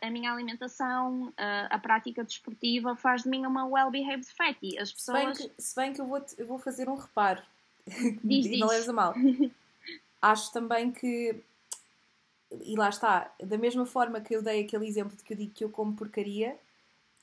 a 0.00 0.10
minha 0.10 0.30
alimentação, 0.30 1.28
uh, 1.28 1.68
a 1.70 1.78
prática 1.78 2.22
desportiva 2.22 2.94
faz 2.94 3.22
de 3.22 3.30
mim 3.30 3.46
uma 3.46 3.64
well-behaved 3.66 4.26
fatty. 4.26 4.78
As 4.78 4.92
pessoas... 4.92 5.38
Se 5.38 5.42
bem 5.42 5.50
que, 5.50 5.62
se 5.62 5.74
bem 5.74 5.92
que 5.94 6.00
eu, 6.02 6.06
vou, 6.06 6.24
eu 6.36 6.46
vou 6.46 6.58
fazer 6.58 6.88
um 6.88 6.96
reparo, 6.96 7.42
diz, 8.22 8.46
e 8.46 8.58
não 8.60 8.68
leves 8.68 8.88
a 8.88 8.92
mal. 8.92 9.14
Acho 10.20 10.52
também 10.52 10.92
que, 10.92 11.42
e 12.60 12.76
lá 12.76 12.90
está, 12.90 13.32
da 13.42 13.56
mesma 13.56 13.86
forma 13.86 14.20
que 14.20 14.36
eu 14.36 14.42
dei 14.42 14.60
aquele 14.60 14.86
exemplo 14.86 15.16
de 15.16 15.24
que 15.24 15.32
eu 15.32 15.36
digo 15.36 15.52
que 15.54 15.64
eu 15.64 15.70
como 15.70 15.96
porcaria, 15.96 16.56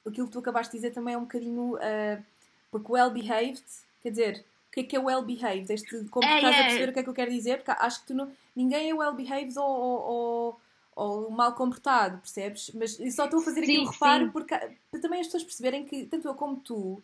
aquilo 0.06 0.26
que 0.26 0.34
tu 0.34 0.39
acabaste 0.39 0.72
de 0.72 0.80
dizer 0.80 0.92
também 0.94 1.13
é 1.13 1.18
um 1.18 1.22
bocadinho. 1.22 1.76
Uh, 1.76 2.24
porque 2.72 2.92
well-behaved, 2.92 3.64
quer 4.02 4.10
dizer, 4.10 4.46
o 4.68 4.72
que 4.72 4.80
é 4.82 4.84
que 4.84 4.96
é 4.96 5.00
well-behaved? 5.00 5.72
Este, 5.72 6.06
como 6.06 6.28
é, 6.28 6.36
estás 6.36 6.56
é. 6.56 6.60
a 6.60 6.64
perceber 6.64 6.90
o 6.90 6.94
que 6.94 7.00
é 7.00 7.04
que 7.04 7.10
eu 7.10 7.14
quero 7.14 7.32
dizer? 7.32 7.58
Porque 7.58 7.72
acho 7.72 8.02
que 8.02 8.08
tu 8.08 8.14
não, 8.14 8.32
ninguém 8.56 8.90
é 8.90 8.94
well-behaved 8.94 9.58
ou, 9.58 9.66
ou, 9.66 10.02
ou, 10.02 10.62
ou, 10.96 11.32
mal 11.32 11.54
comportado, 11.54 12.20
percebes? 12.20 12.72
Mas 12.74 12.98
só 13.16 13.26
estou 13.26 13.40
a 13.40 13.44
fazer 13.44 13.66
sim, 13.66 13.78
aqui 13.78 13.80
um 13.80 13.90
reparo 13.90 14.32
porque, 14.32 14.56
para 14.92 15.02
também 15.02 15.22
as 15.22 15.28
pessoas 15.28 15.44
perceberem 15.44 15.86
que, 15.86 16.06
tanto 16.06 16.28
eu 16.28 16.36
como 16.36 16.58
tu, 16.58 17.02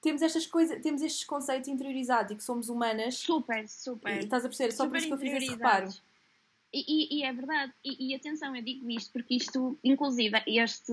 temos 0.00 0.22
estas 0.22 0.46
coisas, 0.46 0.80
temos 0.80 1.02
estes 1.02 1.24
conceitos 1.24 1.68
interiorizados 1.68 2.32
e 2.32 2.36
que 2.36 2.44
somos 2.44 2.68
humanas. 2.68 3.16
Super, 3.16 3.68
super. 3.68 4.16
E, 4.16 4.20
estás 4.20 4.44
a 4.44 4.48
perceber? 4.48 4.72
Só 4.72 4.86
por 4.86 4.96
isso 4.96 5.08
que 5.08 5.12
eu 5.12 5.18
fiz 5.18 5.32
esse 5.32 5.50
reparo. 5.50 5.88
E, 6.72 6.84
e, 6.86 7.18
e, 7.18 7.22
é 7.24 7.32
verdade, 7.32 7.72
e, 7.82 8.10
e, 8.10 8.14
atenção, 8.14 8.54
eu 8.54 8.62
digo 8.62 8.88
isto 8.90 9.10
porque 9.10 9.34
isto, 9.34 9.78
inclusive, 9.82 10.42
este, 10.46 10.92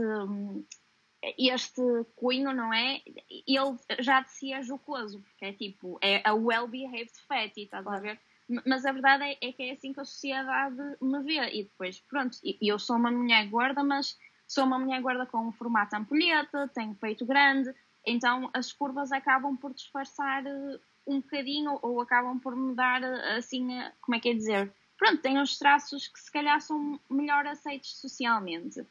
este 1.38 1.82
cunho, 2.16 2.54
não 2.54 2.74
é? 2.74 3.02
Ele 3.48 3.78
já 4.00 4.22
de 4.22 4.32
si 4.32 4.54
é 4.54 4.62
jocoso, 4.62 5.22
porque 5.22 5.46
é 5.46 5.54
tipo, 5.54 5.98
é 6.02 6.22
a 6.24 6.34
well-behaved 6.34 7.18
fatty, 7.28 7.64
estás 7.64 7.88
a 7.88 8.00
ver? 8.00 8.20
Mas 8.66 8.86
a 8.86 8.92
verdade 8.92 9.24
é, 9.24 9.38
é, 9.42 9.52
que 9.52 9.64
é 9.64 9.72
assim 9.72 9.92
que 9.92 10.00
a 10.00 10.06
sociedade 10.06 10.78
me 11.02 11.24
vê. 11.24 11.40
E 11.52 11.64
depois, 11.64 12.00
pronto, 12.02 12.38
eu 12.62 12.78
sou 12.78 12.96
uma 12.96 13.10
mulher 13.10 13.48
gorda, 13.48 13.84
mas 13.84 14.18
sou 14.48 14.66
uma 14.66 14.78
mulher 14.78 15.02
gorda 15.02 15.26
com 15.26 15.48
um 15.48 15.52
formato 15.52 15.96
ampulheta, 15.96 16.70
tenho 16.74 16.94
peito 16.96 17.26
grande, 17.26 17.74
então 18.06 18.50
as 18.54 18.72
curvas 18.72 19.12
acabam 19.12 19.58
por 19.58 19.74
disfarçar 19.74 20.46
eh, 20.46 20.80
um 21.08 21.22
bocadinho 21.22 21.80
ou 21.82 22.00
acabam 22.02 22.40
por 22.40 22.56
mudar 22.56 23.02
eh, 23.02 23.38
assim, 23.38 23.74
eh, 23.74 23.92
como 24.02 24.16
é 24.16 24.20
que 24.20 24.30
é 24.30 24.34
dizer? 24.34 24.74
Pronto, 24.98 25.22
tem 25.22 25.40
uns 25.40 25.58
traços 25.58 26.08
que 26.08 26.20
se 26.20 26.32
calhar 26.32 26.62
são 26.62 27.00
melhor 27.10 27.46
aceitos 27.48 28.00
socialmente. 28.00 28.86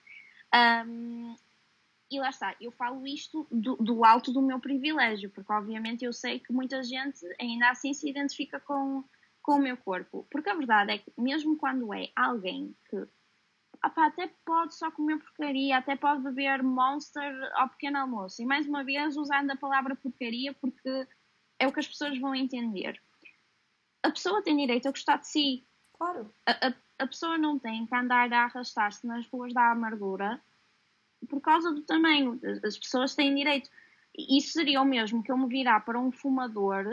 Um, 0.54 1.34
e 2.14 2.20
lá 2.20 2.30
está, 2.30 2.54
eu 2.60 2.70
falo 2.70 3.06
isto 3.06 3.46
do, 3.50 3.76
do, 3.76 4.04
alto 4.04 4.32
do 4.32 4.42
meu 4.42 4.60
privilégio, 4.60 5.30
porque 5.30 5.52
obviamente 5.52 6.04
eu 6.04 6.12
sei 6.12 6.38
que 6.38 6.52
muita 6.52 6.82
gente 6.82 7.20
ainda 7.40 7.70
assim 7.70 7.92
se 7.92 8.08
identifica 8.08 8.60
com, 8.60 9.04
com 9.42 9.52
o 9.56 9.58
meu 9.58 9.76
corpo. 9.76 10.26
Porque 10.30 10.48
a 10.48 10.54
verdade 10.54 10.92
é 10.92 10.98
que, 10.98 11.12
mesmo 11.18 11.56
quando 11.56 11.92
é 11.92 12.10
alguém 12.14 12.74
que 12.88 13.06
até 13.80 14.28
pode 14.44 14.74
só 14.74 14.90
comer 14.90 15.18
porcaria, 15.18 15.76
até 15.76 15.96
pode 15.96 16.22
beber 16.22 16.62
monster 16.62 17.32
ao 17.54 17.68
pequeno 17.68 17.98
almoço, 17.98 18.40
e 18.40 18.46
mais 18.46 18.66
uma 18.66 18.82
vez 18.82 19.16
usando 19.16 19.50
a 19.50 19.56
palavra 19.56 19.96
porcaria 19.96 20.54
porque 20.54 21.06
é 21.58 21.66
o 21.66 21.72
que 21.72 21.80
as 21.80 21.88
pessoas 21.88 22.18
vão 22.18 22.34
entender. 22.34 23.00
A 24.02 24.10
pessoa 24.10 24.42
tem 24.42 24.56
direito 24.56 24.86
a 24.86 24.90
gostar 24.90 25.18
de 25.18 25.26
si. 25.26 25.66
Claro. 25.94 26.32
A, 26.46 26.68
a, 26.68 26.74
a 26.98 27.06
pessoa 27.06 27.38
não 27.38 27.58
tem 27.58 27.86
que 27.86 27.94
andar 27.94 28.32
a 28.32 28.44
arrastar-se 28.44 29.06
nas 29.06 29.26
ruas 29.26 29.52
da 29.52 29.70
amargura 29.70 30.40
por 31.26 31.40
causa 31.40 31.72
do 31.72 31.82
tamanho. 31.82 32.40
As 32.64 32.78
pessoas 32.78 33.14
têm 33.14 33.34
direito. 33.34 33.70
Isso 34.16 34.52
seria 34.52 34.80
o 34.80 34.84
mesmo 34.84 35.22
que 35.22 35.32
eu 35.32 35.36
me 35.36 35.48
virar 35.48 35.80
para 35.80 35.98
um 35.98 36.12
fumador 36.12 36.86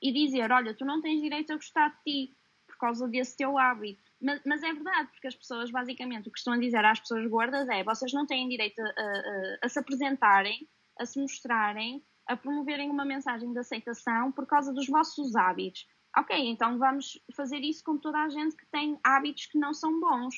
e 0.00 0.12
dizer: 0.12 0.52
Olha, 0.52 0.74
tu 0.74 0.84
não 0.84 1.00
tens 1.00 1.20
direito 1.20 1.52
a 1.52 1.56
gostar 1.56 1.90
de 1.90 2.26
ti 2.26 2.36
por 2.66 2.76
causa 2.78 3.08
desse 3.08 3.36
teu 3.36 3.58
hábito. 3.58 4.02
Mas, 4.20 4.40
mas 4.44 4.62
é 4.62 4.72
verdade, 4.72 5.10
porque 5.12 5.28
as 5.28 5.34
pessoas, 5.34 5.70
basicamente, 5.70 6.28
o 6.28 6.32
que 6.32 6.38
estão 6.38 6.52
a 6.54 6.58
dizer 6.58 6.84
às 6.84 7.00
pessoas 7.00 7.26
gordas 7.28 7.68
é: 7.68 7.82
vocês 7.82 8.12
não 8.12 8.26
têm 8.26 8.48
direito 8.48 8.80
a, 8.80 8.84
a, 8.84 9.58
a 9.62 9.68
se 9.68 9.78
apresentarem, 9.78 10.68
a 10.98 11.06
se 11.06 11.20
mostrarem, 11.20 12.04
a 12.26 12.36
promoverem 12.36 12.90
uma 12.90 13.04
mensagem 13.04 13.52
de 13.52 13.58
aceitação 13.58 14.30
por 14.32 14.46
causa 14.46 14.72
dos 14.72 14.86
vossos 14.86 15.34
hábitos. 15.34 15.86
Ok, 16.16 16.36
então 16.36 16.78
vamos 16.78 17.20
fazer 17.34 17.58
isso 17.58 17.84
com 17.84 17.96
toda 17.96 18.18
a 18.18 18.28
gente 18.28 18.56
que 18.56 18.66
tem 18.66 18.98
hábitos 19.04 19.46
que 19.46 19.58
não 19.58 19.72
são 19.72 20.00
bons 20.00 20.34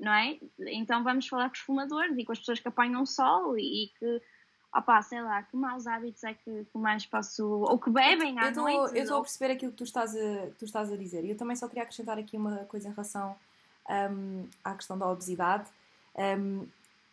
não 0.00 0.12
é? 0.12 0.38
Então 0.58 1.04
vamos 1.04 1.28
falar 1.28 1.48
com 1.48 1.54
os 1.54 1.60
fumadores 1.60 2.16
e 2.16 2.24
com 2.24 2.32
as 2.32 2.38
pessoas 2.38 2.58
que 2.58 2.66
apanham 2.66 3.04
sol 3.04 3.56
e, 3.58 3.84
e 3.84 3.88
que, 3.98 4.22
opá, 4.74 5.02
sei 5.02 5.20
lá, 5.20 5.42
que 5.42 5.56
maus 5.56 5.86
hábitos 5.86 6.24
é 6.24 6.32
que, 6.32 6.64
que 6.64 6.78
mais 6.78 7.04
posso. 7.04 7.44
ou 7.44 7.78
que 7.78 7.90
bebem 7.90 8.38
à 8.38 8.46
eu 8.46 8.52
tô, 8.54 8.62
noite. 8.62 8.96
Eu 8.96 9.02
estou 9.02 9.16
ou... 9.16 9.20
a 9.20 9.24
perceber 9.24 9.52
aquilo 9.52 9.72
que 9.72 9.78
tu 9.78 9.84
estás 9.84 10.16
a, 10.16 10.46
tu 10.58 10.64
estás 10.64 10.90
a 10.90 10.96
dizer 10.96 11.24
e 11.24 11.30
eu 11.30 11.36
também 11.36 11.54
só 11.54 11.68
queria 11.68 11.82
acrescentar 11.82 12.18
aqui 12.18 12.36
uma 12.36 12.64
coisa 12.64 12.88
em 12.88 12.92
relação 12.92 13.36
um, 13.88 14.48
à 14.64 14.74
questão 14.74 14.98
da 14.98 15.06
obesidade 15.08 15.68
um, 16.16 16.66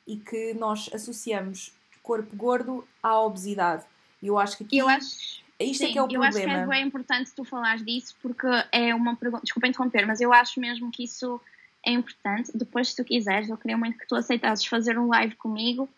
e 0.07 0.15
que 0.15 0.53
nós 0.53 0.89
associamos 0.93 1.73
corpo 2.01 2.33
gordo 2.35 2.87
à 3.03 3.19
obesidade. 3.19 3.83
E 4.23 4.27
eu 4.27 4.39
acho 4.39 4.57
que 4.57 4.63
aqui. 4.63 4.77
Eu 4.77 4.87
acho. 4.87 5.45
Isto 5.59 5.85
Sim, 5.85 5.89
é 5.89 5.91
que 5.91 5.97
é 5.97 6.01
o 6.01 6.05
eu 6.05 6.09
problema. 6.09 6.27
acho 6.29 6.39
que 6.39 6.51
é 6.51 6.67
bem 6.67 6.85
importante 6.85 7.31
tu 7.35 7.43
falares 7.43 7.83
disso 7.83 8.15
porque 8.21 8.47
é 8.71 8.95
uma 8.95 9.15
pergunta. 9.15 9.43
Desculpa 9.43 9.67
interromper, 9.67 10.05
mas 10.05 10.21
eu 10.21 10.31
acho 10.31 10.59
mesmo 10.59 10.89
que 10.91 11.03
isso 11.03 11.41
é 11.85 11.91
importante. 11.91 12.51
Depois, 12.55 12.89
se 12.89 12.95
tu 12.95 13.03
quiseres, 13.03 13.49
eu 13.49 13.57
queria 13.57 13.77
muito 13.77 13.97
que 13.97 14.07
tu 14.07 14.15
aceitasses 14.15 14.65
fazer 14.65 14.97
um 14.97 15.07
live 15.07 15.35
comigo, 15.35 15.89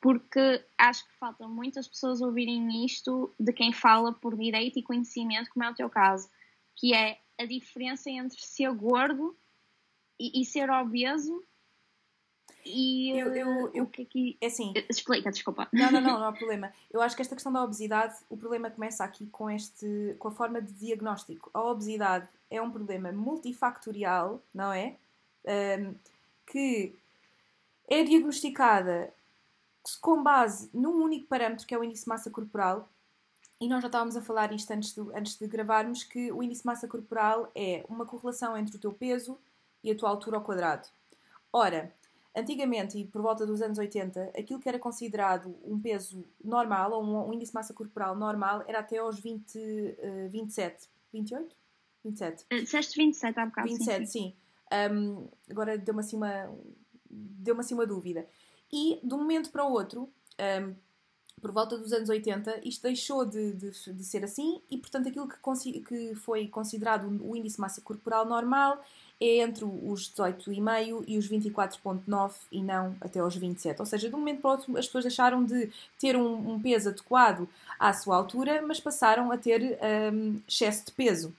porque 0.00 0.64
acho 0.78 1.04
que 1.04 1.12
faltam 1.18 1.48
muitas 1.48 1.88
pessoas 1.88 2.20
ouvirem 2.20 2.84
isto 2.84 3.34
de 3.38 3.52
quem 3.52 3.72
fala 3.72 4.12
por 4.12 4.36
direito 4.36 4.78
e 4.78 4.82
conhecimento, 4.82 5.50
como 5.50 5.64
é 5.64 5.70
o 5.70 5.74
teu 5.74 5.88
caso, 5.88 6.28
que 6.74 6.94
é 6.94 7.18
a 7.38 7.44
diferença 7.44 8.10
entre 8.10 8.38
ser 8.40 8.72
gordo 8.72 9.36
e, 10.18 10.40
e 10.40 10.44
ser 10.44 10.70
obeso. 10.70 11.42
E 12.64 13.10
eu, 13.10 13.34
eu, 13.34 13.70
eu, 13.72 13.84
o 13.84 13.86
que 13.86 14.02
aqui. 14.02 14.36
É 14.40 14.46
assim. 14.46 14.72
Explica, 14.88 15.30
desculpa. 15.30 15.68
Não, 15.72 15.90
não, 15.90 16.00
não, 16.00 16.18
não 16.18 16.26
há 16.26 16.32
problema. 16.32 16.72
Eu 16.90 17.00
acho 17.00 17.14
que 17.14 17.22
esta 17.22 17.34
questão 17.34 17.52
da 17.52 17.62
obesidade, 17.62 18.16
o 18.28 18.36
problema 18.36 18.70
começa 18.70 19.04
aqui 19.04 19.26
com, 19.26 19.48
este, 19.48 20.16
com 20.18 20.28
a 20.28 20.32
forma 20.32 20.60
de 20.60 20.72
diagnóstico. 20.72 21.50
A 21.54 21.62
obesidade 21.62 22.28
é 22.50 22.60
um 22.60 22.70
problema 22.70 23.12
multifactorial, 23.12 24.42
não 24.52 24.72
é? 24.72 24.96
Um, 25.46 25.94
que 26.46 26.94
é 27.88 28.02
diagnosticada 28.02 29.12
com 30.00 30.22
base 30.22 30.68
num 30.74 31.02
único 31.02 31.26
parâmetro 31.26 31.66
que 31.66 31.74
é 31.74 31.78
o 31.78 31.84
índice 31.84 32.04
de 32.04 32.08
massa 32.08 32.30
corporal. 32.30 32.88
E 33.60 33.68
nós 33.68 33.80
já 33.80 33.88
estávamos 33.88 34.16
a 34.16 34.20
falar 34.20 34.52
isto 34.52 34.70
antes 34.70 34.94
de, 34.94 35.00
antes 35.14 35.38
de 35.38 35.46
gravarmos, 35.46 36.04
que 36.04 36.30
o 36.30 36.42
índice 36.42 36.60
de 36.62 36.66
massa 36.66 36.86
corporal 36.86 37.50
é 37.54 37.84
uma 37.88 38.04
correlação 38.04 38.56
entre 38.56 38.76
o 38.76 38.78
teu 38.78 38.92
peso 38.92 39.38
e 39.82 39.90
a 39.90 39.96
tua 39.96 40.10
altura 40.10 40.36
ao 40.36 40.44
quadrado. 40.44 40.88
Ora, 41.52 41.90
antigamente, 42.36 42.98
e 42.98 43.04
por 43.06 43.22
volta 43.22 43.46
dos 43.46 43.62
anos 43.62 43.78
80, 43.78 44.32
aquilo 44.38 44.60
que 44.60 44.68
era 44.68 44.78
considerado 44.78 45.56
um 45.64 45.80
peso 45.80 46.22
normal, 46.44 46.92
ou 46.92 47.02
um, 47.02 47.28
um 47.28 47.32
índice 47.32 47.52
de 47.52 47.54
massa 47.54 47.72
corporal 47.72 48.14
normal, 48.14 48.62
era 48.66 48.80
até 48.80 48.98
aos 48.98 49.18
20, 49.18 49.56
uh, 49.56 50.28
27. 50.28 50.88
28? 51.14 51.56
27. 52.04 52.44
Disseste 52.50 52.98
27 52.98 53.40
há 53.40 53.46
bocado. 53.46 53.68
27, 53.68 54.06
sim. 54.06 54.06
sim. 54.06 54.34
Um, 54.72 55.28
agora 55.50 55.78
deu-me 55.78 56.00
assim, 56.00 56.16
uma, 56.16 56.50
deu 57.08 57.58
assim 57.58 57.74
uma 57.74 57.86
dúvida. 57.86 58.26
E 58.72 58.98
de 59.02 59.14
um 59.14 59.18
momento 59.18 59.50
para 59.50 59.64
o 59.64 59.72
outro, 59.72 60.08
um, 60.40 60.74
por 61.40 61.52
volta 61.52 61.76
dos 61.76 61.92
anos 61.92 62.08
80, 62.08 62.60
isto 62.64 62.82
deixou 62.82 63.24
de, 63.24 63.52
de, 63.52 63.70
de 63.70 64.04
ser 64.04 64.24
assim 64.24 64.60
e, 64.70 64.78
portanto, 64.78 65.08
aquilo 65.08 65.28
que, 65.28 65.80
que, 65.80 66.14
foi 66.14 66.48
considerado 66.48 67.06
o 67.22 67.36
índice 67.36 67.56
de 67.56 67.60
massa 67.60 67.80
corporal 67.80 68.24
normal 68.24 68.82
é 69.20 69.38
entre 69.38 69.64
os 69.64 70.10
18,5 70.12 71.04
e 71.06 71.18
os 71.18 71.28
24,9 71.28 72.32
e 72.50 72.62
não 72.62 72.96
até 73.00 73.20
aos 73.20 73.36
27. 73.36 73.78
Ou 73.80 73.86
seja, 73.86 74.08
de 74.08 74.14
um 74.14 74.18
momento 74.18 74.40
para 74.40 74.48
o 74.48 74.52
outro, 74.52 74.76
as 74.76 74.86
pessoas 74.86 75.04
deixaram 75.04 75.44
de 75.44 75.70
ter 75.98 76.16
um, 76.16 76.54
um 76.54 76.60
peso 76.60 76.88
adequado 76.88 77.48
à 77.78 77.92
sua 77.92 78.16
altura, 78.16 78.62
mas 78.62 78.80
passaram 78.80 79.30
a 79.30 79.38
ter 79.38 79.78
um, 80.12 80.40
excesso 80.48 80.86
de 80.86 80.92
peso. 80.92 81.34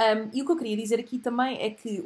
Um, 0.00 0.28
e 0.32 0.42
o 0.42 0.44
que 0.44 0.50
eu 0.50 0.56
queria 0.56 0.76
dizer 0.76 0.98
aqui 0.98 1.20
também 1.20 1.56
é 1.62 1.70
que 1.70 2.02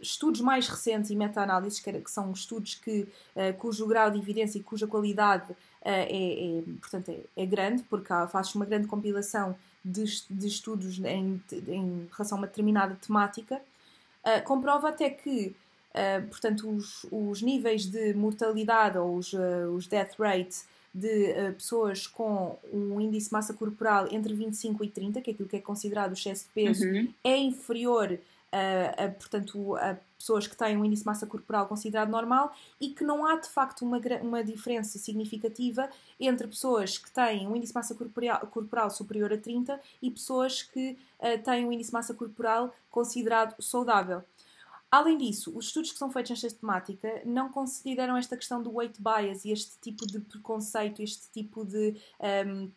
estudos 0.00 0.40
mais 0.40 0.68
recentes 0.68 1.10
e 1.10 1.16
meta-análises, 1.16 1.80
que, 1.80 2.02
são 2.06 2.30
estudos 2.30 2.76
que, 2.76 3.08
uh, 3.34 3.52
cujo 3.58 3.88
grau 3.88 4.08
de 4.08 4.18
evidência 4.18 4.58
e 4.58 4.62
cuja 4.62 4.86
qualidade 4.86 5.50
uh, 5.50 5.56
é, 5.82 6.58
é, 6.58 6.62
portanto, 6.80 7.10
é, 7.10 7.42
é 7.42 7.44
grande, 7.44 7.82
porque 7.82 8.06
faz 8.30 8.54
uma 8.54 8.64
grande 8.64 8.86
compilação 8.86 9.56
de, 9.84 10.04
de 10.30 10.46
estudos 10.46 11.00
em, 11.00 11.42
em, 11.66 12.08
relação 12.12 12.38
a 12.38 12.40
uma 12.42 12.46
determinada 12.46 12.94
temática, 12.94 13.60
uh, 14.24 14.44
comprova 14.44 14.88
até 14.90 15.10
que, 15.10 15.56
portanto, 16.30 16.70
os, 16.70 17.04
os, 17.10 17.42
níveis 17.42 17.84
de 17.86 18.14
mortalidade 18.14 18.96
ou 18.96 19.16
os, 19.16 19.32
os 19.74 19.88
death 19.88 20.12
rates 20.16 20.64
de 20.94 21.52
pessoas 21.52 22.06
com 22.06 22.58
um 22.72 23.00
índice 23.00 23.28
de 23.28 23.32
massa 23.32 23.54
corporal 23.54 24.08
entre 24.10 24.34
25 24.34 24.84
e 24.84 24.88
30, 24.88 25.20
que 25.20 25.30
é 25.30 25.32
aquilo 25.34 25.48
que 25.48 25.56
é 25.56 25.60
considerado 25.60 26.10
o 26.10 26.14
excesso 26.14 26.44
de 26.46 26.50
peso, 26.50 26.86
uhum. 26.86 27.12
é 27.22 27.36
inferior 27.36 28.18
a, 28.50 29.04
a, 29.04 29.08
portanto, 29.08 29.76
a 29.76 29.96
pessoas 30.18 30.46
que 30.46 30.56
têm 30.56 30.76
um 30.76 30.84
índice 30.84 31.02
de 31.02 31.06
massa 31.06 31.26
corporal 31.26 31.66
considerado 31.66 32.08
normal 32.08 32.52
e 32.80 32.88
que 32.88 33.04
não 33.04 33.24
há 33.24 33.36
de 33.36 33.48
facto 33.48 33.82
uma, 33.82 34.00
uma 34.22 34.42
diferença 34.42 34.98
significativa 34.98 35.88
entre 36.18 36.48
pessoas 36.48 36.98
que 36.98 37.10
têm 37.10 37.46
um 37.46 37.54
índice 37.54 37.72
de 37.72 37.78
massa 37.78 37.94
corporal, 37.94 38.40
corporal 38.48 38.90
superior 38.90 39.32
a 39.32 39.38
30 39.38 39.80
e 40.02 40.10
pessoas 40.10 40.62
que 40.62 40.98
uh, 41.20 41.42
têm 41.44 41.66
um 41.66 41.72
índice 41.72 41.90
de 41.90 41.94
massa 41.94 42.14
corporal 42.14 42.74
considerado 42.90 43.60
saudável. 43.62 44.22
Além 44.90 45.18
disso, 45.18 45.56
os 45.56 45.66
estudos 45.66 45.92
que 45.92 45.98
são 45.98 46.10
feitos 46.10 46.30
nesta 46.30 46.50
temática 46.50 47.22
não 47.24 47.50
consideram 47.50 48.16
esta 48.16 48.36
questão 48.36 48.62
do 48.62 48.74
weight 48.74 48.98
bias 49.02 49.44
e 49.44 49.50
este 49.50 49.78
tipo 49.80 50.06
de 50.06 50.20
preconceito, 50.20 51.02
este 51.02 51.30
tipo 51.30 51.64
de. 51.64 51.96
Um, 52.46 52.70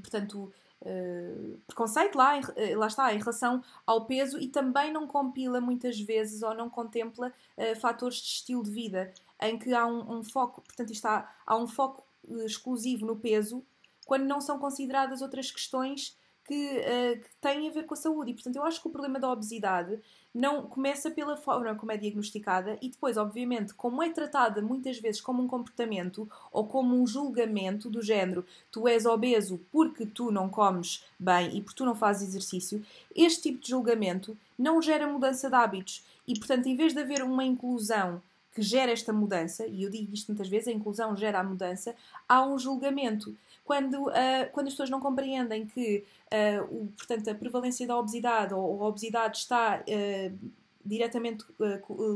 portanto, 0.00 0.52
Uh, 0.82 1.58
preconceito 1.66 2.16
lá, 2.16 2.38
uh, 2.38 2.78
lá 2.78 2.86
está, 2.86 3.12
em 3.12 3.18
relação 3.18 3.64
ao 3.86 4.04
peso 4.04 4.38
e 4.38 4.46
também 4.46 4.92
não 4.92 5.06
compila 5.06 5.58
muitas 5.58 5.98
vezes 5.98 6.42
ou 6.42 6.54
não 6.54 6.68
contempla 6.68 7.32
uh, 7.56 7.80
fatores 7.80 8.18
de 8.18 8.28
estilo 8.28 8.62
de 8.62 8.70
vida, 8.70 9.12
em 9.40 9.58
que 9.58 9.72
há 9.72 9.86
um, 9.86 10.18
um 10.18 10.22
foco, 10.22 10.60
portanto, 10.60 10.92
está, 10.92 11.34
há 11.46 11.56
um 11.56 11.66
foco 11.66 12.06
exclusivo 12.44 13.06
no 13.06 13.16
peso, 13.16 13.64
quando 14.04 14.24
não 14.24 14.40
são 14.40 14.58
consideradas 14.58 15.22
outras 15.22 15.50
questões 15.50 16.16
que, 16.46 16.80
que 17.16 17.30
têm 17.40 17.68
a 17.68 17.72
ver 17.72 17.84
com 17.84 17.94
a 17.94 17.96
saúde. 17.96 18.30
E, 18.30 18.34
portanto, 18.34 18.56
eu 18.56 18.64
acho 18.64 18.80
que 18.80 18.88
o 18.88 18.90
problema 18.90 19.18
da 19.18 19.30
obesidade 19.30 19.98
não 20.36 20.66
começa 20.66 21.10
pela 21.10 21.34
forma 21.34 21.74
como 21.74 21.92
é 21.92 21.96
diagnosticada 21.96 22.76
e 22.82 22.90
depois, 22.90 23.16
obviamente, 23.16 23.72
como 23.72 24.02
é 24.02 24.10
tratada 24.10 24.60
muitas 24.60 24.98
vezes 24.98 25.18
como 25.18 25.42
um 25.42 25.48
comportamento 25.48 26.28
ou 26.52 26.66
como 26.66 26.94
um 26.94 27.06
julgamento 27.06 27.88
do 27.88 28.02
género 28.02 28.44
tu 28.70 28.86
és 28.86 29.06
obeso 29.06 29.58
porque 29.72 30.04
tu 30.04 30.30
não 30.30 30.50
comes 30.50 31.02
bem 31.18 31.56
e 31.56 31.62
porque 31.62 31.78
tu 31.78 31.86
não 31.86 31.94
fazes 31.94 32.28
exercício, 32.28 32.84
este 33.14 33.44
tipo 33.44 33.62
de 33.62 33.70
julgamento 33.70 34.36
não 34.58 34.82
gera 34.82 35.06
mudança 35.06 35.48
de 35.48 35.54
hábitos 35.54 36.04
e, 36.28 36.38
portanto, 36.38 36.66
em 36.66 36.76
vez 36.76 36.92
de 36.92 37.00
haver 37.00 37.22
uma 37.22 37.44
inclusão 37.44 38.20
que 38.56 38.62
gera 38.62 38.90
esta 38.90 39.12
mudança, 39.12 39.66
e 39.66 39.82
eu 39.82 39.90
digo 39.90 40.14
isto 40.14 40.28
muitas 40.28 40.48
vezes, 40.48 40.68
a 40.68 40.72
inclusão 40.72 41.14
gera 41.14 41.40
a 41.40 41.44
mudança, 41.44 41.94
há 42.26 42.42
um 42.42 42.58
julgamento. 42.58 43.36
Quando, 43.62 44.06
uh, 44.06 44.50
quando 44.50 44.68
as 44.68 44.72
pessoas 44.72 44.88
não 44.88 44.98
compreendem 44.98 45.66
que 45.66 46.02
uh, 46.32 46.64
o, 46.74 46.86
portanto, 46.96 47.28
a 47.28 47.34
prevalência 47.34 47.86
da 47.86 47.98
obesidade 47.98 48.54
ou 48.54 48.82
a 48.82 48.88
obesidade 48.88 49.36
está 49.36 49.82
uh, 49.82 50.50
diretamente 50.82 51.44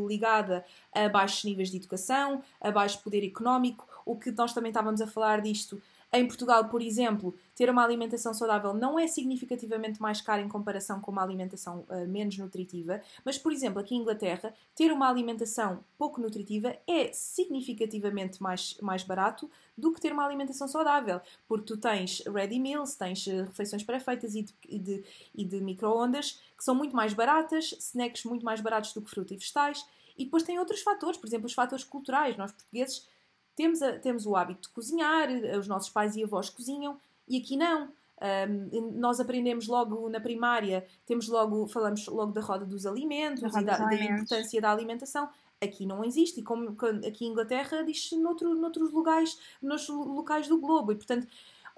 ligada 0.08 0.64
a 0.94 1.08
baixos 1.10 1.44
níveis 1.44 1.70
de 1.70 1.76
educação, 1.76 2.42
a 2.58 2.70
baixo 2.70 3.02
poder 3.02 3.22
económico, 3.26 3.86
o 4.06 4.16
que 4.16 4.30
nós 4.30 4.54
também 4.54 4.70
estávamos 4.70 5.02
a 5.02 5.06
falar 5.06 5.42
disto 5.42 5.82
em 6.12 6.26
Portugal, 6.26 6.68
por 6.68 6.82
exemplo, 6.82 7.36
ter 7.54 7.70
uma 7.70 7.84
alimentação 7.84 8.34
saudável 8.34 8.74
não 8.74 8.98
é 8.98 9.06
significativamente 9.06 10.02
mais 10.02 10.20
cara 10.20 10.42
em 10.42 10.48
comparação 10.48 11.00
com 11.00 11.12
uma 11.12 11.22
alimentação 11.22 11.86
uh, 11.88 12.08
menos 12.08 12.36
nutritiva, 12.36 13.00
mas, 13.24 13.38
por 13.38 13.52
exemplo, 13.52 13.78
aqui 13.78 13.94
em 13.94 13.98
Inglaterra, 13.98 14.52
ter 14.74 14.90
uma 14.90 15.08
alimentação 15.08 15.84
pouco 15.96 16.20
nutritiva 16.20 16.76
é 16.86 17.12
significativamente 17.12 18.42
mais, 18.42 18.76
mais 18.80 19.04
barato 19.04 19.48
do 19.78 19.92
que 19.92 20.00
ter 20.00 20.12
uma 20.12 20.26
alimentação 20.26 20.66
saudável, 20.66 21.20
porque 21.46 21.66
tu 21.66 21.76
tens 21.76 22.22
ready 22.26 22.58
meals, 22.58 22.96
tens 22.96 23.24
uh, 23.28 23.44
refeições 23.44 23.84
pré-feitas 23.84 24.34
e 24.34 24.42
de, 24.42 24.54
e 24.68 24.78
de, 24.78 25.04
e 25.34 25.44
de 25.44 25.60
micro-ondas 25.60 26.40
que 26.58 26.64
são 26.64 26.74
muito 26.74 26.94
mais 26.94 27.14
baratas, 27.14 27.72
snacks 27.78 28.24
muito 28.24 28.44
mais 28.44 28.60
baratos 28.60 28.92
do 28.92 29.00
que 29.00 29.10
fruta 29.10 29.32
e 29.32 29.36
vegetais, 29.36 29.86
e 30.18 30.24
depois 30.24 30.42
tem 30.42 30.58
outros 30.58 30.82
fatores, 30.82 31.16
por 31.16 31.26
exemplo, 31.26 31.46
os 31.46 31.54
fatores 31.54 31.82
culturais. 31.82 32.36
Nós 32.36 32.52
portugueses 32.52 33.08
temos, 33.56 33.82
a, 33.82 33.98
temos 33.98 34.26
o 34.26 34.36
hábito 34.36 34.62
de 34.62 34.68
cozinhar, 34.70 35.28
os 35.58 35.68
nossos 35.68 35.90
pais 35.90 36.16
e 36.16 36.24
avós 36.24 36.48
cozinham, 36.48 36.98
e 37.28 37.38
aqui 37.38 37.56
não. 37.56 37.90
Um, 38.20 38.98
nós 38.98 39.18
aprendemos 39.18 39.66
logo 39.66 40.08
na 40.10 40.20
primária, 40.20 40.86
temos 41.06 41.26
logo, 41.26 41.66
falamos 41.66 42.06
logo 42.06 42.32
da 42.32 42.42
roda 42.42 42.66
dos 42.66 42.84
alimentos 42.84 43.42
roda 43.42 43.60
e 43.60 43.64
da, 43.64 43.78
da, 43.78 43.94
importância 43.94 44.60
da 44.60 44.70
alimentação. 44.70 45.28
Aqui 45.58 45.86
não 45.86 46.04
existe, 46.04 46.40
e 46.40 46.42
como 46.42 46.76
aqui 47.06 47.24
em 47.24 47.28
Inglaterra 47.28 47.82
diz-se 47.82 48.16
noutro, 48.16 48.54
noutros 48.54 48.92
locais, 48.92 49.38
nos 49.62 49.88
locais 49.88 50.48
do 50.48 50.58
globo, 50.58 50.92
e 50.92 50.96
portanto 50.96 51.26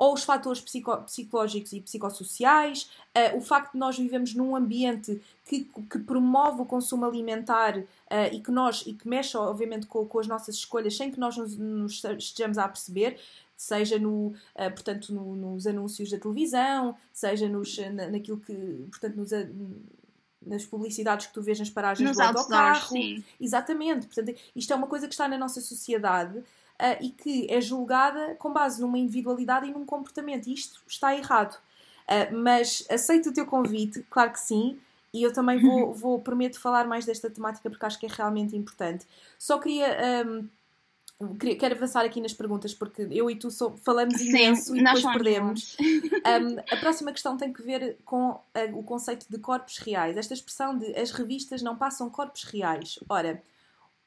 ou 0.03 0.15
os 0.15 0.25
fatores 0.25 0.61
psico 0.61 0.97
psicológicos 1.03 1.73
e 1.73 1.81
psicossociais, 1.81 2.91
uh, 3.17 3.37
o 3.37 3.41
facto 3.41 3.75
de 3.75 3.79
nós 3.79 3.97
vivemos 3.97 4.35
num 4.35 4.57
ambiente 4.57 5.23
que, 5.45 5.61
que 5.89 6.01
promove 6.01 6.63
o 6.63 6.67
consumo 6.67 7.05
alimentar 7.05 7.79
uh, 7.79 7.85
e 8.33 8.41
que 8.41 8.51
nós 8.51 8.83
e 8.85 8.95
que 8.95 9.07
mexe 9.07 9.37
obviamente 9.37 9.87
com, 9.87 10.05
com, 10.05 10.19
as 10.19 10.27
nossas 10.27 10.57
escolhas 10.57 10.97
sem 10.97 11.09
que 11.13 11.21
nós 11.21 11.37
nos, 11.37 11.57
nos 11.57 12.03
estejamos 12.19 12.59
a 12.59 12.67
perceber 12.67 13.17
seja 13.57 13.97
no, 13.97 14.35
uh, 14.57 14.71
portanto 14.75 15.15
no, 15.15 15.37
nos 15.37 15.69
anúncios 15.69 16.11
da 16.11 16.19
televisão 16.19 16.97
seja 17.13 17.49
nos, 17.49 17.79
na, 17.79 18.09
naquilo 18.11 18.41
que 18.41 18.55
portanto 18.91 19.15
nos, 19.15 19.31
nas 20.45 20.65
publicidades 20.65 21.29
que 21.29 21.33
tu 21.33 21.41
vês 21.41 21.61
nas 21.61 21.71
paragens 21.71 22.09
nos 22.09 22.17
do 22.17 22.23
autocarro 22.25 22.89
sim. 22.89 23.23
exatamente 23.41 24.09
portanto 24.09 24.37
isto 24.57 24.73
é 24.73 24.75
uma 24.75 24.89
coisa 24.89 25.07
que 25.07 25.15
está 25.15 25.29
na 25.29 25.39
nossa 25.39 25.61
sociedade 25.61 26.43
e 27.01 27.11
que 27.11 27.47
é 27.51 27.61
julgada 27.61 28.35
com 28.37 28.53
base 28.53 28.81
numa 28.81 28.99
individualidade 28.99 29.69
e 29.69 29.73
num 29.73 29.85
comportamento. 29.85 30.47
E 30.49 30.55
isto 30.55 30.81
está 30.87 31.17
errado. 31.17 31.55
Uh, 31.55 32.37
mas 32.37 32.85
aceito 32.91 33.31
o 33.31 33.33
teu 33.33 33.47
convite, 33.47 34.05
claro 34.11 34.33
que 34.33 34.41
sim, 34.41 34.79
e 35.13 35.23
eu 35.23 35.33
também 35.33 35.61
vou, 35.61 35.93
vou 35.93 36.21
prometo 36.21 36.59
falar 36.59 36.87
mais 36.87 37.05
desta 37.05 37.29
temática 37.29 37.69
porque 37.69 37.85
acho 37.85 37.99
que 37.99 38.07
é 38.07 38.09
realmente 38.09 38.57
importante. 38.57 39.07
Só 39.39 39.59
queria. 39.59 40.25
Um, 40.27 40.49
quero 41.39 41.77
avançar 41.77 42.05
aqui 42.05 42.21
nas 42.21 42.33
perguntas 42.33 42.75
porque 42.75 43.07
eu 43.11 43.31
e 43.31 43.37
tu 43.37 43.49
so, 43.49 43.77
falamos 43.85 44.21
imenso 44.21 44.73
Sim, 44.73 44.81
e 44.81 44.85
depois 44.85 45.05
perdemos. 45.05 45.77
Um, 45.79 46.59
a 46.75 46.77
próxima 46.79 47.13
questão 47.13 47.37
tem 47.37 47.53
que 47.53 47.63
ver 47.63 47.99
com 48.05 48.41
o 48.73 48.83
conceito 48.83 49.27
de 49.29 49.39
corpos 49.39 49.79
reais. 49.79 50.17
Esta 50.17 50.35
expressão 50.35 50.77
de 50.77 50.97
as 50.97 51.13
revistas 51.13 51.63
não 51.63 51.77
passam 51.77 52.09
corpos 52.09 52.45
reais. 52.45 52.99
Ora, 53.09 53.41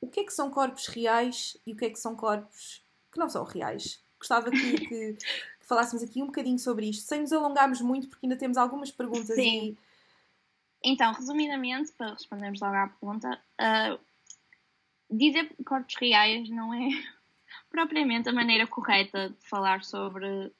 o 0.01 0.07
que 0.07 0.21
é 0.21 0.23
que 0.23 0.33
são 0.33 0.49
corpos 0.49 0.87
reais 0.87 1.57
e 1.65 1.73
o 1.73 1.75
que 1.75 1.85
é 1.85 1.89
que 1.89 1.99
são 1.99 2.15
corpos 2.15 2.83
que 3.11 3.19
não 3.19 3.29
são 3.29 3.43
reais. 3.43 4.01
Gostava 4.19 4.51
que, 4.51 4.73
que, 4.87 5.13
que 5.13 5.65
falássemos 5.67 6.03
aqui 6.03 6.21
um 6.21 6.27
bocadinho 6.27 6.59
sobre 6.59 6.89
isto, 6.89 7.07
sem 7.07 7.21
nos 7.21 7.33
alongarmos 7.33 7.81
muito, 7.81 8.07
porque 8.07 8.25
ainda 8.25 8.37
temos 8.37 8.57
algumas 8.57 8.91
perguntas 8.91 9.35
Sim. 9.35 9.69
E... 9.69 9.77
Então, 10.83 11.13
resumidamente, 11.13 11.91
para 11.93 12.13
respondermos 12.13 12.61
logo 12.61 12.75
à 12.75 12.87
pergunta, 12.87 13.41
uh, 13.59 13.99
dizer 15.09 15.55
corpos 15.65 15.95
reais 15.95 16.49
não 16.49 16.73
é 16.73 16.89
propriamente 17.71 18.29
a 18.29 18.33
maneira 18.33 18.67
correta 18.67 19.29
de 19.29 19.47
falar 19.47 19.83
sobre 19.83 20.53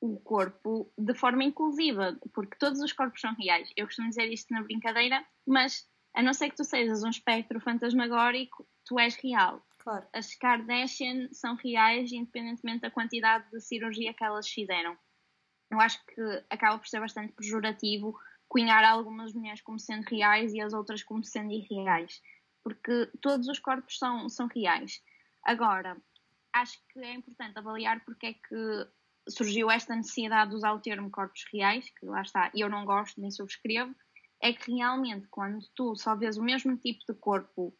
o 0.00 0.18
corpo 0.18 0.90
de 0.96 1.14
forma 1.14 1.44
inclusiva, 1.44 2.18
porque 2.32 2.56
todos 2.58 2.80
os 2.80 2.92
corpos 2.92 3.20
são 3.20 3.34
reais. 3.34 3.70
Eu 3.76 3.86
costumo 3.86 4.08
dizer 4.08 4.32
isto 4.32 4.52
na 4.52 4.62
brincadeira, 4.62 5.24
mas 5.46 5.86
a 6.14 6.22
não 6.22 6.32
ser 6.32 6.50
que 6.50 6.56
tu 6.56 6.64
sejas 6.64 7.02
um 7.02 7.10
espectro 7.10 7.60
fantasmagórico, 7.60 8.66
tu 8.84 8.98
és 8.98 9.14
real. 9.16 9.64
Claro. 9.78 10.06
As 10.12 10.34
Kardashian 10.34 11.28
são 11.32 11.54
reais, 11.54 12.12
independentemente 12.12 12.82
da 12.82 12.90
quantidade 12.90 13.50
de 13.50 13.60
cirurgia 13.60 14.12
que 14.12 14.24
elas 14.24 14.48
fizeram. 14.48 14.96
Eu 15.70 15.80
acho 15.80 16.04
que 16.06 16.44
acaba 16.50 16.78
por 16.78 16.88
ser 16.88 17.00
bastante 17.00 17.32
pejorativo 17.32 18.18
cunhar 18.48 18.84
algumas 18.84 19.32
mulheres 19.32 19.62
como 19.62 19.78
sendo 19.78 20.02
reais 20.02 20.52
e 20.52 20.60
as 20.60 20.72
outras 20.72 21.04
como 21.04 21.24
sendo 21.24 21.52
irreais, 21.52 22.20
porque 22.64 23.08
todos 23.22 23.46
os 23.46 23.60
corpos 23.60 23.96
são, 23.96 24.28
são 24.28 24.48
reais. 24.48 25.00
Agora, 25.44 25.96
acho 26.52 26.78
que 26.88 26.98
é 26.98 27.14
importante 27.14 27.56
avaliar 27.56 28.04
porque 28.04 28.26
é 28.26 28.34
que 28.34 28.88
surgiu 29.28 29.70
esta 29.70 29.94
necessidade 29.94 30.50
de 30.50 30.56
usar 30.56 30.72
o 30.72 30.80
termo 30.80 31.10
corpos 31.10 31.44
reais, 31.52 31.88
que 31.90 32.04
lá 32.04 32.22
está, 32.22 32.50
eu 32.54 32.68
não 32.68 32.84
gosto 32.84 33.20
nem 33.20 33.30
subscrevo, 33.30 33.94
é 34.42 34.52
que 34.52 34.72
realmente 34.72 35.28
quando 35.28 35.60
tu 35.74 35.94
só 35.96 36.16
vês 36.16 36.36
o 36.36 36.42
mesmo 36.42 36.76
tipo 36.76 37.00
de 37.06 37.18
corpo 37.18 37.74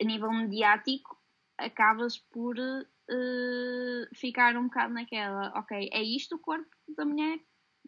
a 0.00 0.04
nível 0.04 0.32
mediático, 0.32 1.16
acabas 1.58 2.18
por 2.18 2.58
uh, 2.58 4.14
ficar 4.14 4.56
um 4.56 4.64
bocado 4.64 4.94
naquela, 4.94 5.52
ok, 5.58 5.88
é 5.92 6.02
isto 6.02 6.36
o 6.36 6.40
corpo 6.40 6.68
da 6.96 7.04
mulher, 7.04 7.38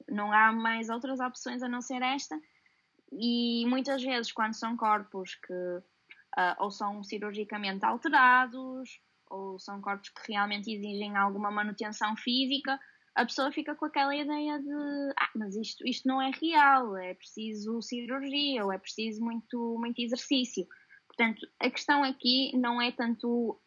não 0.08 0.32
há 0.32 0.52
mais 0.52 0.88
outras 0.88 1.20
opções 1.20 1.62
a 1.62 1.68
não 1.68 1.80
ser 1.80 2.02
esta, 2.02 2.38
e 3.12 3.64
muitas 3.66 4.02
vezes 4.02 4.32
quando 4.32 4.54
são 4.54 4.76
corpos 4.76 5.34
que 5.34 5.52
uh, 5.52 6.54
ou 6.58 6.70
são 6.70 7.02
cirurgicamente 7.02 7.84
alterados, 7.84 9.00
ou 9.28 9.58
são 9.58 9.80
corpos 9.80 10.10
que 10.10 10.32
realmente 10.32 10.70
exigem 10.70 11.16
alguma 11.16 11.50
manutenção 11.50 12.16
física, 12.16 12.78
a 13.16 13.24
pessoa 13.24 13.50
fica 13.50 13.74
com 13.74 13.86
aquela 13.86 14.14
ideia 14.14 14.58
de 14.60 15.12
ah, 15.18 15.30
mas 15.34 15.56
isto, 15.56 15.86
isto 15.86 16.06
não 16.06 16.20
é 16.20 16.30
real, 16.30 16.96
é 16.98 17.14
preciso 17.14 17.80
cirurgia 17.80 18.64
ou 18.64 18.70
é 18.70 18.78
preciso 18.78 19.24
muito, 19.24 19.76
muito 19.78 20.00
exercício. 20.00 20.66
Portanto, 21.08 21.46
a 21.58 21.70
questão 21.70 22.04
aqui 22.04 22.54
não 22.54 22.80
é 22.80 22.92
tanto 22.92 23.58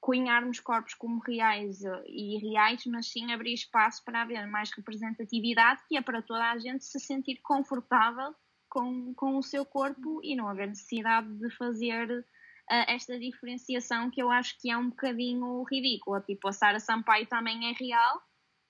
cunharmos 0.00 0.60
corpos 0.60 0.94
como 0.94 1.20
reais 1.20 1.82
e 2.06 2.36
irreais, 2.36 2.84
mas 2.86 3.08
sim 3.08 3.32
abrir 3.32 3.54
espaço 3.54 4.04
para 4.04 4.22
haver 4.22 4.46
mais 4.46 4.70
representatividade, 4.70 5.80
que 5.88 5.96
é 5.96 6.00
para 6.00 6.22
toda 6.22 6.50
a 6.50 6.58
gente 6.58 6.84
se 6.84 7.00
sentir 7.00 7.40
confortável 7.42 8.34
com, 8.68 9.12
com 9.14 9.36
o 9.36 9.42
seu 9.42 9.64
corpo 9.64 10.20
e 10.22 10.36
não 10.36 10.48
haver 10.48 10.68
necessidade 10.68 11.28
de 11.38 11.50
fazer 11.56 12.08
uh, 12.10 12.84
esta 12.88 13.18
diferenciação 13.18 14.10
que 14.10 14.22
eu 14.22 14.30
acho 14.30 14.56
que 14.60 14.70
é 14.70 14.76
um 14.76 14.90
bocadinho 14.90 15.62
ridícula. 15.64 16.20
Tipo, 16.20 16.48
a 16.48 16.52
Sara 16.52 16.80
Sampaio 16.80 17.26
também 17.26 17.68
é 17.68 17.72
real, 17.72 18.22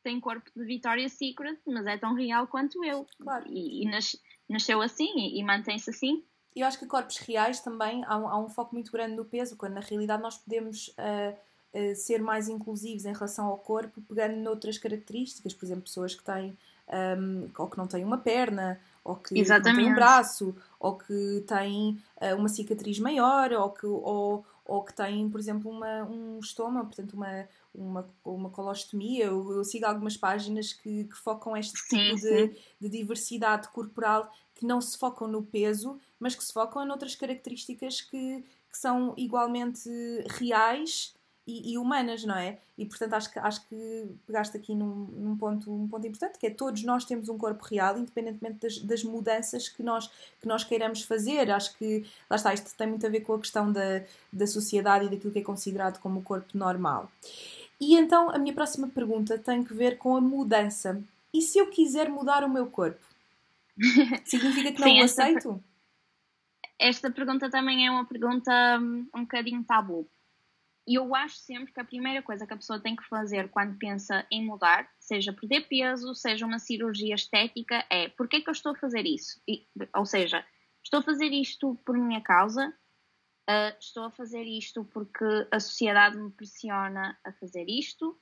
tem 0.02 0.20
corpo 0.20 0.50
de 0.56 0.64
Victoria's 0.64 1.12
Secret, 1.12 1.58
mas 1.66 1.86
é 1.86 1.96
tão 1.96 2.14
real 2.14 2.46
quanto 2.46 2.84
eu. 2.84 3.06
Claro. 3.20 3.46
E, 3.48 3.82
e 3.82 3.90
nas, 3.90 4.16
nasceu 4.48 4.80
assim 4.82 5.10
e, 5.16 5.40
e 5.40 5.44
mantém-se 5.44 5.90
assim. 5.90 6.22
Eu 6.54 6.66
acho 6.66 6.78
que 6.78 6.86
corpos 6.86 7.16
reais 7.18 7.60
também 7.60 8.04
há 8.06 8.18
um, 8.18 8.28
há 8.28 8.38
um, 8.38 8.48
foco 8.48 8.74
muito 8.74 8.92
grande 8.92 9.16
no 9.16 9.24
peso, 9.24 9.56
quando 9.56 9.74
na 9.74 9.80
realidade 9.80 10.22
nós 10.22 10.36
podemos 10.36 10.88
uh, 10.88 11.34
uh, 11.72 11.96
ser 11.96 12.20
mais 12.20 12.48
inclusivos 12.48 13.06
em 13.06 13.12
relação 13.12 13.46
ao 13.46 13.56
corpo, 13.56 14.02
pegando 14.02 14.36
noutras 14.36 14.76
características, 14.76 15.54
por 15.54 15.64
exemplo, 15.64 15.84
pessoas 15.84 16.14
que 16.14 16.22
têm 16.22 16.56
um, 16.88 17.48
ou 17.56 17.68
que 17.68 17.78
não 17.78 17.86
têm 17.86 18.04
uma 18.04 18.18
perna, 18.18 18.78
ou 19.02 19.16
que 19.16 19.38
Exatamente. 19.38 19.76
não 19.76 19.82
têm 19.82 19.92
um 19.92 19.94
braço, 19.94 20.54
ou 20.78 20.96
que 20.96 21.44
têm 21.46 22.02
uh, 22.20 22.36
uma 22.36 22.48
cicatriz 22.48 22.98
maior, 22.98 23.52
ou 23.52 23.70
que, 23.70 23.86
ou, 23.86 24.44
ou 24.64 24.82
que 24.84 24.94
têm, 24.94 25.28
por 25.28 25.40
exemplo, 25.40 25.70
uma, 25.70 26.04
um 26.04 26.38
estômago, 26.38 26.86
portanto, 26.86 27.14
uma, 27.14 27.48
uma, 27.74 28.10
uma 28.24 28.50
colostomia. 28.50 29.26
Eu, 29.26 29.52
eu 29.52 29.64
sigo 29.64 29.86
algumas 29.86 30.16
páginas 30.16 30.72
que, 30.72 31.04
que 31.04 31.16
focam 31.16 31.56
este 31.56 31.80
tipo 31.88 32.16
de, 32.20 32.56
de, 32.80 32.88
diversidade 32.88 33.68
corporal 33.68 34.30
que 34.54 34.64
não 34.64 34.80
se 34.80 34.96
focam 34.96 35.26
no 35.26 35.42
peso, 35.42 35.98
mas 36.18 36.34
que 36.34 36.44
se 36.44 36.52
focam 36.52 36.84
em 36.84 36.90
outras 36.90 37.14
características 37.16 38.00
que, 38.00 38.44
que 38.70 38.78
são 38.78 39.14
igualmente 39.16 39.88
reais 40.38 41.14
e, 41.52 41.72
e, 41.72 41.78
humanas, 41.78 42.24
não 42.24 42.34
é? 42.34 42.58
E 42.78 42.86
portanto 42.86 43.12
acho 43.12 43.30
que, 43.30 43.38
acho 43.38 43.68
que 43.68 44.06
pegaste 44.26 44.56
aqui 44.56 44.74
num, 44.74 45.06
num, 45.12 45.36
ponto, 45.36 45.70
um 45.70 45.86
ponto 45.86 46.06
importante, 46.06 46.38
que 46.38 46.46
é 46.46 46.50
todos 46.50 46.82
nós 46.82 47.04
temos 47.04 47.28
um 47.28 47.36
corpo 47.36 47.62
real, 47.64 47.98
independentemente 47.98 48.58
das, 48.60 48.78
das, 48.78 49.04
mudanças 49.04 49.68
que 49.68 49.82
nós, 49.82 50.10
que 50.40 50.48
nós 50.48 50.64
queiramos 50.64 51.02
fazer. 51.02 51.50
Acho 51.50 51.76
que, 51.76 52.06
lá 52.30 52.36
está, 52.36 52.54
isto 52.54 52.74
tem 52.74 52.86
muito 52.86 53.06
a 53.06 53.10
ver 53.10 53.20
com 53.20 53.34
a 53.34 53.38
questão 53.38 53.70
da, 53.70 54.02
da 54.32 54.46
sociedade 54.46 55.06
e 55.06 55.10
daquilo 55.10 55.32
que 55.32 55.40
é 55.40 55.42
considerado 55.42 56.00
como 56.00 56.20
o 56.20 56.22
corpo 56.22 56.56
normal. 56.56 57.10
E 57.78 57.96
então 57.96 58.30
a 58.30 58.38
minha 58.38 58.54
próxima 58.54 58.88
pergunta 58.88 59.36
tem 59.36 59.62
que 59.62 59.74
ver 59.74 59.98
com 59.98 60.16
a 60.16 60.20
mudança. 60.20 61.02
E 61.34 61.42
se 61.42 61.58
eu 61.58 61.66
quiser 61.66 62.08
mudar 62.08 62.44
o 62.44 62.48
meu 62.48 62.66
corpo? 62.66 63.04
Significa 64.24 64.72
que 64.72 64.80
não 64.80 64.88
Sim, 64.88 65.00
o 65.00 65.04
aceito? 65.04 65.64
Esta 66.78 67.10
pergunta 67.10 67.50
também 67.50 67.86
é 67.86 67.90
uma 67.90 68.04
pergunta 68.04 68.78
hum, 68.80 69.06
um 69.14 69.20
bocadinho 69.20 69.62
tabu. 69.64 70.06
E 70.86 70.96
eu 70.96 71.14
acho 71.14 71.36
sempre 71.36 71.72
que 71.72 71.80
a 71.80 71.84
primeira 71.84 72.22
coisa 72.22 72.46
que 72.46 72.52
a 72.52 72.56
pessoa 72.56 72.80
tem 72.80 72.96
que 72.96 73.06
fazer 73.06 73.48
quando 73.50 73.78
pensa 73.78 74.26
em 74.30 74.44
mudar, 74.44 74.88
seja 74.98 75.32
perder 75.32 75.68
peso, 75.68 76.14
seja 76.14 76.44
uma 76.44 76.58
cirurgia 76.58 77.14
estética, 77.14 77.86
é 77.88 78.08
porque 78.08 78.36
é 78.36 78.40
que 78.40 78.48
eu 78.48 78.52
estou 78.52 78.72
a 78.72 78.78
fazer 78.78 79.06
isso? 79.06 79.40
E, 79.48 79.66
ou 79.94 80.04
seja, 80.04 80.44
estou 80.82 81.00
a 81.00 81.02
fazer 81.02 81.32
isto 81.32 81.76
por 81.86 81.96
minha 81.96 82.20
causa, 82.20 82.68
uh, 83.48 83.78
estou 83.78 84.04
a 84.04 84.10
fazer 84.10 84.42
isto 84.42 84.84
porque 84.86 85.24
a 85.52 85.60
sociedade 85.60 86.18
me 86.18 86.32
pressiona 86.32 87.16
a 87.24 87.32
fazer 87.32 87.64
isto 87.68 88.18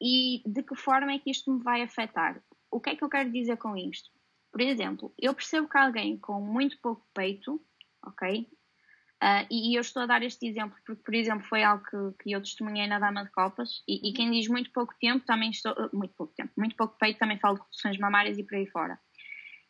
e 0.00 0.42
de 0.46 0.62
que 0.62 0.76
forma 0.76 1.12
é 1.12 1.18
que 1.18 1.30
isto 1.30 1.52
me 1.52 1.62
vai 1.62 1.82
afetar? 1.82 2.42
O 2.70 2.80
que 2.80 2.90
é 2.90 2.96
que 2.96 3.02
eu 3.02 3.10
quero 3.10 3.32
dizer 3.32 3.56
com 3.56 3.76
isto? 3.76 4.10
Por 4.52 4.60
exemplo, 4.60 5.12
eu 5.18 5.34
percebo 5.34 5.68
que 5.68 5.76
alguém 5.76 6.16
com 6.18 6.40
muito 6.40 6.80
pouco 6.80 7.06
peito, 7.12 7.60
ok? 8.04 8.48
Uh, 9.22 9.44
e, 9.50 9.72
e, 9.72 9.74
eu 9.74 9.82
estou 9.82 10.02
a 10.02 10.06
dar 10.06 10.22
este 10.22 10.48
exemplo 10.48 10.74
porque, 10.86 11.02
por 11.02 11.14
exemplo, 11.14 11.46
foi 11.46 11.62
algo 11.62 11.84
que, 11.84 12.22
que 12.22 12.32
eu 12.32 12.40
testemunhei 12.40 12.86
na 12.86 12.98
Dama 12.98 13.22
de 13.22 13.30
Copas 13.30 13.82
e, 13.86 14.08
e, 14.08 14.14
quem 14.14 14.30
diz 14.30 14.48
muito 14.48 14.72
pouco 14.72 14.94
tempo 14.98 15.26
também 15.26 15.50
estou. 15.50 15.72
Uh, 15.72 15.90
muito 15.92 16.14
pouco 16.14 16.32
tempo, 16.34 16.50
muito 16.56 16.74
pouco 16.74 16.96
peito 16.98 17.18
também 17.18 17.38
falo 17.38 17.56
de 17.56 17.62
reduções 17.62 17.98
mamárias 17.98 18.38
e 18.38 18.44
por 18.44 18.54
aí 18.54 18.66
fora. 18.66 18.98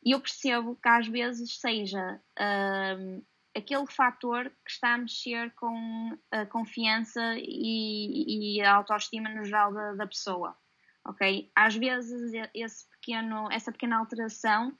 E 0.04 0.12
eu 0.12 0.20
percebo 0.20 0.76
que 0.76 0.88
às 0.88 1.08
vezes 1.08 1.58
seja 1.58 2.20
uh, 2.38 3.26
aquele 3.56 3.86
fator 3.88 4.48
que 4.64 4.70
está 4.70 4.94
a 4.94 4.98
mexer 4.98 5.52
com 5.56 6.16
a 6.30 6.46
confiança 6.46 7.34
e, 7.36 8.56
e 8.56 8.62
a 8.62 8.74
autoestima 8.74 9.28
no 9.30 9.44
geral 9.44 9.74
da, 9.74 9.94
da 9.94 10.06
pessoa. 10.06 10.56
Ok? 11.04 11.50
Às 11.56 11.74
vezes 11.74 12.32
esse 12.54 12.88
pequeno, 12.90 13.50
essa 13.50 13.72
pequena 13.72 13.98
alteração 13.98 14.78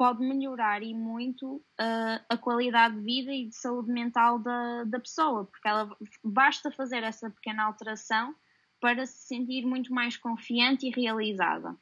pode 0.00 0.24
melhorar 0.24 0.82
e 0.82 0.94
muito 0.94 1.56
uh, 1.56 2.24
a 2.26 2.38
qualidade 2.38 2.96
de 2.96 3.02
vida 3.02 3.34
e 3.34 3.50
de 3.50 3.54
saúde 3.54 3.92
mental 3.92 4.38
da, 4.38 4.84
da 4.84 4.98
pessoa, 4.98 5.44
porque 5.44 5.68
ela 5.68 5.94
basta 6.24 6.70
fazer 6.70 7.02
essa 7.02 7.28
pequena 7.28 7.64
alteração 7.64 8.34
para 8.80 9.04
se 9.04 9.26
sentir 9.26 9.66
muito 9.66 9.92
mais 9.92 10.16
confiante 10.16 10.86
e 10.86 10.90
realizada. 10.90 11.76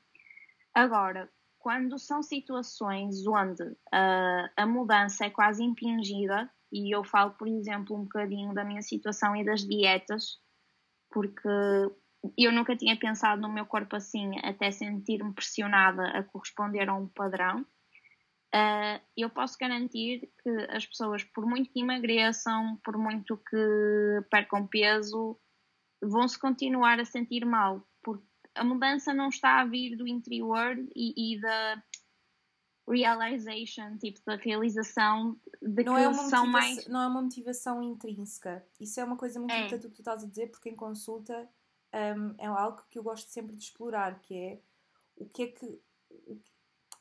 Agora, 0.75 1.31
quando 1.61 1.97
são 1.97 2.21
situações 2.21 3.25
onde 3.25 3.63
uh, 3.63 4.51
a 4.57 4.67
mudança 4.67 5.27
é 5.27 5.31
quase 5.31 5.63
impingida, 5.63 6.51
e 6.73 6.93
eu 6.93 7.05
falo, 7.05 7.31
por 7.35 7.47
exemplo, 7.47 7.97
um 7.97 8.03
bocadinho 8.03 8.53
da 8.53 8.65
minha 8.65 8.83
situação 8.83 9.37
e 9.37 9.45
das 9.45 9.61
dietas, 9.61 10.41
porque 11.09 11.49
eu 12.37 12.51
nunca 12.51 12.75
tinha 12.75 12.99
pensado 12.99 13.41
no 13.41 13.49
meu 13.49 13.65
corpo 13.65 13.95
assim, 13.95 14.33
até 14.43 14.73
sentir-me 14.73 15.33
pressionada 15.33 16.03
a 16.19 16.25
corresponder 16.25 16.89
a 16.89 16.95
um 16.95 17.07
padrão 17.07 17.65
uh, 18.55 19.01
eu 19.17 19.31
posso 19.31 19.57
garantir 19.59 20.31
que 20.43 20.51
as 20.71 20.87
pessoas, 20.87 21.25
por 21.25 21.47
muito 21.47 21.71
que 21.71 21.81
emagreçam, 21.81 22.79
por 22.85 22.97
muito 22.97 23.37
que 23.37 24.23
percam 24.31 24.67
peso, 24.67 25.39
vão 26.01 26.27
se 26.29 26.39
continuar 26.39 27.01
a 27.01 27.05
sentir 27.05 27.45
mal, 27.45 27.87
porque 28.03 28.25
a 28.55 28.65
mudança 28.65 29.13
não 29.13 29.29
está 29.29 29.61
a 29.61 29.65
vir 29.65 29.97
do 29.97 30.07
interior 30.07 30.77
e, 30.95 31.35
e 31.35 31.41
da 31.41 31.83
realization, 32.89 33.99
tipo 33.99 34.21
da 34.25 34.37
realização 34.37 35.39
de 35.61 35.85
não 35.85 35.95
que 35.95 36.01
é 36.01 36.15
são 36.29 36.47
mais. 36.47 36.87
Não 36.87 37.03
é 37.03 37.07
uma 37.07 37.23
motivação 37.23 37.83
intrínseca. 37.83 38.65
Isso 38.81 38.99
é 38.99 39.05
uma 39.05 39.17
coisa 39.17 39.39
muito 39.39 39.53
é. 39.53 39.59
importante 39.59 39.89
que 39.89 39.95
tu 39.95 40.01
estás 40.01 40.25
a 40.25 40.27
dizer, 40.27 40.51
porque 40.51 40.71
em 40.71 40.77
consulta 40.77 41.49
um, 41.95 42.35
é 42.39 42.47
algo 42.47 42.83
que 42.91 42.99
eu 42.99 43.03
gosto 43.03 43.29
sempre 43.29 43.55
de 43.55 43.63
explorar, 43.63 44.21
que 44.21 44.35
é 44.35 44.61
o 45.17 45.27
que 45.27 45.43
é 45.43 45.47
que 45.49 45.81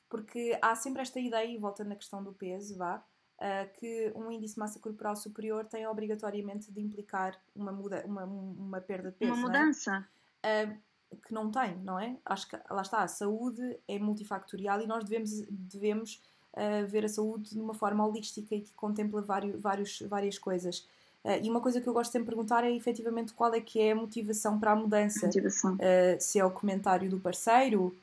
porque 0.10 0.58
há 0.62 0.76
sempre 0.76 1.01
esta 1.01 1.20
ideia, 1.20 1.47
e 1.47 1.58
voltando 1.58 1.89
na 1.89 1.95
questão 1.95 2.24
do 2.24 2.34
peso, 2.34 2.78
vá, 2.78 3.03
uh, 3.38 3.80
que 3.80 4.12
um 4.16 4.32
índice 4.32 4.55
de 4.55 4.60
massa 4.60 4.80
corporal 4.80 5.16
superior 5.16 5.66
tem 5.66 5.88
obrigatoriamente 5.88 6.72
de 6.72 6.82
implicar 6.82 7.39
uma, 7.55 7.72
muda, 7.72 8.03
uma, 8.05 8.24
uma 8.26 8.82
perda 8.82 9.12
de 9.12 9.18
peso. 9.18 9.34
Uma 9.34 9.39
é? 9.39 9.43
mudança. 9.43 10.08
É? 10.43 10.66
Uh, 10.66 10.78
que 11.26 11.34
não 11.34 11.49
tem, 11.49 11.78
não 11.78 11.99
é? 11.99 12.18
Acho 12.26 12.49
que 12.49 12.58
lá 12.70 12.82
está, 12.82 13.01
a 13.01 13.08
saúde 13.08 13.80
é 13.88 13.97
multifactorial 13.97 14.82
e 14.82 14.88
nós 14.88 15.05
devemos, 15.05 15.32
devemos 15.49 16.22
uh, 16.53 16.86
ver 16.88 17.05
a 17.05 17.10
saúde 17.10 17.51
de 17.51 17.62
uma 17.62 17.74
forma 17.74 18.05
holística 18.05 18.53
e 18.53 18.62
que 18.62 18.74
contempla 18.74 19.22
vários, 19.22 19.62
vários, 19.62 20.01
várias 20.01 20.38
coisas. 20.38 20.80
Uh, 21.24 21.43
e 21.43 21.49
uma 21.49 21.62
coisa 21.62 21.80
que 21.80 21.88
eu 21.88 21.93
gosto 21.93 22.12
sempre 22.12 22.26
de 22.26 22.36
perguntar 22.36 22.64
é 22.64 22.72
efetivamente 22.72 23.34
qual 23.34 23.53
é 23.53 23.62
que 23.62 23.80
é 23.80 23.91
a 23.91 23.95
motivação 23.95 24.60
para 24.60 24.72
a 24.72 24.76
mudança. 24.76 25.28
Motivação. 25.28 25.76
Uh, 25.76 26.20
se 26.20 26.39
é 26.39 26.45
o 26.45 26.51
comentário 26.51 27.10
do 27.10 27.20
parceiro, 27.20 27.95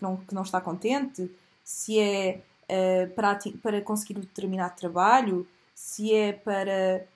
que 0.00 0.02
não, 0.02 0.16
que 0.16 0.34
não 0.34 0.42
está 0.42 0.60
contente, 0.60 1.30
se 1.62 1.98
é 1.98 2.40
uh, 2.64 3.10
para, 3.14 3.38
para 3.62 3.80
conseguir 3.82 4.16
um 4.16 4.22
determinado 4.22 4.74
trabalho, 4.74 5.46
se 5.74 6.14
é 6.14 6.32
para 6.32 7.06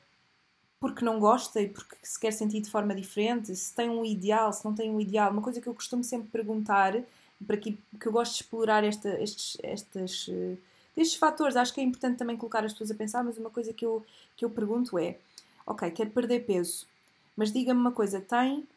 porque 0.78 1.02
não 1.02 1.18
gosta 1.18 1.62
e 1.62 1.68
porque 1.70 1.96
se 2.02 2.20
quer 2.20 2.30
sentir 2.30 2.60
de 2.60 2.68
forma 2.68 2.94
diferente, 2.94 3.56
se 3.56 3.74
tem 3.74 3.88
um 3.88 4.04
ideal, 4.04 4.52
se 4.52 4.62
não 4.66 4.74
tem 4.74 4.90
um 4.90 5.00
ideal. 5.00 5.30
Uma 5.30 5.40
coisa 5.40 5.58
que 5.58 5.66
eu 5.66 5.72
costumo 5.72 6.04
sempre 6.04 6.28
perguntar, 6.28 7.02
para 7.46 7.56
que, 7.56 7.78
que 7.98 8.06
eu 8.06 8.12
gosto 8.12 8.32
de 8.32 8.42
explorar 8.42 8.84
esta, 8.84 9.08
estes, 9.18 9.56
estes, 9.62 10.28
uh, 10.28 10.58
estes 10.94 11.16
fatores, 11.16 11.56
acho 11.56 11.72
que 11.72 11.80
é 11.80 11.84
importante 11.84 12.18
também 12.18 12.36
colocar 12.36 12.62
as 12.66 12.72
pessoas 12.72 12.90
a 12.90 12.94
pensar, 12.94 13.24
mas 13.24 13.38
uma 13.38 13.48
coisa 13.48 13.72
que 13.72 13.86
eu, 13.86 14.04
que 14.36 14.44
eu 14.44 14.50
pergunto 14.50 14.98
é: 14.98 15.16
ok, 15.66 15.90
quero 15.90 16.10
perder 16.10 16.44
peso, 16.44 16.86
mas 17.34 17.50
diga-me 17.50 17.80
uma 17.80 17.92
coisa, 17.92 18.20
tem 18.20 18.68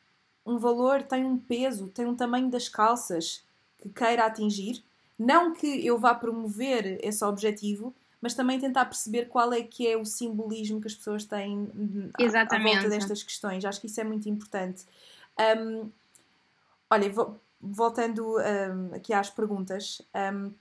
um 0.45 0.57
valor, 0.57 1.03
tem 1.03 1.25
um 1.25 1.37
peso, 1.37 1.87
tem 1.87 2.05
um 2.05 2.15
tamanho 2.15 2.49
das 2.49 2.69
calças, 2.69 3.43
que 3.77 3.89
queira 3.89 4.25
atingir. 4.25 4.83
Não 5.17 5.53
que 5.53 5.85
eu 5.85 5.97
vá 5.97 6.13
promover 6.13 6.99
esse 7.03 7.23
objetivo, 7.23 7.93
mas 8.21 8.33
também 8.33 8.59
tentar 8.59 8.85
perceber 8.85 9.27
qual 9.27 9.53
é 9.53 9.61
que 9.61 9.87
é 9.87 9.95
o 9.95 10.05
simbolismo 10.05 10.81
que 10.81 10.87
as 10.87 10.95
pessoas 10.95 11.25
têm 11.25 11.69
Exatamente. 12.19 12.69
à, 12.69 12.73
volta 12.73 12.89
destas 12.89 13.23
questões. 13.23 13.63
Acho 13.63 13.79
que 13.79 13.87
isso 13.87 14.01
é 14.01 14.03
muito 14.03 14.27
importante. 14.27 14.85
Um, 15.39 15.89
olha, 16.89 17.13
voltando 17.61 18.37
um, 18.37 18.95
aqui 18.95 19.13
às 19.13 19.29
perguntas, 19.29 20.01
um, 20.33 20.51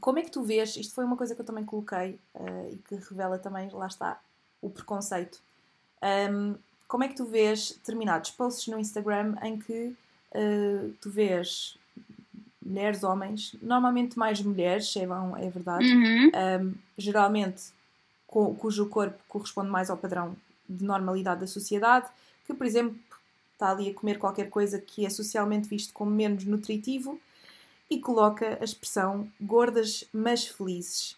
como 0.00 0.18
é 0.18 0.22
que 0.22 0.30
tu 0.30 0.42
vês? 0.42 0.76
Isto 0.76 0.94
foi 0.94 1.04
uma 1.04 1.16
coisa 1.16 1.34
que 1.34 1.40
eu 1.40 1.44
também 1.44 1.64
coloquei 1.64 2.18
uh, 2.34 2.72
e 2.72 2.76
que 2.76 2.94
revela 2.94 3.38
também, 3.38 3.68
lá 3.70 3.86
está, 3.86 4.20
o 4.60 4.70
preconceito. 4.70 5.40
como 6.86 7.04
é 7.04 7.08
que 7.08 7.14
tu 7.14 7.24
vês 7.24 7.72
determinados 7.72 8.30
posts 8.30 8.68
no 8.68 8.78
Instagram 8.78 9.36
em 9.42 9.58
que 9.58 9.96
uh, 10.34 10.92
tu 11.00 11.10
vês 11.10 11.78
mulheres, 12.66 13.04
homens, 13.04 13.54
normalmente 13.62 14.18
mais 14.18 14.42
mulheres, 14.42 14.94
é, 14.96 15.02
é 15.02 15.50
verdade, 15.50 15.86
uhum. 15.86 16.30
um, 16.34 16.74
geralmente 16.98 17.64
co, 18.26 18.54
cujo 18.54 18.88
corpo 18.88 19.18
corresponde 19.28 19.70
mais 19.70 19.88
ao 19.88 19.96
padrão 19.96 20.36
de 20.68 20.84
normalidade 20.84 21.40
da 21.40 21.46
sociedade, 21.46 22.08
que, 22.44 22.52
por 22.52 22.66
exemplo, 22.66 22.96
está 23.52 23.70
ali 23.70 23.90
a 23.90 23.94
comer 23.94 24.18
qualquer 24.18 24.50
coisa 24.50 24.78
que 24.78 25.06
é 25.06 25.10
socialmente 25.10 25.68
visto 25.68 25.92
como 25.92 26.10
menos 26.10 26.44
nutritivo 26.44 27.18
e 27.88 27.98
coloca 28.00 28.58
a 28.60 28.64
expressão 28.64 29.30
gordas 29.40 30.04
mas 30.12 30.46
felizes. 30.46 31.16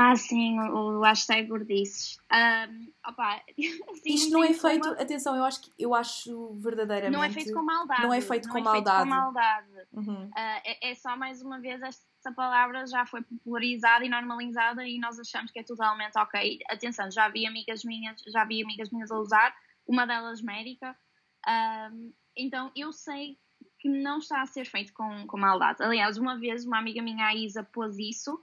Ah, 0.00 0.14
sim, 0.14 0.60
o, 0.60 1.00
hashtag 1.00 1.48
gordices. 1.48 2.18
Um, 2.32 2.92
opa, 3.04 3.42
sim, 4.00 4.14
Isto 4.14 4.30
não 4.30 4.44
é 4.44 4.54
feito, 4.54 4.86
uma... 4.86 5.02
atenção, 5.02 5.34
eu 5.34 5.42
acho, 5.42 5.60
que, 5.60 5.72
eu 5.76 5.92
acho 5.92 6.54
verdadeiramente. 6.54 7.16
Não 7.16 7.24
é 7.24 7.30
feito 7.30 7.52
com 7.52 7.62
maldade. 7.62 8.02
Não 8.02 8.14
é 8.14 8.20
feito, 8.20 8.46
não 8.46 8.52
com, 8.52 8.58
é 8.58 8.62
maldade. 8.62 8.96
Feito 8.96 9.08
com 9.08 9.20
maldade. 9.20 9.68
Uhum. 9.92 10.26
Uh, 10.26 10.60
é, 10.64 10.90
é, 10.90 10.94
só 10.94 11.16
mais 11.16 11.42
uma 11.42 11.58
vez 11.58 11.82
essa 11.82 12.32
palavra 12.36 12.86
já 12.86 13.04
foi 13.06 13.22
popularizada 13.22 14.04
e 14.04 14.08
normalizada 14.08 14.86
e 14.86 15.00
nós 15.00 15.18
achamos 15.18 15.50
que 15.50 15.58
é 15.58 15.64
totalmente 15.64 16.16
ok. 16.16 16.60
Atenção, 16.70 17.10
já 17.10 17.28
vi 17.28 17.44
amigas 17.44 17.82
minhas, 17.82 18.22
já 18.32 18.44
vi 18.44 18.62
amigas 18.62 18.90
minhas 18.92 19.10
a 19.10 19.18
usar, 19.18 19.52
uma 19.84 20.06
delas 20.06 20.40
médica. 20.40 20.96
Um, 21.90 22.12
então 22.36 22.70
eu 22.76 22.92
sei 22.92 23.36
que 23.80 23.88
não 23.88 24.18
está 24.18 24.42
a 24.42 24.46
ser 24.46 24.64
feito 24.64 24.92
com, 24.92 25.26
com 25.26 25.36
maldade. 25.36 25.82
Aliás, 25.82 26.18
uma 26.18 26.38
vez 26.38 26.64
uma 26.64 26.78
amiga 26.78 27.02
minha, 27.02 27.26
a 27.26 27.34
Isa, 27.34 27.64
pôs 27.64 27.98
isso 27.98 28.40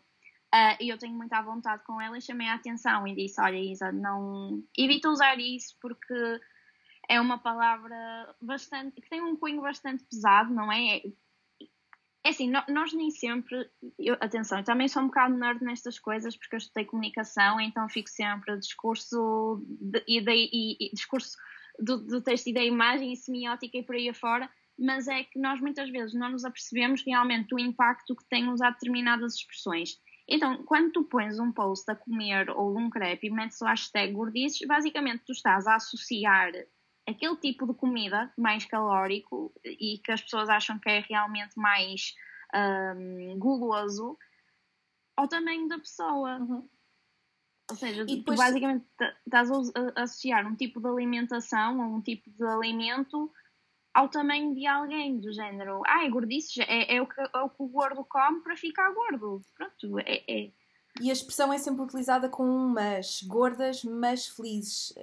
Uh, 0.54 0.78
e 0.80 0.90
eu 0.90 0.98
tenho 0.98 1.14
muita 1.14 1.42
vontade 1.42 1.84
com 1.84 2.00
ela 2.00 2.18
e 2.18 2.22
chamei 2.22 2.48
a 2.48 2.56
atenção 2.56 3.08
e 3.08 3.16
disse: 3.16 3.42
Olha, 3.42 3.58
Isa, 3.58 3.92
não 3.92 4.64
evita 4.78 5.10
usar 5.10 5.38
isso 5.40 5.76
porque 5.82 6.40
é 7.10 7.20
uma 7.20 7.38
palavra 7.38 8.36
bastante 8.42 9.02
que 9.02 9.10
tem 9.10 9.22
um 9.22 9.36
cunho 9.36 9.62
bastante 9.62 10.04
pesado, 10.06 10.54
não 10.54 10.72
é? 10.72 11.02
É 12.24 12.30
assim, 12.30 12.52
nós 12.70 12.94
nem 12.94 13.12
sempre. 13.12 13.70
Eu, 14.00 14.16
atenção, 14.20 14.60
eu 14.60 14.64
também 14.64 14.88
sou 14.88 15.04
um 15.04 15.08
bocado 15.08 15.36
nerd 15.36 15.64
nestas 15.64 16.00
coisas 16.00 16.36
porque 16.36 16.56
eu 16.56 16.60
estudei 16.60 16.86
comunicação, 16.86 17.60
então 17.60 17.88
fico 17.90 18.10
sempre 18.10 18.58
discurso 18.58 19.64
de, 19.68 20.04
e, 20.08 20.22
de, 20.22 20.32
e, 20.32 20.78
e 20.80 20.92
discurso 20.94 21.38
do, 21.78 21.98
do 21.98 22.22
texto 22.22 22.48
e 22.48 22.54
da 22.54 22.64
imagem 22.64 23.14
e 23.14 23.18
semiótica 23.18 23.78
e 23.78 23.84
por 23.84 23.96
aí 23.96 24.10
afora 24.10 24.50
mas 24.78 25.08
é 25.08 25.24
que 25.24 25.40
nós 25.40 25.60
muitas 25.62 25.90
vezes 25.90 26.14
não 26.14 26.30
nos 26.30 26.44
apercebemos 26.44 27.04
realmente 27.06 27.48
do 27.50 27.60
impacto 27.60 28.16
que 28.16 28.26
têm 28.26 28.50
usar 28.50 28.72
determinadas 28.72 29.36
expressões. 29.36 29.98
Então, 30.28 30.64
quando 30.64 30.92
tu 30.92 31.04
pões 31.04 31.40
um 31.40 31.52
post 31.52 31.90
a 31.90 31.96
comer 31.96 32.50
ou 32.50 32.78
um 32.78 32.90
crepe 32.90 33.28
e 33.28 33.30
metes 33.30 33.62
o 33.62 33.66
hashtag 33.66 34.14
gordices, 34.14 34.68
basicamente 34.68 35.24
tu 35.24 35.32
estás 35.32 35.68
a 35.68 35.76
associar 35.76 36.52
aquele 37.08 37.36
tipo 37.38 37.68
de 37.68 37.74
comida 37.76 38.34
mais 38.38 38.66
calórico 38.66 39.54
e 39.64 40.00
que 40.00 40.12
as 40.12 40.22
pessoas 40.22 40.50
acham 40.50 40.80
que 40.80 40.90
é 40.90 41.00
realmente 41.08 41.54
mais 41.56 42.16
um, 42.56 43.38
guloso 43.38 44.18
ao 45.16 45.28
tamanho 45.28 45.68
da 45.68 45.78
pessoa. 45.78 46.40
Uhum. 46.40 46.68
Ou 47.70 47.76
seja, 47.76 48.06
depois... 48.06 48.38
tu 48.38 48.44
basicamente 48.44 48.86
estás 49.26 49.52
a 49.52 50.04
associar 50.04 50.48
um 50.48 50.56
tipo 50.56 50.80
de 50.80 50.88
alimentação 50.88 51.80
ou 51.80 51.98
um 51.98 52.02
tipo 52.02 52.30
de 52.32 52.44
alimento 52.44 53.32
ao 53.96 54.10
tamanho 54.10 54.54
de 54.54 54.68
alguém, 54.68 55.18
do 55.22 55.32
género, 55.32 55.82
ah, 55.88 56.04
é 56.04 56.08
é, 56.96 57.02
o 57.02 57.08
que, 57.08 57.22
é 57.22 57.40
o 57.40 57.50
que 57.50 57.64
o 57.64 57.68
gordo 57.68 58.04
come 58.04 58.42
para 58.42 58.58
ficar 58.58 58.94
gordo. 58.94 59.42
Pronto, 59.56 60.00
é, 60.00 60.22
é. 60.28 60.52
E 61.00 61.10
a 61.10 61.14
expressão 61.14 61.52
é 61.54 61.58
sempre 61.58 61.82
utilizada 61.82 62.28
com 62.28 62.44
um 62.44 62.68
mas, 62.68 63.22
gordas, 63.24 63.86
mas 63.86 64.28
felizes. 64.28 64.94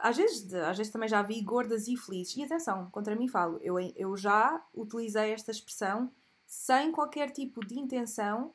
Às 0.00 0.16
vezes, 0.16 0.54
às 0.54 0.76
vezes 0.76 0.92
também 0.92 1.08
já 1.08 1.22
vi 1.22 1.42
gordas 1.42 1.88
e 1.88 1.96
felizes. 1.96 2.36
E 2.36 2.44
atenção, 2.44 2.88
contra 2.92 3.16
mim 3.16 3.26
falo, 3.26 3.58
eu, 3.60 3.80
eu 3.96 4.16
já 4.16 4.64
utilizei 4.72 5.32
esta 5.32 5.50
expressão 5.50 6.12
sem 6.46 6.92
qualquer 6.92 7.30
tipo 7.30 7.66
de 7.66 7.80
intenção, 7.80 8.54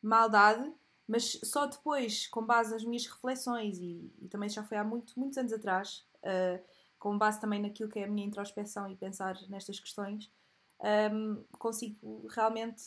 maldade, 0.00 0.72
mas 1.08 1.40
só 1.42 1.66
depois, 1.66 2.28
com 2.28 2.46
base 2.46 2.70
nas 2.70 2.84
minhas 2.84 3.06
reflexões, 3.06 3.76
e, 3.78 4.08
e 4.20 4.28
também 4.28 4.48
já 4.48 4.62
foi 4.62 4.78
há 4.78 4.84
muito, 4.84 5.18
muitos 5.18 5.36
anos 5.36 5.52
atrás, 5.52 6.06
uh, 6.22 6.62
com 7.02 7.18
base 7.18 7.40
também 7.40 7.60
naquilo 7.60 7.90
que 7.90 7.98
é 7.98 8.04
a 8.04 8.06
minha 8.06 8.24
introspeção 8.24 8.88
e 8.88 8.94
pensar 8.94 9.36
nestas 9.48 9.80
questões, 9.80 10.30
um, 11.12 11.42
consigo 11.58 12.28
realmente, 12.28 12.80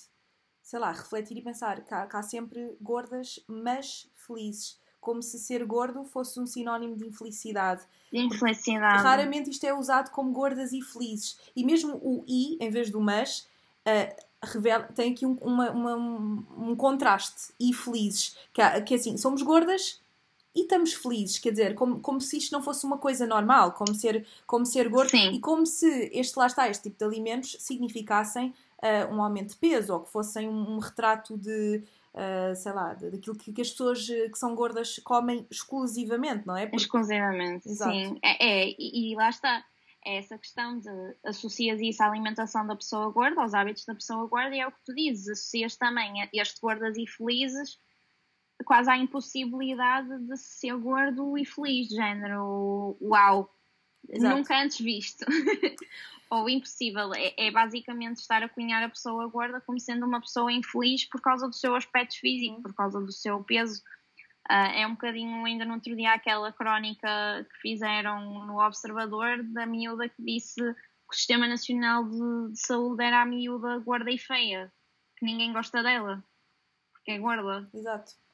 sei 0.61 0.79
lá, 0.79 0.93
refletir 0.93 1.35
e 1.35 1.41
pensar 1.41 1.83
que 1.83 1.93
há, 1.93 2.07
que 2.07 2.15
há 2.15 2.23
sempre 2.23 2.77
gordas, 2.79 3.43
mas 3.45 4.09
felizes 4.15 4.79
como 5.01 5.21
se 5.21 5.37
ser 5.37 5.65
gordo 5.65 6.05
fosse 6.05 6.39
um 6.39 6.47
sinónimo 6.47 6.95
de 6.95 7.05
infelicidade. 7.05 7.83
De 8.09 8.19
infelicidade. 8.19 9.03
Raramente 9.03 9.49
isto 9.49 9.65
é 9.65 9.73
usado 9.73 10.09
como 10.11 10.31
gordas 10.31 10.71
e 10.71 10.81
felizes. 10.81 11.37
E 11.53 11.65
mesmo 11.65 11.97
o 11.97 12.23
i, 12.25 12.57
em 12.61 12.69
vez 12.69 12.89
do 12.89 13.01
mas, 13.01 13.49
uh, 13.85 14.15
revela, 14.41 14.85
tem 14.85 15.11
aqui 15.11 15.25
um, 15.25 15.33
uma, 15.41 15.71
uma, 15.71 15.95
um 16.57 16.73
contraste. 16.73 17.53
E 17.59 17.73
felizes. 17.73 18.37
Que, 18.53 18.61
que 18.81 18.93
é 18.93 18.97
assim, 18.97 19.17
somos 19.17 19.41
gordas, 19.41 20.01
e 20.55 20.61
estamos 20.61 20.93
felizes, 20.93 21.37
quer 21.37 21.51
dizer, 21.51 21.75
como, 21.75 21.99
como 21.99 22.21
se 22.21 22.37
isto 22.37 22.53
não 22.53 22.63
fosse 22.63 22.85
uma 22.85 22.97
coisa 22.97 23.27
normal, 23.27 23.73
como 23.73 23.93
ser, 23.93 24.25
como 24.47 24.65
ser 24.65 24.87
gordo 24.87 25.09
Sim. 25.09 25.33
e 25.33 25.39
como 25.39 25.65
se 25.65 26.09
este, 26.13 26.39
lá 26.39 26.47
está, 26.47 26.69
este 26.69 26.83
tipo 26.83 26.97
de 26.97 27.03
alimentos 27.03 27.57
significassem 27.59 28.53
uh, 28.81 29.13
um 29.13 29.21
aumento 29.21 29.49
de 29.49 29.57
peso 29.57 29.93
ou 29.93 29.99
que 29.99 30.09
fossem 30.09 30.47
um, 30.47 30.75
um 30.75 30.79
retrato 30.79 31.37
de, 31.37 31.83
uh, 32.13 32.55
sei 32.55 32.71
lá, 32.71 32.93
daquilo 32.93 33.35
que, 33.35 33.51
que, 33.51 33.61
as 33.61 33.69
pessoas 33.69 34.09
eh, 34.09 34.29
que 34.29 34.37
são 34.37 34.55
gordas 34.55 34.97
comem 34.99 35.45
exclusivamente, 35.51 36.47
não 36.47 36.55
é? 36.55 36.65
Porque... 36.65 36.77
Exclusivamente, 36.77 37.67
Exato. 37.67 37.91
sim. 37.91 38.17
É, 38.23 38.69
é, 38.69 38.75
e, 38.79 39.13
lá 39.13 39.29
está 39.29 39.61
é 40.05 40.17
essa 40.19 40.37
questão 40.37 40.79
de 40.79 40.89
associas 41.25 41.81
isso 41.81 42.01
à 42.01 42.05
alimentação 42.05 42.65
da 42.65 42.75
pessoa 42.75 43.09
gorda, 43.09 43.41
aos 43.41 43.53
hábitos 43.53 43.83
da 43.85 43.95
pessoa 43.95 44.25
gorda, 44.27 44.55
e 44.55 44.59
é 44.59 44.67
o 44.67 44.71
que 44.71 44.85
tu 44.85 44.93
dizes, 44.93 45.27
associas 45.27 45.75
também 45.75 46.21
a 46.21 46.29
este 46.31 46.61
gordas 46.61 46.95
e 46.95 47.07
felizes 47.07 47.79
quase 48.63 48.89
à 48.89 48.97
impossibilidade 48.97 50.17
de 50.27 50.37
ser 50.37 50.75
gordo 50.77 51.37
e 51.37 51.45
feliz, 51.45 51.89
de 51.89 51.95
género, 51.95 52.97
uau, 53.01 53.53
Exato. 54.07 54.35
nunca 54.35 54.61
antes 54.61 54.79
visto. 54.79 55.25
Ou 56.29 56.49
impossível, 56.49 57.13
é, 57.13 57.33
é, 57.37 57.51
basicamente 57.51 58.17
estar 58.17 58.41
a 58.41 58.49
cunhar 58.49 58.81
a 58.81 58.89
pessoa 58.89 59.27
gorda 59.27 59.61
como 59.61 59.79
sendo 59.79 60.05
uma 60.05 60.19
pessoa 60.19 60.51
infeliz 60.51 61.05
por 61.05 61.21
causa 61.21 61.47
do 61.47 61.53
seu 61.53 61.75
aspecto 61.75 62.19
físico, 62.19 62.61
por 62.63 62.73
causa 62.73 62.99
do 62.99 63.11
seu 63.11 63.43
peso. 63.43 63.81
Uh, 64.49 64.71
é 64.73 64.87
um 64.87 64.91
bocadinho, 64.91 65.45
ainda 65.45 65.65
no 65.65 65.75
outro 65.75 65.95
dia, 65.95 66.13
aquela 66.13 66.51
crónica 66.51 67.07
que 67.49 67.57
fizeram 67.61 68.45
no 68.45 68.59
Observador 68.59 69.43
da 69.43 69.65
miúda 69.65 70.09
que 70.09 70.21
disse 70.21 70.61
que 70.61 71.11
o 71.11 71.15
Sistema 71.15 71.47
Nacional 71.47 72.03
de, 72.03 72.51
de 72.51 72.59
Saúde 72.59 73.03
era 73.03 73.21
a 73.21 73.25
miúda 73.25 73.79
gorda 73.79 74.11
e 74.11 74.17
feia, 74.17 74.71
que 75.17 75.25
ninguém 75.25 75.53
gosta 75.53 75.81
dela, 75.81 76.23
porque 76.93 77.11
é 77.11 77.19
gorda. 77.19 77.67
Exato 77.73 78.24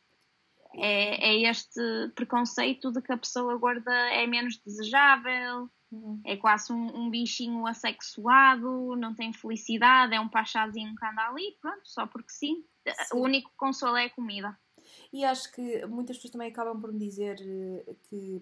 é, 0.76 1.32
é 1.32 1.50
este 1.50 1.82
preconceito 2.16 2.92
de 2.92 3.02
que 3.02 3.12
a 3.12 3.18
pessoa 3.18 3.58
gorda 3.58 3.92
é 3.92 4.26
menos 4.26 4.58
desejável, 4.58 5.70
uhum. 5.92 6.22
é 6.26 6.38
quase 6.38 6.72
um, 6.72 6.96
um, 6.96 7.10
bichinho 7.10 7.66
assexuado, 7.68 8.96
não 8.96 9.14
tem 9.14 9.34
felicidade, 9.34 10.14
é 10.14 10.20
um 10.20 10.30
pachazinho 10.30 10.96
que 10.96 11.06
anda 11.06 11.28
ali, 11.28 11.58
pronto, 11.62 11.82
só 11.84 12.08
porque 12.08 12.32
sim. 12.32 12.64
sim. 12.88 13.18
O 13.18 13.22
único 13.22 13.52
consolo 13.58 13.98
é 13.98 14.06
a 14.06 14.10
comida. 14.10 14.58
E 15.12 15.26
acho 15.26 15.52
que 15.52 15.86
muitas 15.86 16.18
pessoas 16.18 16.32
também 16.32 16.50
acabam 16.50 16.80
por 16.80 16.92
me 16.92 17.00
dizer 17.00 17.38
eh, 17.42 17.96
que 18.10 18.42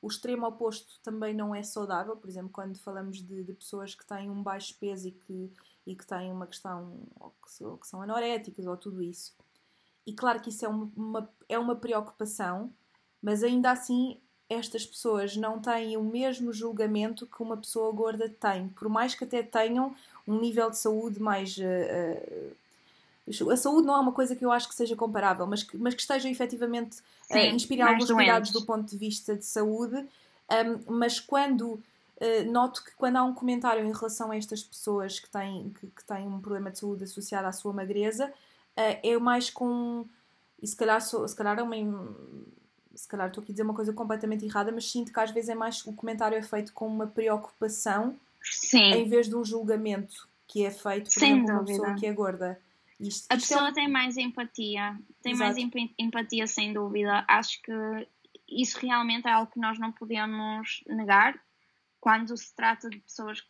o 0.00 0.08
extremo 0.08 0.46
oposto 0.46 1.00
também 1.02 1.34
não 1.34 1.54
é 1.54 1.62
saudável, 1.62 2.16
por 2.16 2.28
exemplo, 2.28 2.50
quando 2.50 2.78
falamos 2.78 3.22
de, 3.22 3.44
de 3.44 3.52
pessoas 3.54 3.94
que 3.94 4.06
têm 4.06 4.30
um 4.30 4.42
baixo 4.42 4.76
peso 4.78 5.08
e 5.08 5.12
que, 5.12 5.52
e 5.86 5.94
que 5.94 6.06
têm 6.06 6.30
uma 6.30 6.46
questão, 6.46 7.06
ou 7.18 7.30
que, 7.30 7.64
ou 7.64 7.78
que 7.78 7.86
são 7.86 8.02
anoréticas 8.02 8.66
ou 8.66 8.76
tudo 8.76 9.02
isso 9.02 9.34
e 10.06 10.12
claro 10.12 10.40
que 10.40 10.50
isso 10.50 10.64
é 10.64 10.68
uma, 10.68 11.28
é 11.48 11.58
uma 11.58 11.74
preocupação, 11.74 12.70
mas 13.20 13.42
ainda 13.42 13.70
assim 13.72 14.18
estas 14.48 14.86
pessoas 14.86 15.36
não 15.36 15.58
têm 15.58 15.96
o 15.96 16.04
mesmo 16.04 16.52
julgamento 16.52 17.26
que 17.26 17.42
uma 17.42 17.56
pessoa 17.56 17.92
gorda 17.92 18.28
tem, 18.28 18.68
por 18.68 18.88
mais 18.88 19.14
que 19.14 19.24
até 19.24 19.42
tenham 19.42 19.94
um 20.26 20.38
nível 20.38 20.70
de 20.70 20.78
saúde 20.78 21.20
mais. 21.20 21.56
Uh, 21.58 22.52
uh, 23.42 23.50
a 23.50 23.56
saúde 23.56 23.84
não 23.84 23.96
é 23.96 23.98
uma 23.98 24.12
coisa 24.12 24.36
que 24.36 24.44
eu 24.44 24.52
acho 24.52 24.68
que 24.68 24.74
seja 24.76 24.94
comparável, 24.94 25.44
mas 25.48 25.64
que, 25.64 25.76
mas 25.76 25.94
que 25.94 26.00
estejam 26.00 26.30
efetivamente 26.30 26.98
a 27.28 27.34
uh, 27.34 27.38
inspirar 27.46 27.88
alguns 27.88 28.06
doentes. 28.06 28.24
cuidados 28.24 28.50
do 28.52 28.64
ponto 28.64 28.88
de 28.88 28.96
vista 28.96 29.34
de 29.34 29.44
saúde. 29.44 29.96
Um, 29.96 30.94
mas 30.94 31.18
quando 31.18 31.82
noto 32.50 32.82
que 32.82 32.92
quando 32.92 33.16
há 33.16 33.24
um 33.24 33.34
comentário 33.34 33.84
em 33.84 33.92
relação 33.92 34.30
a 34.30 34.36
estas 34.36 34.62
pessoas 34.62 35.18
que 35.18 35.28
têm, 35.28 35.70
que, 35.78 35.86
que 35.88 36.04
têm 36.04 36.26
um 36.26 36.40
problema 36.40 36.70
de 36.70 36.78
saúde 36.78 37.04
associado 37.04 37.46
à 37.46 37.52
sua 37.52 37.74
magreza, 37.74 38.32
uh, 38.78 39.00
é 39.02 39.18
mais 39.18 39.50
com. 39.50 40.06
E 40.62 40.66
se 40.66 40.76
calhar, 40.76 41.00
sou, 41.00 41.26
se 41.26 41.36
calhar 41.36 41.58
é 41.58 41.62
uma. 41.62 41.76
Se 42.94 43.06
calhar 43.06 43.28
estou 43.28 43.42
aqui 43.42 43.52
a 43.52 43.54
dizer 43.54 43.62
uma 43.62 43.74
coisa 43.74 43.92
completamente 43.92 44.44
errada, 44.44 44.72
mas 44.72 44.90
sinto 44.90 45.12
que 45.12 45.20
às 45.20 45.30
vezes 45.30 45.50
é 45.50 45.54
mais. 45.54 45.84
O 45.86 45.92
comentário 45.92 46.36
é 46.36 46.42
feito 46.42 46.72
com 46.72 46.86
uma 46.86 47.06
preocupação 47.06 48.16
Sim. 48.42 48.92
em 48.92 49.08
vez 49.08 49.28
de 49.28 49.36
um 49.36 49.44
julgamento 49.44 50.28
que 50.46 50.64
é 50.64 50.70
feito, 50.70 51.04
por 51.04 51.20
Sem 51.20 51.32
exemplo, 51.32 51.52
uma 51.54 51.64
pessoa 51.64 51.94
que 51.94 52.06
é 52.06 52.12
gorda. 52.12 52.60
Isto, 52.98 53.26
a 53.30 53.34
pessoa 53.34 53.68
é... 53.68 53.72
tem 53.72 53.88
mais 53.88 54.16
empatia, 54.16 54.98
tem 55.22 55.32
Exato. 55.32 55.52
mais 55.52 55.92
empatia 55.98 56.46
sem 56.46 56.72
dúvida. 56.72 57.24
Acho 57.28 57.60
que 57.62 57.72
isso 58.48 58.78
realmente 58.80 59.26
é 59.26 59.32
algo 59.32 59.50
que 59.50 59.60
nós 59.60 59.78
não 59.78 59.92
podemos 59.92 60.82
negar 60.86 61.38
quando 62.00 62.36
se 62.36 62.54
trata 62.54 62.88
de 62.88 62.98
pessoas 62.98 63.40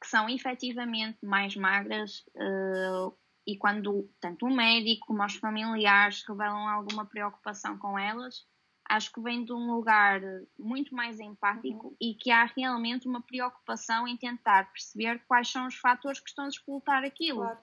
que 0.00 0.06
são 0.06 0.28
efetivamente 0.28 1.18
mais 1.22 1.54
magras, 1.54 2.24
uh, 2.34 3.14
e 3.50 3.58
quando 3.58 4.08
tanto 4.20 4.46
o 4.46 4.54
médico 4.54 5.08
como 5.08 5.24
os 5.24 5.34
familiares 5.34 6.22
revelam 6.26 6.68
alguma 6.68 7.04
preocupação 7.04 7.76
com 7.76 7.98
elas, 7.98 8.46
acho 8.88 9.12
que 9.12 9.20
vem 9.20 9.44
de 9.44 9.52
um 9.52 9.72
lugar 9.72 10.20
muito 10.58 10.94
mais 10.94 11.18
empático 11.18 11.88
uhum. 11.88 11.96
e 12.00 12.14
que 12.14 12.30
há 12.30 12.44
realmente 12.44 13.08
uma 13.08 13.20
preocupação 13.20 14.06
em 14.06 14.16
tentar 14.16 14.70
perceber 14.70 15.24
quais 15.26 15.50
são 15.50 15.66
os 15.66 15.74
fatores 15.74 16.20
que 16.20 16.28
estão 16.28 16.44
a 16.44 16.48
explotar 16.48 17.04
aquilo. 17.04 17.40
Claro. 17.40 17.58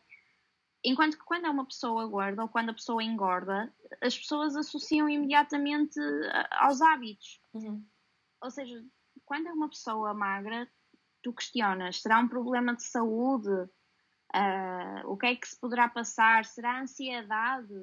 Enquanto 0.83 1.17
que 1.17 1.25
quando 1.25 1.45
é 1.45 1.49
uma 1.49 1.65
pessoa 1.65 2.05
gorda 2.07 2.43
ou 2.43 2.49
quando 2.49 2.69
a 2.69 2.73
pessoa 2.73 3.03
engorda, 3.03 3.73
as 4.01 4.17
pessoas 4.17 4.55
associam 4.55 5.09
imediatamente 5.09 5.99
aos 6.51 6.81
hábitos. 6.81 7.41
Uhum. 7.53 7.85
Ou 8.41 8.51
seja, 8.51 8.85
quando 9.25 9.47
é 9.47 9.53
uma 9.53 9.69
pessoa 9.69 10.13
magra, 10.13 10.69
tu 11.21 11.33
questionas: 11.33 12.01
será 12.01 12.19
um 12.19 12.27
problema 12.27 12.75
de 12.75 12.83
saúde? 12.83 13.69
Uh, 14.35 15.09
o 15.11 15.17
que 15.17 15.25
é 15.25 15.35
que 15.35 15.47
se 15.47 15.57
poderá 15.59 15.87
passar? 15.87 16.45
Será 16.45 16.81
ansiedade? 16.81 17.73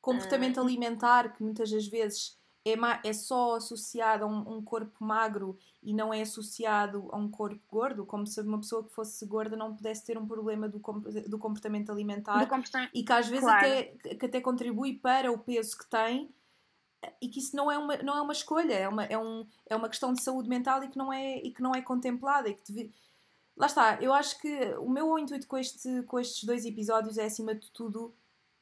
Comportamento 0.00 0.58
uh, 0.58 0.60
alimentar, 0.60 1.32
que 1.32 1.42
muitas 1.42 1.70
das 1.70 1.86
vezes 1.86 2.38
é, 2.64 3.08
é 3.08 3.12
só 3.12 3.56
associado 3.56 4.24
a 4.24 4.26
um, 4.26 4.56
um, 4.56 4.62
corpo 4.62 5.04
magro 5.04 5.58
e 5.82 5.94
não 5.94 6.12
é 6.12 6.22
associado 6.22 7.08
a 7.12 7.16
um 7.16 7.30
corpo 7.30 7.62
gordo, 7.68 8.04
como 8.04 8.26
se 8.26 8.40
uma 8.40 8.58
pessoa 8.58 8.84
que 8.84 8.92
fosse 8.92 9.24
gorda 9.26 9.56
não 9.56 9.74
pudesse 9.74 10.04
ter 10.04 10.18
um 10.18 10.26
problema 10.26 10.68
do, 10.68 10.78
do 11.28 11.38
comportamento 11.38 11.90
alimentar 11.90 12.38
do 12.40 12.48
comportamento... 12.48 12.90
e 12.92 13.04
que 13.04 13.12
às 13.12 13.28
vezes 13.28 13.44
claro. 13.44 13.66
até, 13.66 13.82
que 14.14 14.26
até 14.26 14.40
contribui 14.40 14.94
para 14.94 15.30
o 15.30 15.38
peso 15.38 15.78
que 15.78 15.88
tem 15.88 16.34
e 17.20 17.28
que 17.28 17.38
isso 17.38 17.54
não 17.54 17.70
é 17.70 17.78
uma, 17.78 17.96
não 17.98 18.16
é 18.16 18.20
uma 18.20 18.32
escolha, 18.32 18.74
é 18.74 18.88
uma, 18.88 19.04
é, 19.04 19.18
um, 19.18 19.46
é 19.66 19.76
uma 19.76 19.88
questão 19.88 20.12
de 20.12 20.22
saúde 20.22 20.48
mental 20.48 20.82
e 20.82 20.88
que 20.88 20.98
não 20.98 21.12
é, 21.12 21.38
e 21.38 21.52
que 21.52 21.62
não 21.62 21.74
é 21.74 21.80
contemplada. 21.82 22.48
E 22.48 22.54
que 22.54 22.72
deve... 22.72 22.92
Lá 23.56 23.66
está, 23.66 23.98
eu 24.02 24.12
acho 24.12 24.38
que 24.40 24.74
o 24.78 24.90
meu 24.90 25.18
intuito 25.18 25.46
com, 25.46 25.56
este, 25.56 26.02
com 26.02 26.20
estes 26.20 26.44
dois 26.44 26.64
episódios 26.64 27.16
é, 27.16 27.24
acima 27.24 27.54
de 27.54 27.70
tudo, 27.70 28.12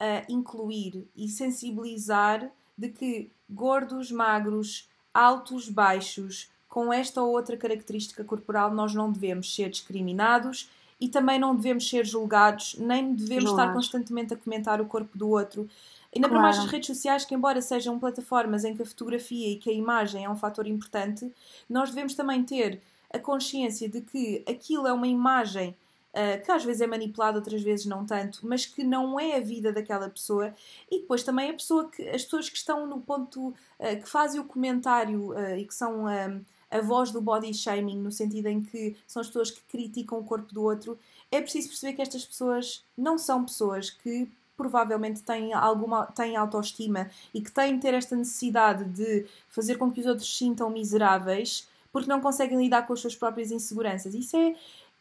uh, 0.00 0.24
incluir 0.28 1.08
e 1.16 1.28
sensibilizar 1.28 2.48
de 2.78 2.88
que 2.88 3.30
gordos, 3.50 4.12
magros, 4.12 4.88
altos, 5.12 5.68
baixos, 5.68 6.50
com 6.68 6.92
esta 6.92 7.22
ou 7.22 7.32
outra 7.32 7.56
característica 7.56 8.24
corporal, 8.24 8.72
nós 8.72 8.94
não 8.94 9.10
devemos 9.10 9.54
ser 9.54 9.70
discriminados 9.70 10.68
e 11.00 11.08
também 11.08 11.38
não 11.38 11.54
devemos 11.54 11.88
ser 11.88 12.04
julgados, 12.04 12.76
nem 12.78 13.14
devemos 13.14 13.50
estar 13.50 13.72
constantemente 13.72 14.32
a 14.32 14.36
comentar 14.36 14.80
o 14.80 14.86
corpo 14.86 15.16
do 15.16 15.28
outro. 15.28 15.68
Ainda 16.14 16.28
claro. 16.28 16.32
para 16.32 16.40
mais 16.42 16.58
as 16.58 16.70
redes 16.70 16.86
sociais, 16.86 17.24
que 17.24 17.34
embora 17.34 17.60
sejam 17.60 17.98
plataformas 17.98 18.64
em 18.64 18.74
que 18.74 18.82
a 18.82 18.86
fotografia 18.86 19.50
e 19.50 19.56
que 19.56 19.70
a 19.70 19.72
imagem 19.72 20.24
é 20.24 20.30
um 20.30 20.36
fator 20.36 20.66
importante, 20.66 21.30
nós 21.68 21.90
devemos 21.90 22.14
também 22.14 22.42
ter 22.42 22.80
a 23.14 23.18
consciência 23.18 23.88
de 23.88 24.00
que 24.00 24.44
aquilo 24.48 24.88
é 24.88 24.92
uma 24.92 25.06
imagem 25.06 25.74
uh, 26.14 26.44
que 26.44 26.50
às 26.50 26.64
vezes 26.64 26.80
é 26.80 26.86
manipulada, 26.86 27.38
outras 27.38 27.62
vezes 27.62 27.86
não 27.86 28.04
tanto, 28.04 28.40
mas 28.42 28.66
que 28.66 28.82
não 28.82 29.18
é 29.18 29.36
a 29.36 29.40
vida 29.40 29.72
daquela 29.72 30.10
pessoa. 30.10 30.52
E 30.90 31.00
depois 31.00 31.22
também 31.22 31.50
a 31.50 31.54
pessoa 31.54 31.88
que, 31.88 32.08
as 32.08 32.24
pessoas 32.24 32.48
que 32.50 32.56
estão 32.56 32.86
no 32.86 33.00
ponto, 33.00 33.48
uh, 33.48 33.54
que 33.78 34.08
fazem 34.08 34.40
o 34.40 34.44
comentário 34.44 35.30
uh, 35.30 35.56
e 35.56 35.64
que 35.64 35.74
são 35.74 36.06
a 36.06 36.80
voz 36.80 37.12
do 37.12 37.20
body 37.20 37.54
shaming, 37.54 37.98
no 37.98 38.10
sentido 38.10 38.46
em 38.48 38.60
que 38.60 38.96
são 39.06 39.20
as 39.20 39.28
pessoas 39.28 39.50
que 39.52 39.60
criticam 39.70 40.18
o 40.18 40.24
corpo 40.24 40.52
do 40.52 40.64
outro, 40.64 40.98
é 41.30 41.40
preciso 41.40 41.68
perceber 41.68 41.92
que 41.92 42.02
estas 42.02 42.24
pessoas 42.24 42.84
não 42.98 43.16
são 43.16 43.44
pessoas 43.44 43.90
que 43.90 44.28
provavelmente 44.56 45.22
têm 45.22 45.52
alguma 45.52 46.06
têm 46.06 46.36
autoestima 46.36 47.10
e 47.32 47.40
que 47.40 47.50
têm 47.50 47.74
de 47.74 47.82
ter 47.82 47.94
esta 47.94 48.14
necessidade 48.14 48.84
de 48.84 49.26
fazer 49.48 49.76
com 49.76 49.90
que 49.90 50.00
os 50.00 50.06
outros 50.06 50.36
sintam 50.36 50.70
miseráveis 50.70 51.68
porque 51.94 52.10
não 52.10 52.20
conseguem 52.20 52.58
lidar 52.58 52.84
com 52.88 52.92
as 52.92 52.98
suas 52.98 53.14
próprias 53.14 53.52
inseguranças. 53.52 54.16
Isso 54.16 54.36
é, 54.36 54.56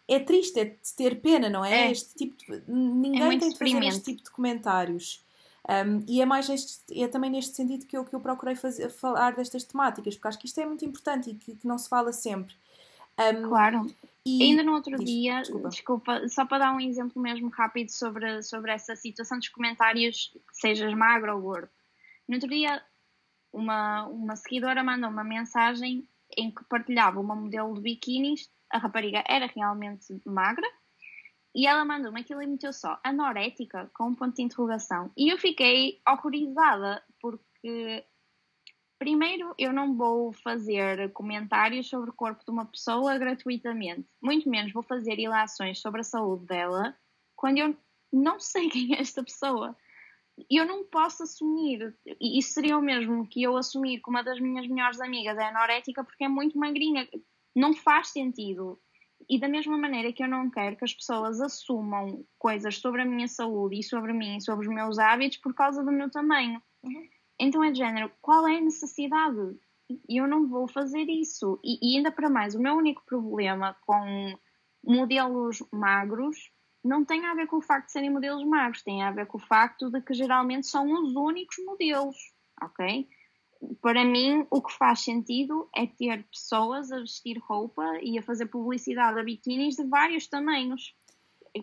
é 0.07 0.19
triste, 0.19 0.59
é 0.59 0.65
de 0.65 0.93
ter 0.95 1.19
pena, 1.21 1.49
não 1.49 1.65
é? 1.65 1.87
é. 1.87 1.91
Este 1.91 2.13
tipo 2.13 2.35
de, 2.37 2.61
ninguém 2.71 3.35
é 3.35 3.39
tem 3.39 3.49
de 3.49 3.57
fazer 3.57 3.83
este 3.83 4.01
tipo 4.01 4.23
de 4.23 4.29
comentários. 4.29 5.25
Um, 5.67 6.05
e 6.07 6.21
é 6.21 6.25
mais 6.25 6.47
neste, 6.47 6.83
é 7.01 7.07
também 7.07 7.31
neste 7.31 7.55
sentido 7.55 7.87
que 7.87 7.97
eu, 7.97 8.05
que 8.05 8.15
eu 8.15 8.19
procurei 8.19 8.55
fazer, 8.55 8.89
falar 8.89 9.33
destas 9.33 9.63
temáticas, 9.63 10.13
porque 10.13 10.27
acho 10.27 10.37
que 10.37 10.45
isto 10.45 10.61
é 10.61 10.67
muito 10.67 10.85
importante 10.85 11.31
e 11.31 11.33
que, 11.33 11.55
que 11.55 11.65
não 11.65 11.79
se 11.79 11.89
fala 11.89 12.13
sempre. 12.13 12.53
Um, 13.19 13.49
claro. 13.49 13.95
E... 14.23 14.43
Ainda 14.43 14.61
no 14.61 14.73
outro 14.73 14.95
Diz, 14.97 15.05
dia, 15.05 15.39
desculpa. 15.39 15.69
desculpa. 15.69 16.29
só 16.29 16.45
para 16.45 16.59
dar 16.59 16.75
um 16.75 16.79
exemplo 16.79 17.19
mesmo 17.19 17.49
rápido 17.49 17.89
sobre, 17.89 18.43
sobre 18.43 18.71
essa 18.71 18.95
situação 18.95 19.39
dos 19.39 19.49
comentários, 19.49 20.31
sejas 20.51 20.93
magro 20.93 21.33
ou 21.33 21.41
gordo. 21.41 21.69
No 22.27 22.35
outro 22.35 22.49
dia, 22.49 22.83
uma, 23.51 24.05
uma 24.05 24.35
seguidora 24.35 24.83
mandou 24.83 25.09
uma 25.09 25.23
mensagem 25.23 26.07
em 26.37 26.51
que 26.51 26.63
partilhava 26.65 27.19
uma 27.19 27.35
modelo 27.35 27.73
de 27.75 27.81
biquínis 27.81 28.49
a 28.73 28.79
rapariga 28.79 29.23
era 29.27 29.45
realmente 29.45 30.19
magra 30.25 30.67
e 31.55 31.67
ela 31.67 31.85
mandou-me 31.85 32.21
aquilo 32.21 32.41
e 32.41 32.47
meteu 32.47 32.73
só 32.73 32.99
anorética 33.03 33.89
com 33.93 34.07
um 34.07 34.15
ponto 34.15 34.35
de 34.35 34.41
interrogação. 34.41 35.11
E 35.15 35.31
eu 35.31 35.37
fiquei 35.37 36.01
horrorizada 36.07 37.03
porque 37.21 38.03
primeiro 38.97 39.53
eu 39.59 39.71
não 39.71 39.95
vou 39.95 40.33
fazer 40.33 41.11
comentários 41.13 41.87
sobre 41.87 42.09
o 42.09 42.13
corpo 42.13 42.43
de 42.43 42.51
uma 42.51 42.65
pessoa 42.65 43.17
gratuitamente, 43.19 44.07
muito 44.21 44.49
menos 44.49 44.73
vou 44.73 44.81
fazer 44.81 45.19
ilações 45.19 45.79
sobre 45.79 46.01
a 46.01 46.05
saúde 46.05 46.45
dela 46.47 46.95
quando 47.35 47.59
eu 47.59 47.77
não 48.11 48.39
sei 48.39 48.69
quem 48.71 48.95
é 48.95 49.01
esta 49.01 49.23
pessoa. 49.23 49.77
Eu 50.49 50.65
não 50.65 50.83
posso 50.85 51.23
assumir, 51.23 51.95
e 52.19 52.39
isso 52.39 52.53
seria 52.53 52.77
o 52.77 52.81
mesmo 52.81 53.27
que 53.27 53.43
eu 53.43 53.55
assumir 53.55 54.01
que 54.01 54.09
uma 54.09 54.23
das 54.23 54.39
minhas 54.39 54.67
melhores 54.67 54.99
amigas 54.99 55.37
é 55.37 55.45
anorética 55.45 56.03
porque 56.03 56.23
é 56.23 56.27
muito 56.27 56.57
magrinha 56.57 57.07
não 57.55 57.73
faz 57.73 58.07
sentido. 58.09 58.79
E 59.29 59.39
da 59.39 59.47
mesma 59.47 59.77
maneira 59.77 60.11
que 60.11 60.23
eu 60.23 60.27
não 60.27 60.49
quero 60.49 60.75
que 60.75 60.83
as 60.83 60.93
pessoas 60.93 61.39
assumam 61.39 62.25
coisas 62.37 62.77
sobre 62.77 63.03
a 63.03 63.05
minha 63.05 63.27
saúde 63.27 63.79
e 63.79 63.83
sobre 63.83 64.11
mim 64.11 64.37
e 64.37 64.41
sobre 64.41 64.67
os 64.67 64.73
meus 64.73 64.99
hábitos 64.99 65.37
por 65.37 65.53
causa 65.53 65.83
do 65.83 65.91
meu 65.91 66.09
tamanho. 66.09 66.61
Uhum. 66.83 67.07
Então 67.39 67.63
é 67.63 67.71
de 67.71 67.77
género, 67.77 68.11
qual 68.21 68.47
é 68.47 68.57
a 68.57 68.61
necessidade? 68.61 69.57
Eu 70.09 70.27
não 70.27 70.47
vou 70.47 70.67
fazer 70.67 71.03
isso. 71.03 71.59
E, 71.63 71.79
e 71.81 71.97
ainda 71.97 72.11
para 72.11 72.29
mais, 72.29 72.55
o 72.55 72.61
meu 72.61 72.75
único 72.75 73.03
problema 73.05 73.77
com 73.85 74.37
modelos 74.83 75.63
magros 75.71 76.51
não 76.83 77.05
tem 77.05 77.25
a 77.25 77.33
ver 77.33 77.47
com 77.47 77.57
o 77.57 77.61
facto 77.61 77.87
de 77.87 77.93
serem 77.93 78.09
modelos 78.09 78.43
magros, 78.43 78.83
tem 78.83 79.03
a 79.03 79.11
ver 79.11 79.25
com 79.25 79.37
o 79.37 79.41
facto 79.41 79.89
de 79.89 80.01
que 80.01 80.13
geralmente 80.13 80.67
são 80.67 80.91
os 80.91 81.15
únicos 81.15 81.57
modelos, 81.65 82.33
ok? 82.61 83.07
para 83.81 84.03
mim, 84.03 84.45
o 84.49 84.61
que 84.61 84.73
faz 84.73 85.01
sentido 85.01 85.69
é 85.75 85.87
ter 85.87 86.23
pessoas 86.23 86.91
a 86.91 86.99
vestir 86.99 87.37
roupa 87.37 87.83
e 88.01 88.17
a 88.17 88.23
fazer 88.23 88.47
publicidade 88.47 89.19
a 89.19 89.23
biquínis 89.23 89.75
de 89.75 89.83
vários 89.83 90.27
tamanhos. 90.27 90.95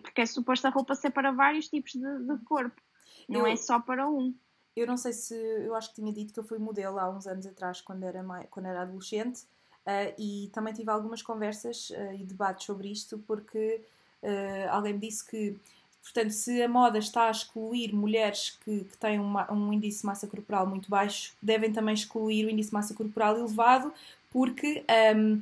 Porque 0.01 0.21
é 0.21 0.25
suposto 0.25 0.67
a 0.67 0.69
roupa 0.69 0.95
ser 0.95 1.11
para 1.11 1.31
vários 1.31 1.67
tipos 1.67 1.91
de, 1.91 1.99
de 1.99 2.37
corpo, 2.45 2.81
não 3.27 3.41
eu, 3.41 3.47
é 3.47 3.55
só 3.55 3.79
para 3.79 4.07
um. 4.07 4.33
Eu 4.75 4.87
não 4.87 4.95
sei 4.95 5.11
se. 5.11 5.35
Eu 5.35 5.75
acho 5.75 5.89
que 5.89 5.95
tinha 5.95 6.13
dito 6.13 6.33
que 6.33 6.39
eu 6.39 6.45
fui 6.45 6.57
modelo 6.57 6.97
há 6.97 7.09
uns 7.09 7.27
anos 7.27 7.45
atrás, 7.45 7.81
quando 7.81 8.03
era, 8.03 8.23
mais, 8.23 8.47
quando 8.49 8.67
era 8.67 8.83
adolescente, 8.83 9.41
uh, 9.85 10.15
e 10.17 10.49
também 10.53 10.73
tive 10.73 10.89
algumas 10.89 11.21
conversas 11.21 11.89
uh, 11.89 12.13
e 12.13 12.23
debates 12.23 12.65
sobre 12.65 12.89
isto, 12.89 13.19
porque 13.19 13.83
uh, 14.23 14.69
alguém 14.69 14.93
me 14.93 14.99
disse 14.99 15.25
que 15.25 15.55
Portanto, 16.01 16.31
se 16.31 16.61
a 16.61 16.67
moda 16.67 16.97
está 16.97 17.27
a 17.27 17.31
excluir 17.31 17.93
mulheres 17.93 18.57
que, 18.65 18.83
que 18.85 18.97
têm 18.97 19.19
uma, 19.19 19.51
um 19.53 19.71
índice 19.71 20.01
de 20.01 20.07
massa 20.07 20.27
corporal 20.27 20.65
muito 20.65 20.89
baixo, 20.89 21.33
devem 21.41 21.71
também 21.71 21.93
excluir 21.93 22.45
o 22.45 22.49
índice 22.49 22.69
de 22.69 22.73
massa 22.73 22.93
corporal 22.93 23.37
elevado, 23.37 23.93
porque, 24.31 24.83
um, 25.15 25.41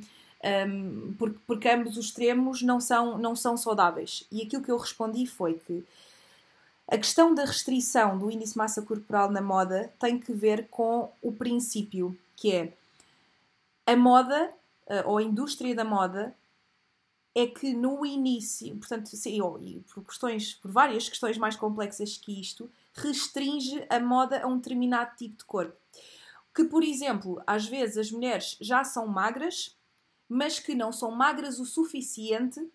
um, 0.68 1.14
porque, 1.18 1.38
porque 1.46 1.68
ambos 1.68 1.96
os 1.96 2.06
extremos 2.06 2.60
não 2.62 2.78
são, 2.78 3.16
não 3.16 3.34
são 3.34 3.56
saudáveis. 3.56 4.26
E 4.30 4.42
aquilo 4.42 4.62
que 4.62 4.70
eu 4.70 4.76
respondi 4.76 5.26
foi 5.26 5.54
que 5.54 5.82
a 6.86 6.98
questão 6.98 7.34
da 7.34 7.44
restrição 7.44 8.18
do 8.18 8.30
índice 8.30 8.52
de 8.52 8.58
massa 8.58 8.82
corporal 8.82 9.30
na 9.30 9.40
moda 9.40 9.90
tem 9.98 10.18
que 10.18 10.32
ver 10.32 10.68
com 10.68 11.10
o 11.22 11.32
princípio, 11.32 12.16
que 12.36 12.52
é 12.52 12.72
a 13.86 13.96
moda, 13.96 14.52
eh, 14.88 15.02
ou 15.06 15.18
a 15.18 15.22
indústria 15.22 15.74
da 15.74 15.84
moda, 15.84 16.34
é 17.34 17.46
que 17.46 17.72
no 17.72 18.04
início, 18.04 18.76
portanto, 18.76 19.10
e 19.60 19.80
por 19.92 20.04
questões, 20.04 20.54
por 20.54 20.70
várias 20.70 21.08
questões 21.08 21.38
mais 21.38 21.56
complexas 21.56 22.16
que 22.16 22.40
isto, 22.40 22.70
restringe 22.92 23.84
a 23.88 24.00
moda 24.00 24.42
a 24.42 24.46
um 24.46 24.56
determinado 24.56 25.16
tipo 25.16 25.38
de 25.38 25.44
corpo. 25.44 25.76
Que, 26.54 26.64
por 26.64 26.82
exemplo, 26.82 27.40
às 27.46 27.66
vezes 27.66 27.96
as 27.96 28.10
mulheres 28.10 28.56
já 28.60 28.82
são 28.82 29.06
magras, 29.06 29.76
mas 30.28 30.58
que 30.58 30.74
não 30.74 30.92
são 30.92 31.12
magras 31.12 31.60
o 31.60 31.64
suficiente 31.64 32.68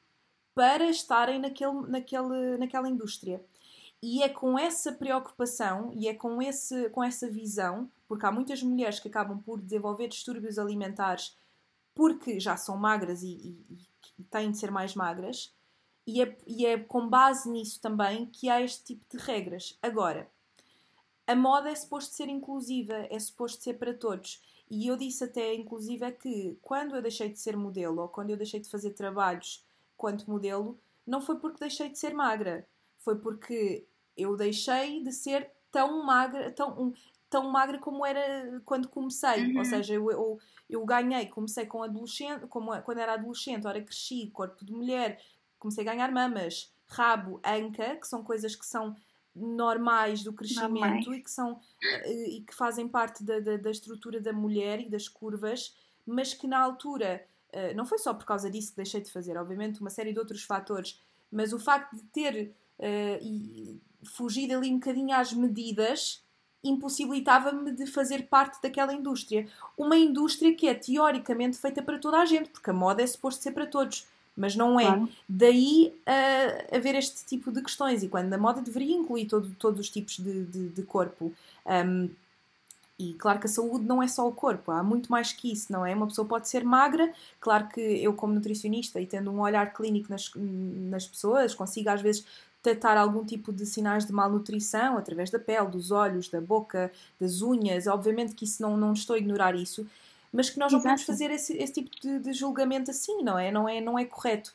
para 0.53 0.89
estarem 0.89 1.39
naquele, 1.39 1.81
naquele, 1.87 2.57
naquela 2.57 2.89
indústria. 2.89 3.43
E 4.01 4.23
é 4.23 4.29
com 4.29 4.57
essa 4.57 4.91
preocupação 4.93 5.91
e 5.93 6.07
é 6.07 6.13
com, 6.13 6.41
esse, 6.41 6.89
com 6.91 7.03
essa 7.03 7.29
visão, 7.29 7.89
porque 8.07 8.25
há 8.25 8.31
muitas 8.31 8.63
mulheres 8.63 8.99
que 8.99 9.09
acabam 9.09 9.41
por 9.41 9.59
desenvolver 9.59 10.07
distúrbios 10.07 10.57
alimentares 10.57 11.35
porque 11.93 12.39
já 12.39 12.57
são 12.57 12.77
magras 12.77 13.23
e, 13.23 13.57
e 13.69 13.87
têm 14.23 14.51
de 14.51 14.57
ser 14.57 14.71
mais 14.71 14.95
magras, 14.95 15.53
e 16.07 16.21
é, 16.21 16.37
e 16.45 16.65
é 16.65 16.77
com 16.77 17.07
base 17.07 17.49
nisso 17.49 17.81
também 17.81 18.27
que 18.27 18.49
há 18.49 18.61
este 18.61 18.83
tipo 18.83 19.05
de 19.09 19.23
regras. 19.23 19.77
Agora, 19.81 20.29
a 21.27 21.35
moda 21.35 21.69
é 21.69 21.75
suposto 21.75 22.13
ser 22.13 22.29
inclusiva, 22.29 22.93
é 23.09 23.17
suposto 23.19 23.63
ser 23.63 23.75
para 23.75 23.93
todos. 23.93 24.41
E 24.69 24.87
eu 24.87 24.95
disse 24.95 25.23
até, 25.23 25.53
inclusive, 25.53 26.05
é 26.05 26.11
que 26.11 26.57
quando 26.61 26.95
eu 26.95 27.01
deixei 27.01 27.29
de 27.29 27.39
ser 27.39 27.57
modelo 27.57 28.01
ou 28.01 28.07
quando 28.07 28.29
eu 28.29 28.37
deixei 28.37 28.59
de 28.59 28.69
fazer 28.69 28.91
trabalhos 28.91 29.65
quanto 29.97 30.29
modelo, 30.29 30.79
não 31.05 31.21
foi 31.21 31.37
porque 31.39 31.59
deixei 31.59 31.89
de 31.89 31.97
ser 31.97 32.13
magra, 32.13 32.67
foi 32.99 33.17
porque 33.17 33.85
eu 34.17 34.35
deixei 34.35 35.03
de 35.03 35.11
ser 35.11 35.51
tão 35.71 36.03
magra, 36.03 36.51
tão, 36.51 36.93
tão 37.29 37.51
magra 37.51 37.77
como 37.79 38.05
era 38.05 38.61
quando 38.65 38.87
comecei. 38.87 39.51
Uhum. 39.51 39.59
Ou 39.59 39.65
seja, 39.65 39.93
eu, 39.93 40.11
eu, 40.11 40.39
eu, 40.69 40.85
ganhei, 40.85 41.27
comecei 41.27 41.65
com 41.65 41.83
adolescente, 41.83 42.47
como, 42.47 42.79
quando 42.81 42.99
era 42.99 43.13
adolescente, 43.13 43.67
ora 43.67 43.81
cresci, 43.81 44.29
corpo 44.31 44.63
de 44.63 44.71
mulher, 44.71 45.21
comecei 45.59 45.83
a 45.87 45.91
ganhar 45.91 46.11
mamas, 46.11 46.73
rabo, 46.87 47.39
anca, 47.45 47.95
que 47.95 48.07
são 48.07 48.23
coisas 48.23 48.55
que 48.55 48.65
são 48.65 48.95
normais 49.35 50.23
do 50.23 50.31
crescimento 50.31 50.71
normais. 50.71 51.07
e 51.07 51.21
que 51.21 51.29
são 51.29 51.59
eh, 51.83 52.29
e 52.37 52.41
que 52.41 52.55
fazem 52.55 52.87
parte 52.87 53.21
da, 53.21 53.39
da, 53.41 53.57
da, 53.57 53.69
estrutura 53.69 54.21
da 54.21 54.31
mulher 54.31 54.79
e 54.79 54.89
das 54.89 55.09
curvas, 55.09 55.75
mas 56.05 56.33
que 56.33 56.47
na 56.47 56.57
altura 56.57 57.25
eh, 57.51 57.73
não 57.73 57.85
foi 57.85 57.97
só 57.97 58.13
por 58.13 58.25
causa 58.25 58.49
disso 58.49 58.71
que 58.71 58.77
deixei 58.77 59.01
de 59.01 59.11
fazer, 59.11 59.37
obviamente 59.37 59.81
uma 59.81 59.89
série 59.89 60.13
de 60.13 60.19
outros 60.19 60.43
fatores, 60.43 61.01
mas 61.29 61.51
o 61.51 61.59
facto 61.59 61.97
de 61.97 62.03
ter 62.03 62.55
uh, 62.79 63.81
fugido 64.05 64.55
ali 64.55 64.69
um 64.69 64.75
bocadinho 64.75 65.13
às 65.13 65.33
medidas 65.33 66.24
impossibilitava-me 66.65 67.71
de 67.71 67.85
fazer 67.85 68.23
parte 68.23 68.61
daquela 68.61 68.93
indústria. 68.93 69.47
Uma 69.77 69.97
indústria 69.97 70.53
que 70.53 70.67
é 70.67 70.73
teoricamente 70.73 71.57
feita 71.57 71.81
para 71.81 71.97
toda 71.97 72.19
a 72.19 72.25
gente, 72.25 72.49
porque 72.49 72.69
a 72.69 72.73
moda 72.73 73.01
é 73.01 73.07
suposto 73.07 73.41
ser 73.41 73.51
para 73.51 73.65
todos 73.65 74.05
mas 74.35 74.55
não 74.55 74.79
é. 74.79 74.85
Claro. 74.85 75.09
Daí 75.29 75.93
uh, 76.01 76.75
haver 76.75 76.95
este 76.95 77.25
tipo 77.25 77.51
de 77.51 77.61
questões, 77.61 78.03
e 78.03 78.09
quando 78.09 78.33
a 78.33 78.37
moda 78.37 78.61
deveria 78.61 78.95
incluir 78.95 79.25
todo, 79.25 79.55
todos 79.57 79.79
os 79.79 79.89
tipos 79.89 80.17
de, 80.17 80.43
de, 80.45 80.69
de 80.69 80.83
corpo. 80.83 81.31
Um, 81.65 82.09
e 82.97 83.13
claro 83.13 83.39
que 83.39 83.45
a 83.45 83.49
saúde 83.49 83.85
não 83.85 84.01
é 84.01 84.07
só 84.07 84.25
o 84.27 84.31
corpo, 84.31 84.71
há 84.71 84.81
muito 84.81 85.11
mais 85.11 85.33
que 85.33 85.51
isso, 85.51 85.71
não 85.71 85.85
é? 85.85 85.93
Uma 85.93 86.07
pessoa 86.07 86.25
pode 86.25 86.47
ser 86.47 86.63
magra, 86.63 87.11
claro 87.41 87.67
que 87.67 87.81
eu, 87.81 88.13
como 88.13 88.33
nutricionista 88.33 89.01
e 89.01 89.05
tendo 89.05 89.31
um 89.31 89.41
olhar 89.41 89.73
clínico 89.73 90.09
nas, 90.09 90.31
nas 90.33 91.05
pessoas, 91.05 91.53
consigo 91.53 91.89
às 91.89 92.01
vezes 92.01 92.25
detectar 92.65 92.97
algum 92.97 93.23
tipo 93.23 93.53
de 93.53 93.65
sinais 93.65 94.05
de 94.05 94.11
malnutrição 94.11 94.97
através 94.97 95.29
da 95.29 95.37
pele, 95.37 95.67
dos 95.67 95.91
olhos, 95.91 96.27
da 96.29 96.41
boca, 96.41 96.91
das 97.19 97.41
unhas. 97.41 97.85
Obviamente 97.85 98.33
que 98.33 98.45
isso 98.45 98.61
não, 98.61 98.75
não 98.75 98.93
estou 98.93 99.15
a 99.15 99.19
ignorar 99.19 99.55
isso, 99.55 99.87
mas 100.33 100.49
que 100.49 100.57
nós 100.57 100.73
não 100.73 100.79
podemos 100.79 101.03
fazer 101.03 101.29
esse, 101.31 101.55
esse 101.57 101.73
tipo 101.73 101.89
de, 102.01 102.19
de, 102.19 102.33
julgamento 102.33 102.89
assim, 102.89 103.21
não 103.21 103.37
é? 103.37 103.51
Não 103.51 103.69
é, 103.69 103.79
não 103.79 103.99
é 103.99 104.05
correto. 104.05 104.53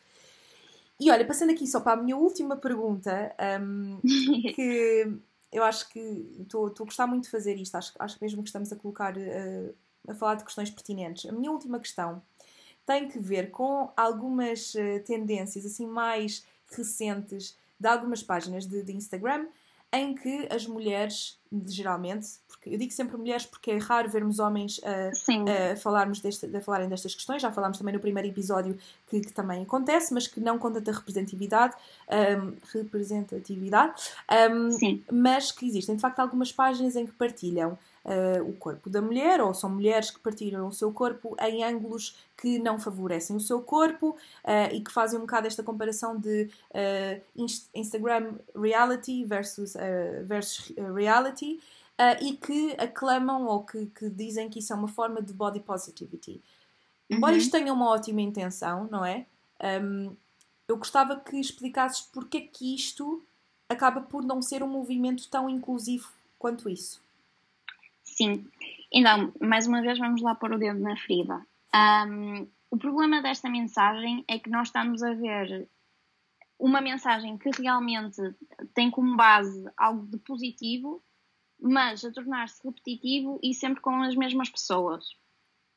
E 0.99 1.11
olha, 1.11 1.25
passando 1.25 1.51
aqui 1.51 1.67
só 1.67 1.81
para 1.81 1.93
a 1.93 2.03
minha 2.03 2.17
última 2.17 2.57
pergunta, 2.57 3.35
um, 3.63 3.99
que 4.55 5.11
eu 5.53 5.63
acho 5.63 5.89
que 5.89 6.01
estou 6.41 6.67
a 6.67 6.85
gostar 6.85 7.07
muito 7.07 7.25
de 7.25 7.31
fazer 7.31 7.55
isto, 7.57 7.75
acho, 7.77 7.93
acho 7.99 8.19
mesmo 8.21 8.43
que 8.43 8.49
estamos 8.49 8.73
a 8.73 8.77
colocar, 8.77 9.17
uh, 9.17 9.75
a 10.09 10.15
falar 10.15 10.35
de 10.35 10.45
questões 10.45 10.71
pertinentes. 10.71 11.31
A 11.31 11.33
minha 11.33 11.51
última 11.51 11.79
questão 11.79 12.23
tem 12.85 13.09
que 13.09 13.19
ver 13.19 13.51
com 13.51 13.91
algumas 13.97 14.75
uh, 14.75 15.01
tendências 15.07 15.65
assim 15.65 15.87
mais 15.87 16.45
recentes 16.71 17.57
de 17.81 17.89
algumas 17.89 18.23
páginas 18.23 18.67
de, 18.67 18.83
de 18.83 18.93
Instagram 18.93 19.47
em 19.93 20.15
que 20.15 20.47
as 20.51 20.67
mulheres, 20.67 21.37
geralmente, 21.67 22.29
porque 22.47 22.71
eu 22.71 22.79
digo 22.79 22.93
sempre 22.93 23.17
mulheres 23.17 23.45
porque 23.45 23.73
é 23.73 23.79
raro 23.79 24.09
vermos 24.09 24.39
homens 24.39 24.81
a, 24.85 25.73
a 25.73 25.77
falarmos 25.77 26.21
deste, 26.21 26.47
a 26.57 26.61
falarem 26.61 26.89
destas 26.89 27.13
questões, 27.15 27.43
já 27.43 27.51
falámos 27.51 27.79
também 27.79 27.93
no 27.93 27.99
primeiro 27.99 28.29
episódio 28.29 28.79
que, 29.09 29.21
que 29.21 29.33
também 29.33 29.63
acontece, 29.63 30.15
mas 30.15 30.29
que 30.29 30.39
não 30.39 30.59
com 30.59 30.71
tanta 30.71 30.93
representatividade, 30.93 31.75
um, 32.09 32.55
representatividade. 32.73 34.13
Um, 34.53 35.01
mas 35.11 35.51
que 35.51 35.67
existem 35.67 35.97
de 35.97 36.01
facto 36.01 36.21
algumas 36.21 36.53
páginas 36.53 36.95
em 36.95 37.05
que 37.05 37.13
partilham 37.13 37.77
uh, 38.05 38.49
o 38.49 38.53
corpo 38.55 38.89
da 38.89 39.01
mulher, 39.01 39.41
ou 39.41 39.53
são 39.55 39.71
mulheres 39.71 40.11
que 40.11 40.19
partilham 40.21 40.69
o 40.69 40.73
seu 40.73 40.93
corpo 40.93 41.37
em 41.41 41.65
ângulos 41.65 42.17
que 42.37 42.59
não 42.59 42.79
favorecem 42.79 43.37
o 43.37 43.41
seu 43.41 43.63
corpo 43.63 44.11
uh, 44.45 44.75
e 44.75 44.81
que 44.81 44.93
fazem 44.93 45.19
um 45.19 45.23
bocado 45.23 45.47
esta 45.47 45.63
comparação 45.63 46.19
de 46.19 46.51
uh, 46.71 47.51
Instagram 47.75 48.35
reality 48.55 49.25
versus, 49.25 49.75
versus 50.25 50.73
reality. 50.95 51.61
e 52.23 52.33
que 52.33 52.75
aclamam 52.79 53.47
ou 53.47 53.63
que, 53.63 53.87
que, 53.87 54.09
dizem 54.09 54.49
que 54.49 54.59
isso 54.59 54.73
é 54.73 54.77
uma 54.77 54.89
forma 54.89 55.21
de 55.21 55.35
body 55.35 55.61
positivity. 55.61 56.41
Embora 57.11 57.33
uhum. 57.33 57.39
isto 57.39 57.51
tenha 57.51 57.73
uma 57.73 57.91
ótima 57.91 58.23
intenção, 58.23 58.89
não 58.91 59.05
é? 59.05 59.27
Um, 59.83 60.17
eu 60.67 60.77
gostava 60.77 61.17
que 61.17 61.37
explicasses 61.37 62.01
porque 62.01 62.39
é 62.39 62.41
que 62.41 62.75
isto 62.75 63.23
acaba 63.69 64.01
por 64.01 64.25
não 64.25 64.41
ser 64.41 64.63
um 64.63 64.69
movimento 64.69 65.29
tão 65.29 65.51
inclusivo 65.51 66.09
quanto 66.39 66.69
isso. 66.69 67.03
Sim. 68.21 68.47
Então, 68.93 69.33
mais 69.41 69.67
uma 69.67 69.81
vez, 69.81 69.99
vamos 69.99 70.21
lá 70.21 70.35
pôr 70.35 70.53
o 70.53 70.59
dedo 70.59 70.79
na 70.79 70.95
ferida. 70.95 71.47
Um, 71.75 72.47
o 72.71 72.77
problema 72.77 73.23
desta 73.23 73.49
mensagem 73.49 74.23
é 74.29 74.39
que 74.39 74.51
nós 74.51 74.69
estamos 74.69 75.03
a 75.03 75.15
ver 75.15 75.67
uma 76.59 76.83
mensagem 76.83 77.39
que 77.39 77.49
realmente 77.59 78.21
tem 78.75 78.91
como 78.91 79.17
base 79.17 79.65
algo 79.75 80.07
de 80.07 80.19
positivo, 80.19 81.03
mas 81.59 82.05
a 82.05 82.13
tornar-se 82.13 82.63
repetitivo 82.63 83.41
e 83.43 83.55
sempre 83.55 83.81
com 83.81 84.03
as 84.03 84.15
mesmas 84.15 84.51
pessoas. 84.51 85.07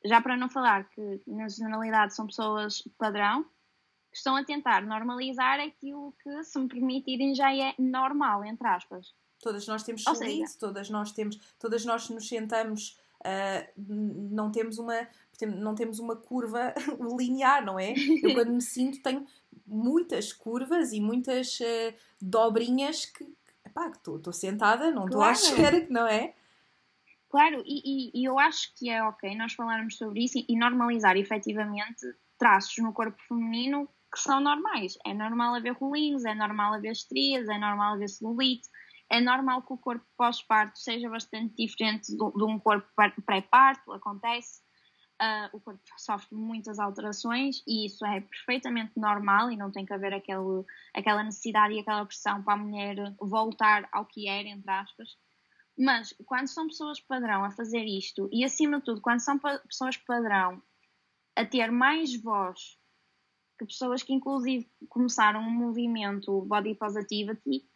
Já 0.04 0.20
para 0.20 0.36
não 0.36 0.50
falar 0.50 0.86
que, 0.90 1.22
na 1.26 1.48
generalidade, 1.48 2.14
são 2.14 2.26
pessoas 2.26 2.82
padrão, 2.98 3.44
que 4.12 4.18
estão 4.18 4.36
a 4.36 4.44
tentar 4.44 4.82
normalizar 4.82 5.60
aquilo 5.60 6.14
que, 6.22 6.44
se 6.44 6.58
me 6.58 6.68
permitirem, 6.68 7.34
já 7.34 7.56
é 7.56 7.74
normal, 7.78 8.44
entre 8.44 8.68
aspas. 8.68 9.14
Todas 9.40 9.66
nós 9.66 9.82
temos 9.82 10.02
celulite, 10.02 10.58
todas 10.58 10.88
nós 10.90 11.12
temos, 11.12 11.38
todas 11.58 11.84
nós 11.84 12.08
nos 12.08 12.28
sentamos, 12.28 12.98
uh, 13.20 13.72
não 13.76 14.50
temos 14.50 14.78
uma 14.78 15.06
não 15.58 15.74
temos 15.74 15.98
uma 15.98 16.14
curva 16.14 16.72
linear, 17.18 17.64
não 17.64 17.78
é? 17.78 17.92
Eu 18.22 18.34
quando 18.34 18.52
me 18.52 18.62
sinto 18.62 19.02
tenho 19.02 19.26
muitas 19.66 20.32
curvas 20.32 20.92
e 20.92 21.00
muitas 21.00 21.58
uh, 21.60 21.94
dobrinhas 22.20 23.06
que, 23.06 23.26
pá, 23.74 23.90
que 23.90 23.96
estou 23.96 24.32
sentada, 24.32 24.90
não 24.90 25.06
estou 25.06 25.20
claro. 25.20 25.30
à 25.30 25.32
espera 25.32 25.80
que 25.80 25.92
não 25.92 26.06
é? 26.06 26.34
Claro, 27.28 27.64
e, 27.66 27.82
e, 27.84 28.20
e, 28.20 28.24
eu 28.24 28.38
acho 28.38 28.72
que 28.76 28.88
é 28.88 29.02
ok 29.02 29.36
nós 29.36 29.54
falarmos 29.54 29.96
sobre 29.96 30.24
isso 30.24 30.38
e, 30.38 30.46
e 30.48 30.56
normalizar 30.56 31.16
efetivamente 31.16 32.06
traços 32.38 32.78
no 32.78 32.92
corpo 32.92 33.20
feminino 33.26 33.88
que 34.12 34.20
são 34.20 34.38
normais. 34.38 34.96
É 35.04 35.12
normal 35.12 35.56
haver 35.56 35.72
rolinhos, 35.72 36.24
é 36.24 36.32
normal 36.32 36.74
haver 36.74 36.92
estrias, 36.92 37.48
é 37.48 37.58
normal 37.58 37.94
haver 37.94 38.08
celulite, 38.08 38.68
é 39.10 39.20
normal 39.20 39.62
que 39.62 39.72
o 39.72 39.78
corpo 39.78 40.04
pós-parto 40.16 40.78
seja 40.78 41.08
bastante 41.08 41.54
diferente 41.54 42.16
de, 42.16 42.44
um 42.44 42.58
corpo 42.58 42.88
pré-parto, 43.24 43.92
acontece. 43.92 44.62
Uh, 45.22 45.56
o 45.56 45.60
corpo 45.60 45.80
sofre 45.96 46.34
muitas 46.34 46.80
alterações 46.80 47.62
e 47.68 47.86
isso 47.86 48.04
é 48.04 48.20
perfeitamente 48.20 48.94
normal 48.96 49.50
e 49.50 49.56
não 49.56 49.70
tem 49.70 49.86
que 49.86 49.92
haver 49.92 50.12
aquele, 50.12 50.64
aquela 50.92 51.22
necessidade 51.22 51.74
e 51.74 51.78
aquela 51.78 52.04
pressão 52.04 52.42
para 52.42 52.54
a 52.54 52.56
mulher 52.56 52.96
voltar 53.20 53.88
ao 53.92 54.06
que 54.06 54.28
era, 54.28 54.48
entre 54.48 54.70
aspas. 54.70 55.16
Mas 55.78 56.14
quando 56.26 56.48
são 56.48 56.66
pessoas 56.66 57.00
padrão 57.00 57.44
a 57.44 57.52
fazer 57.52 57.84
isto 57.84 58.28
e, 58.32 58.44
acima 58.44 58.78
de 58.78 58.84
tudo, 58.84 59.00
quando 59.00 59.20
são 59.20 59.38
pessoas 59.38 59.96
padrão 59.96 60.60
a 61.36 61.44
ter 61.44 61.70
mais 61.70 62.20
voz 62.20 62.76
que 63.58 63.66
pessoas 63.66 64.02
que, 64.02 64.12
inclusive, 64.12 64.68
começaram 64.88 65.40
um 65.40 65.50
movimento 65.50 66.42
body 66.42 66.74
positivity, 66.74 67.68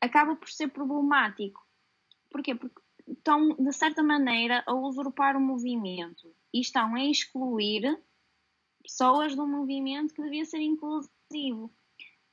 acaba 0.00 0.36
por 0.36 0.48
ser 0.48 0.68
problemático. 0.68 1.66
Porquê? 2.30 2.54
Porque 2.54 2.80
estão, 3.06 3.54
de 3.54 3.72
certa 3.72 4.02
maneira, 4.02 4.62
a 4.66 4.74
usurpar 4.74 5.36
o 5.36 5.40
movimento 5.40 6.34
e 6.52 6.60
estão 6.60 6.94
a 6.94 7.04
excluir 7.04 7.98
pessoas 8.82 9.34
do 9.34 9.46
movimento 9.46 10.14
que 10.14 10.22
devia 10.22 10.44
ser 10.44 10.60
inclusivo. 10.60 11.70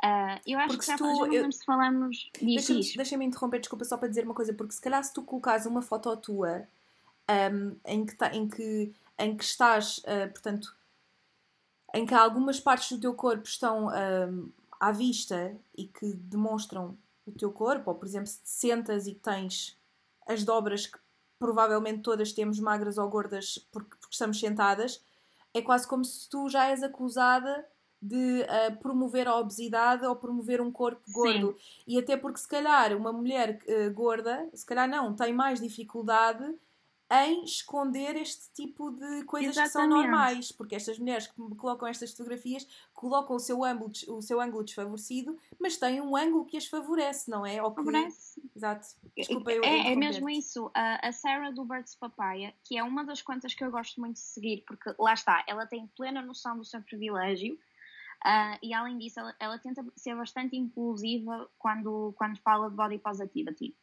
Uh, 0.03 0.35
eu 0.45 0.59
acho 0.59 0.75
porque 0.75 0.85
que 0.85 0.91
já, 0.91 0.97
tu, 0.97 1.31
já 1.31 1.33
eu, 1.33 1.51
se 1.51 1.63
falamos 1.63 2.29
disso. 2.33 2.73
Deixa-me 2.73 2.97
deixa 2.97 3.23
interromper, 3.23 3.59
desculpa, 3.59 3.85
só 3.85 3.97
para 3.97 4.09
dizer 4.09 4.25
uma 4.25 4.33
coisa, 4.33 4.53
porque 4.53 4.73
se 4.73 4.81
calhar 4.81 5.01
se 5.03 5.13
tu 5.13 5.23
colocares 5.23 5.65
uma 5.65 5.81
foto 5.81 6.15
tua 6.17 6.67
um, 7.29 7.75
em, 7.85 8.05
que 8.05 8.15
tá, 8.15 8.35
em, 8.35 8.47
que, 8.47 8.93
em 9.17 9.37
que 9.37 9.43
estás, 9.43 9.99
uh, 9.99 10.29
portanto, 10.31 10.75
em 11.93 12.05
que 12.05 12.13
algumas 12.13 12.59
partes 12.59 12.91
do 12.91 12.99
teu 12.99 13.13
corpo 13.13 13.47
estão 13.47 13.87
um, 13.87 14.51
à 14.79 14.91
vista 14.91 15.55
e 15.77 15.85
que 15.85 16.13
demonstram 16.13 16.97
o 17.25 17.31
teu 17.31 17.51
corpo, 17.51 17.91
ou 17.91 17.95
por 17.95 18.05
exemplo, 18.05 18.27
se 18.27 18.41
te 18.41 18.49
sentas 18.49 19.07
e 19.07 19.15
tens 19.15 19.77
as 20.27 20.43
dobras 20.43 20.87
que 20.87 20.99
provavelmente 21.39 22.01
todas 22.01 22.31
temos 22.31 22.59
magras 22.59 22.97
ou 22.97 23.09
gordas 23.09 23.57
porque, 23.71 23.95
porque 23.97 24.13
estamos 24.13 24.39
sentadas, 24.39 25.03
é 25.53 25.61
quase 25.61 25.87
como 25.87 26.03
se 26.03 26.29
tu 26.29 26.49
já 26.49 26.69
és 26.69 26.81
acusada 26.83 27.65
de 28.01 28.41
uh, 28.41 28.77
promover 28.79 29.27
a 29.27 29.37
obesidade 29.37 30.05
ou 30.05 30.15
promover 30.15 30.59
um 30.59 30.71
corpo 30.71 31.01
gordo. 31.13 31.55
Sim. 31.57 31.83
E 31.87 31.99
até 31.99 32.17
porque, 32.17 32.39
se 32.39 32.47
calhar, 32.47 32.95
uma 32.97 33.13
mulher 33.13 33.59
uh, 33.65 33.93
gorda, 33.93 34.49
se 34.53 34.65
calhar 34.65 34.89
não, 34.89 35.15
tem 35.15 35.31
mais 35.33 35.61
dificuldade 35.61 36.43
em 37.13 37.43
esconder 37.43 38.15
este 38.15 38.51
tipo 38.53 38.89
de 38.89 39.23
coisas 39.25 39.55
Exatamente. 39.55 39.67
que 39.67 39.71
são 39.71 39.87
normais, 39.87 40.51
porque 40.51 40.75
estas 40.75 40.97
mulheres 40.97 41.27
que 41.27 41.35
colocam 41.55 41.87
estas 41.87 42.11
fotografias 42.11 42.67
colocam 42.91 43.35
o 43.35 43.39
seu 43.39 43.63
ângulo, 43.63 43.91
o 44.07 44.21
seu 44.21 44.41
ângulo 44.41 44.63
desfavorecido, 44.63 45.37
mas 45.59 45.77
têm 45.77 46.01
um 46.01 46.15
ângulo 46.15 46.45
que 46.45 46.57
as 46.57 46.65
favorece, 46.65 47.29
não 47.29 47.45
é? 47.45 47.55
Que... 47.55 47.75
Favorece. 47.75 48.41
Exato. 48.55 48.87
Desculpa, 49.15 49.51
eu 49.51 49.63
é, 49.63 49.91
é 49.91 49.95
mesmo 49.95 50.29
isso. 50.29 50.71
A, 50.73 51.11
Sarah 51.11 51.51
do 51.51 51.63
Birds 51.63 51.95
Papaya, 51.95 52.53
que 52.63 52.77
é 52.77 52.83
uma 52.83 53.03
das 53.03 53.21
contas 53.21 53.53
que 53.53 53.63
eu 53.63 53.69
gosto 53.69 53.99
muito 53.99 54.15
de 54.15 54.21
seguir, 54.21 54.63
porque 54.67 54.93
lá 54.97 55.13
está, 55.13 55.43
ela 55.47 55.67
tem 55.67 55.87
plena 55.95 56.21
noção 56.21 56.57
do 56.57 56.65
seu 56.65 56.81
privilégio. 56.81 57.57
Uh, 58.25 58.57
e 58.63 58.73
além 58.73 58.97
disso, 58.97 59.19
ela, 59.19 59.35
ela, 59.37 59.59
tenta 59.59 59.85
ser 59.97 60.15
bastante 60.15 60.55
inclusiva 60.55 61.49
quando, 61.59 62.13
quando 62.17 62.39
fala 62.39 62.69
de 62.69 62.75
body 62.75 62.97
positivity. 62.99 63.75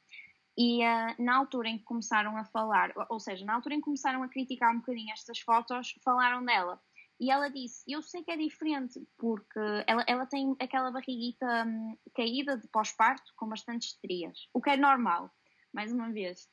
E 0.59 0.85
uh, 0.85 1.15
na 1.19 1.37
altura 1.37 1.69
em 1.69 1.79
que 1.79 1.85
começaram 1.85 2.37
a 2.37 2.45
falar, 2.45 2.93
ou 3.09 3.21
seja, 3.21 3.45
na 3.45 3.55
altura 3.55 3.75
em 3.75 3.79
que 3.79 3.85
começaram 3.85 4.23
a 4.23 4.29
criticar 4.29 4.75
um 4.75 4.79
bocadinho 4.79 5.13
estas 5.13 5.39
fotos, 5.41 5.95
falaram 6.05 6.45
dela. 6.45 6.81
E 7.21 7.31
ela 7.31 7.49
disse: 7.49 7.85
Eu 7.87 8.03
sei 8.03 8.25
que 8.25 8.31
é 8.31 8.37
diferente, 8.37 9.01
porque 9.19 9.61
ela, 9.87 10.05
ela 10.07 10.27
tem 10.27 10.57
aquela 10.59 10.91
barriguita 10.91 11.65
hum, 11.67 11.97
caída 12.15 12.57
de 12.57 12.67
pós-parto 12.69 13.31
com 13.37 13.49
bastantes 13.49 13.93
estrias, 13.93 14.49
o 14.55 14.61
que 14.61 14.71
é 14.71 14.77
normal, 14.77 15.31
mais 15.73 15.93
uma 15.93 16.11
vez. 16.11 16.49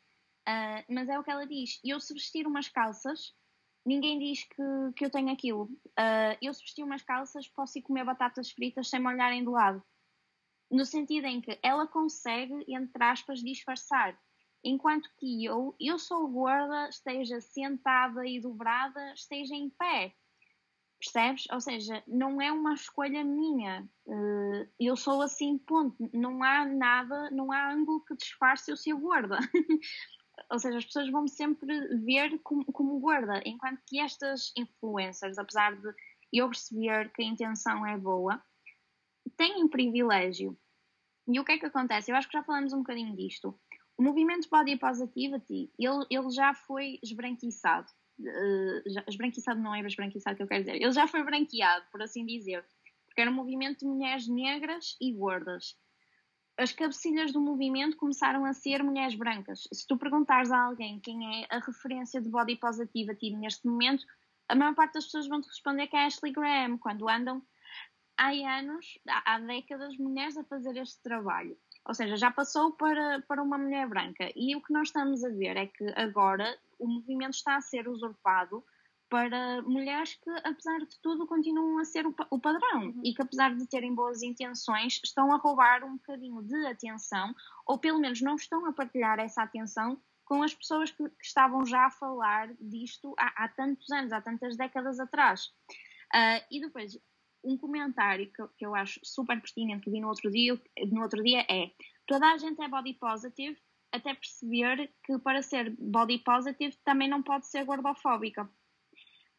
Uh, 0.48 0.84
mas 0.89 1.10
é 1.10 1.18
o 1.18 1.24
que 1.24 1.32
ela 1.32 1.48
diz: 1.48 1.80
Eu 1.84 2.00
se 2.00 2.14
vestir 2.14 2.45
umas 2.45 2.68
calças, 2.68 3.34
ninguém 3.86 4.20
diz 4.20 4.43
que, 4.43 4.93
que 4.95 5.06
eu 5.06 5.10
tenho 5.10 5.32
aquilo. 5.32 5.64
Uh, 5.98 6.38
eu 6.41 6.54
se 6.54 6.62
vestir 6.62 6.84
umas 6.84 7.02
calças, 7.02 7.48
posso 7.48 7.80
ir 7.80 7.82
comer 7.82 8.04
batatas 8.04 8.52
fritas 8.52 8.89
sem 8.89 9.00
me 9.00 9.08
olharem 9.08 9.43
do 9.43 9.52
lado 9.52 9.82
no 10.70 10.86
sentido 10.86 11.26
em 11.26 11.41
que 11.41 11.57
ela 11.63 11.88
consegue, 11.88 12.65
entre 12.68 13.03
aspas, 13.03 13.39
disfarçar. 13.39 14.18
Enquanto 14.63 15.09
que 15.18 15.45
eu, 15.45 15.76
eu 15.80 15.97
sou 15.97 16.28
gorda, 16.28 16.89
esteja 16.89 17.39
sentada 17.39 18.26
e 18.28 18.39
dobrada, 18.39 19.13
esteja 19.13 19.55
em 19.55 19.70
pé. 19.70 20.13
Percebes? 20.99 21.45
Ou 21.51 21.61
seja, 21.61 22.03
não 22.07 22.41
é 22.41 22.51
uma 22.51 22.74
escolha 22.74 23.24
minha. 23.24 23.88
Eh, 24.07 24.68
eu 24.80 24.95
sou 24.95 25.22
assim, 25.22 25.57
ponto. 25.59 25.95
Não 26.11 26.43
há 26.43 26.65
nada, 26.65 27.30
não 27.30 27.51
há 27.51 27.72
ângulo 27.72 28.03
que 28.03 28.15
disfarce 28.15 28.72
eu 28.72 28.78
ser 28.78 28.93
gorda. 28.95 29.38
Ou 30.51 30.59
seja, 30.59 30.78
as 30.78 30.86
pessoas 30.86 31.09
vão 31.11 31.28
sempre 31.28 31.95
ver 31.99 32.39
como, 32.39 32.65
como 32.65 32.99
gorda. 32.99 33.41
Enquanto 33.45 33.82
que 33.86 33.99
estas 33.99 34.51
influencers, 34.57 35.38
apesar 35.38 35.76
de 35.76 35.93
eu 36.34 36.49
perceber 36.49 37.11
que 37.13 37.22
a 37.22 37.26
intenção 37.26 37.86
é 37.86 37.97
boa, 37.97 38.43
têm 39.30 39.67
privilégio. 39.67 40.57
E 41.28 41.39
o 41.39 41.43
que 41.43 41.53
é 41.53 41.57
que 41.57 41.65
acontece? 41.65 42.11
Eu 42.11 42.15
acho 42.15 42.28
que 42.28 42.38
já 42.38 42.43
falamos 42.43 42.73
um 42.73 42.80
bocadinho 42.80 43.15
disto. 43.15 43.59
O 43.97 44.03
movimento 44.03 44.47
Body 44.49 44.78
Positivity, 44.78 45.71
ele, 45.78 46.05
ele 46.09 46.30
já 46.30 46.53
foi 46.53 46.99
esbranquiçado. 47.03 47.91
Uh, 48.19 48.89
já, 48.89 49.03
esbranquiçado 49.07 49.59
não 49.59 49.75
é 49.75 49.82
esbranquiçado 49.82 50.38
que 50.38 50.43
eu 50.43 50.47
quero 50.47 50.63
dizer. 50.63 50.75
Ele 50.75 50.91
já 50.91 51.07
foi 51.07 51.23
branqueado, 51.23 51.86
por 51.91 52.01
assim 52.01 52.25
dizer. 52.25 52.63
Porque 53.07 53.21
era 53.21 53.32
um 53.32 53.34
movimento 53.34 53.80
de 53.80 53.86
mulheres 53.86 54.28
negras 54.28 54.95
e 55.01 55.11
gordas. 55.11 55.75
As 56.57 56.71
cabecilhas 56.71 57.32
do 57.32 57.41
movimento 57.41 57.97
começaram 57.97 58.45
a 58.45 58.53
ser 58.53 58.84
mulheres 58.84 59.15
brancas. 59.15 59.67
Se 59.71 59.86
tu 59.86 59.97
perguntares 59.97 60.51
a 60.51 60.59
alguém 60.59 60.99
quem 60.99 61.43
é 61.43 61.47
a 61.49 61.59
referência 61.59 62.21
de 62.21 62.30
Body 62.30 62.55
Positivity 62.55 63.36
neste 63.36 63.67
momento, 63.67 64.05
a 64.47 64.55
maior 64.55 64.73
parte 64.73 64.93
das 64.93 65.05
pessoas 65.05 65.28
vão 65.28 65.41
te 65.41 65.47
responder 65.47 65.88
que 65.88 65.95
é 65.95 66.05
Ashley 66.05 66.32
Graham, 66.32 66.78
quando 66.78 67.07
andam 67.09 67.43
há 68.18 68.30
anos, 68.59 68.99
há 69.07 69.39
décadas, 69.39 69.97
mulheres 69.97 70.38
a 70.38 70.43
fazer 70.43 70.76
este 70.78 71.01
trabalho. 71.01 71.57
Ou 71.86 71.93
seja, 71.93 72.18
já 72.18 72.32
passou 72.32 72.74
para, 72.74 73.22
para 73.28 73.41
uma 73.41 73.57
mulher 73.57 73.88
branca. 73.88 74.30
E 74.36 74.55
o 74.55 74.61
que 74.61 74.74
nós 74.74 74.89
estamos 74.89 75.24
a 75.24 75.30
ver 75.30 75.55
é 75.55 75.68
que 75.68 75.86
agora 75.95 76.57
o 76.78 76.88
movimento 76.88 77.36
está 77.36 77.55
a 77.55 77.61
ser 77.61 77.88
usurpado 77.88 78.63
para 79.09 79.61
mulheres 79.61 80.15
que, 80.15 80.30
apesar 80.43 80.80
de 80.80 80.99
tudo, 81.01 81.26
continuam 81.26 81.80
a 81.80 81.86
ser 81.86 82.05
o, 82.05 82.13
o 82.30 82.39
padrão 82.39 82.88
uhum. 82.88 83.01
e 83.03 83.13
que, 83.13 83.22
apesar 83.22 83.55
de 83.55 83.65
terem 83.68 83.95
boas 83.95 84.22
intenções, 84.22 84.99
estão 85.03 85.32
a 85.34 85.38
roubar 85.38 85.84
um 85.86 85.95
bocadinho 85.95 86.41
de 86.43 86.65
atenção, 86.65 87.34
ou 87.65 87.78
pelo 87.78 87.99
menos 87.99 88.22
não 88.22 88.36
estão 88.36 88.65
a 88.65 88.74
partilhar 88.74 89.18
essa 89.20 89.43
atenção 89.43 89.97
com 90.26 90.43
as 90.43 90.53
pessoas 90.53 90.91
que, 90.91 91.09
que 91.09 91.26
estavam 91.26 91.65
já 91.65 91.86
a 91.86 91.91
falar 91.91 92.49
disto 92.59 93.15
há, 93.18 93.45
há, 93.45 93.47
tantos 93.47 93.89
anos, 93.91 94.11
há 94.11 94.22
tantas 94.22 94.57
décadas 94.57 94.99
atrás. 94.99 95.45
Uh, 96.13 96.43
e 96.51 96.59
depois, 96.59 96.97
um 97.43 97.57
comentário 97.57 98.31
que, 98.31 98.47
que 98.57 98.65
eu 98.65 98.75
acho 98.75 98.99
super 99.03 99.39
pertinente 99.39 99.83
que 99.83 99.91
vi 99.91 99.99
no 99.99 100.09
outro 100.09 100.29
dia, 100.29 100.59
no 100.91 101.01
outro 101.01 101.23
dia 101.23 101.45
é 101.49 101.71
toda 102.05 102.31
a 102.31 102.38
gente 102.38 102.61
é 102.61 102.67
body 102.67 102.93
positive 102.93 103.57
até 103.91 104.13
perceber 104.13 104.91
que 105.03 105.17
para 105.19 105.41
ser 105.41 105.75
body 105.79 106.19
positive 106.19 106.75
também 106.83 107.09
não 107.09 107.23
pode 107.23 107.47
ser 107.47 107.63
gordofóbica. 107.65 108.49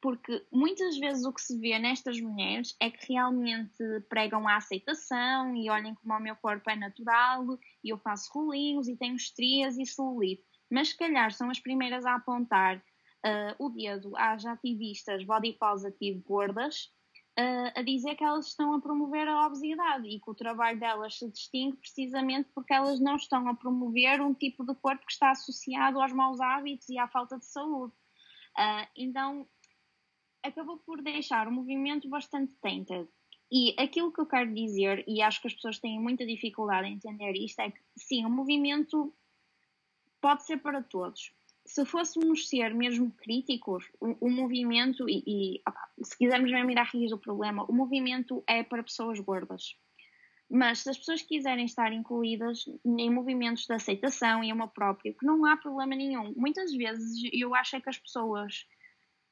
Porque 0.00 0.46
muitas 0.52 0.96
vezes 0.96 1.24
o 1.24 1.32
que 1.32 1.40
se 1.40 1.58
vê 1.58 1.76
nestas 1.78 2.20
mulheres 2.20 2.76
é 2.80 2.88
que 2.88 3.12
realmente 3.12 3.82
pregam 4.08 4.46
a 4.46 4.56
aceitação 4.56 5.56
e 5.56 5.68
olhem 5.68 5.94
como 5.96 6.14
o 6.14 6.20
meu 6.20 6.36
corpo 6.36 6.70
é 6.70 6.76
natural 6.76 7.44
e 7.82 7.88
eu 7.92 7.98
faço 7.98 8.30
rolinhos 8.32 8.86
e 8.86 8.96
tenho 8.96 9.16
estrias 9.16 9.76
e 9.76 9.84
celulite. 9.84 10.44
Mas 10.70 10.90
se 10.90 10.96
calhar 10.96 11.32
são 11.32 11.50
as 11.50 11.58
primeiras 11.58 12.06
a 12.06 12.14
apontar 12.14 12.76
uh, 12.78 13.64
o 13.64 13.70
dedo 13.70 14.16
às 14.16 14.46
ativistas 14.46 15.24
body 15.24 15.54
positive 15.54 16.20
gordas 16.20 16.92
a 17.74 17.82
dizer 17.82 18.16
que 18.16 18.24
elas 18.24 18.48
estão 18.48 18.74
a 18.74 18.80
promover 18.80 19.28
a 19.28 19.46
obesidade 19.46 20.08
e 20.08 20.18
que 20.20 20.30
o 20.30 20.34
trabalho 20.34 20.80
delas 20.80 21.18
se 21.18 21.30
distingue 21.30 21.76
precisamente 21.76 22.48
porque 22.52 22.74
elas 22.74 22.98
não 22.98 23.14
estão 23.14 23.48
a 23.48 23.54
promover 23.54 24.20
um 24.20 24.34
tipo 24.34 24.64
de 24.64 24.74
corpo 24.74 25.06
que 25.06 25.12
está 25.12 25.30
associado 25.30 26.00
aos 26.00 26.12
maus 26.12 26.40
hábitos 26.40 26.88
e 26.88 26.98
à 26.98 27.06
falta 27.06 27.38
de 27.38 27.46
saúde. 27.46 27.94
Uh, 28.58 28.88
então, 28.96 29.48
acabou 30.42 30.78
por 30.78 31.00
deixar 31.00 31.46
o 31.46 31.52
movimento 31.52 32.08
bastante 32.08 32.52
tainted. 32.60 33.08
E 33.50 33.74
aquilo 33.78 34.12
que 34.12 34.20
eu 34.20 34.26
quero 34.26 34.52
dizer, 34.52 35.04
e 35.06 35.22
acho 35.22 35.40
que 35.40 35.46
as 35.46 35.54
pessoas 35.54 35.78
têm 35.78 36.00
muita 36.00 36.26
dificuldade 36.26 36.88
em 36.88 36.94
entender 36.94 37.32
isto, 37.32 37.60
é 37.60 37.70
que 37.70 37.80
sim, 37.96 38.26
o 38.26 38.30
movimento 38.30 39.14
pode 40.20 40.44
ser 40.44 40.58
para 40.58 40.82
todos, 40.82 41.32
se 41.68 41.84
fôssemos 41.84 42.48
ser 42.48 42.74
mesmo 42.74 43.12
críticos, 43.12 43.84
o, 44.00 44.26
o 44.26 44.30
movimento, 44.30 45.06
e, 45.06 45.22
e 45.26 45.62
opa, 45.68 45.88
se 46.02 46.16
quisermos 46.16 46.50
mesmo 46.50 46.70
ir 46.70 46.78
à 46.78 46.82
raiz 46.82 47.10
do 47.10 47.18
problema, 47.18 47.64
o 47.64 47.74
movimento 47.74 48.42
é 48.46 48.62
para 48.62 48.82
pessoas 48.82 49.20
gordas. 49.20 49.76
Mas 50.50 50.78
se 50.78 50.88
as 50.88 50.96
pessoas 50.96 51.20
quiserem 51.20 51.66
estar 51.66 51.92
incluídas 51.92 52.64
em 52.86 53.10
movimentos 53.10 53.66
de 53.66 53.74
aceitação 53.74 54.42
e 54.42 54.50
amor 54.50 54.68
próprio, 54.68 55.14
que 55.14 55.26
não 55.26 55.44
há 55.44 55.58
problema 55.58 55.94
nenhum. 55.94 56.32
Muitas 56.34 56.72
vezes 56.72 57.20
eu 57.34 57.54
acho 57.54 57.76
é 57.76 57.80
que 57.82 57.90
as 57.90 57.98
pessoas, 57.98 58.66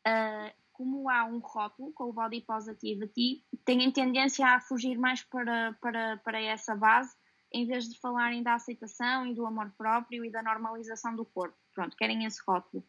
uh, 0.07 0.53
como 0.73 1.09
há 1.09 1.25
um 1.25 1.39
rótulo 1.39 1.91
com 1.95 2.05
o 2.05 2.13
body 2.13 2.43
positivity, 2.43 3.43
têm 3.65 3.91
tendência 3.91 4.47
a 4.47 4.61
fugir 4.61 4.99
mais 4.99 5.23
para, 5.23 5.73
para, 5.81 6.19
para 6.19 6.39
essa 6.43 6.77
base 6.77 7.17
em 7.51 7.67
vez 7.67 7.89
de 7.89 7.99
falarem 7.99 8.43
da 8.43 8.57
aceitação 8.57 9.27
e 9.27 9.35
do 9.35 9.47
amor 9.47 9.73
próprio 9.79 10.23
e 10.23 10.31
da 10.31 10.43
normalização 10.43 11.17
do 11.17 11.25
corpo. 11.25 11.57
Pronto, 11.77 11.95
querem 11.95 12.25
esse 12.25 12.41
rótulo. 12.49 12.83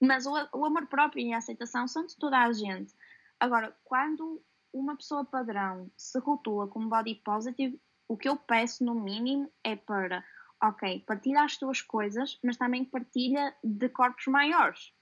Mas 0.00 0.24
o, 0.24 0.32
o 0.54 0.64
amor 0.64 0.86
próprio 0.86 1.20
e 1.20 1.34
a 1.34 1.36
aceitação 1.36 1.86
são 1.86 2.06
de 2.06 2.16
toda 2.16 2.38
a 2.38 2.50
gente. 2.54 2.94
Agora, 3.38 3.76
quando 3.84 4.42
uma 4.72 4.96
pessoa 4.96 5.26
padrão 5.26 5.92
se 5.94 6.18
rotula 6.18 6.66
como 6.66 6.88
body 6.88 7.16
positive, 7.16 7.78
o 8.08 8.16
que 8.16 8.26
eu 8.26 8.34
peço 8.34 8.82
no 8.82 8.94
mínimo 8.94 9.52
é 9.62 9.76
para, 9.76 10.24
ok, 10.62 11.00
partilha 11.00 11.42
as 11.42 11.58
tuas 11.58 11.82
coisas, 11.82 12.38
mas 12.42 12.56
também 12.56 12.82
partilha 12.82 13.54
de 13.62 13.90
corpos 13.90 14.26
maiores. 14.26 14.94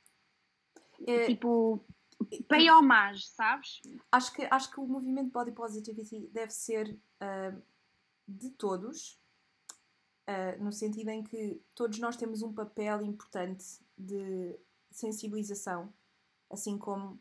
É, 1.06 1.26
tipo, 1.26 1.86
pay 2.48 2.68
homage, 2.68 3.24
sabes? 3.28 3.80
Acho 4.10 4.32
que, 4.32 4.48
acho 4.50 4.68
que 4.68 4.80
o 4.80 4.88
movimento 4.88 5.30
body 5.30 5.52
positivity 5.52 6.26
deve 6.32 6.50
ser 6.50 6.90
uh, 7.22 7.62
de 8.26 8.50
todos, 8.50 9.16
uh, 10.28 10.62
no 10.62 10.72
sentido 10.72 11.08
em 11.10 11.22
que 11.22 11.60
todos 11.74 11.98
nós 11.98 12.16
temos 12.16 12.42
um 12.42 12.52
papel 12.52 13.02
importante 13.02 13.80
de 13.96 14.58
sensibilização, 14.90 15.92
assim 16.50 16.78
como, 16.78 17.18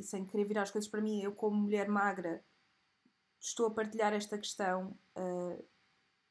sem 0.00 0.24
querer 0.24 0.44
virar 0.44 0.62
as 0.62 0.70
coisas 0.70 0.88
para 0.88 1.00
mim, 1.00 1.22
eu, 1.22 1.32
como 1.32 1.56
mulher 1.56 1.88
magra, 1.88 2.42
estou 3.38 3.66
a 3.66 3.70
partilhar 3.70 4.12
esta 4.12 4.38
questão. 4.38 4.96
Uh, 5.16 5.64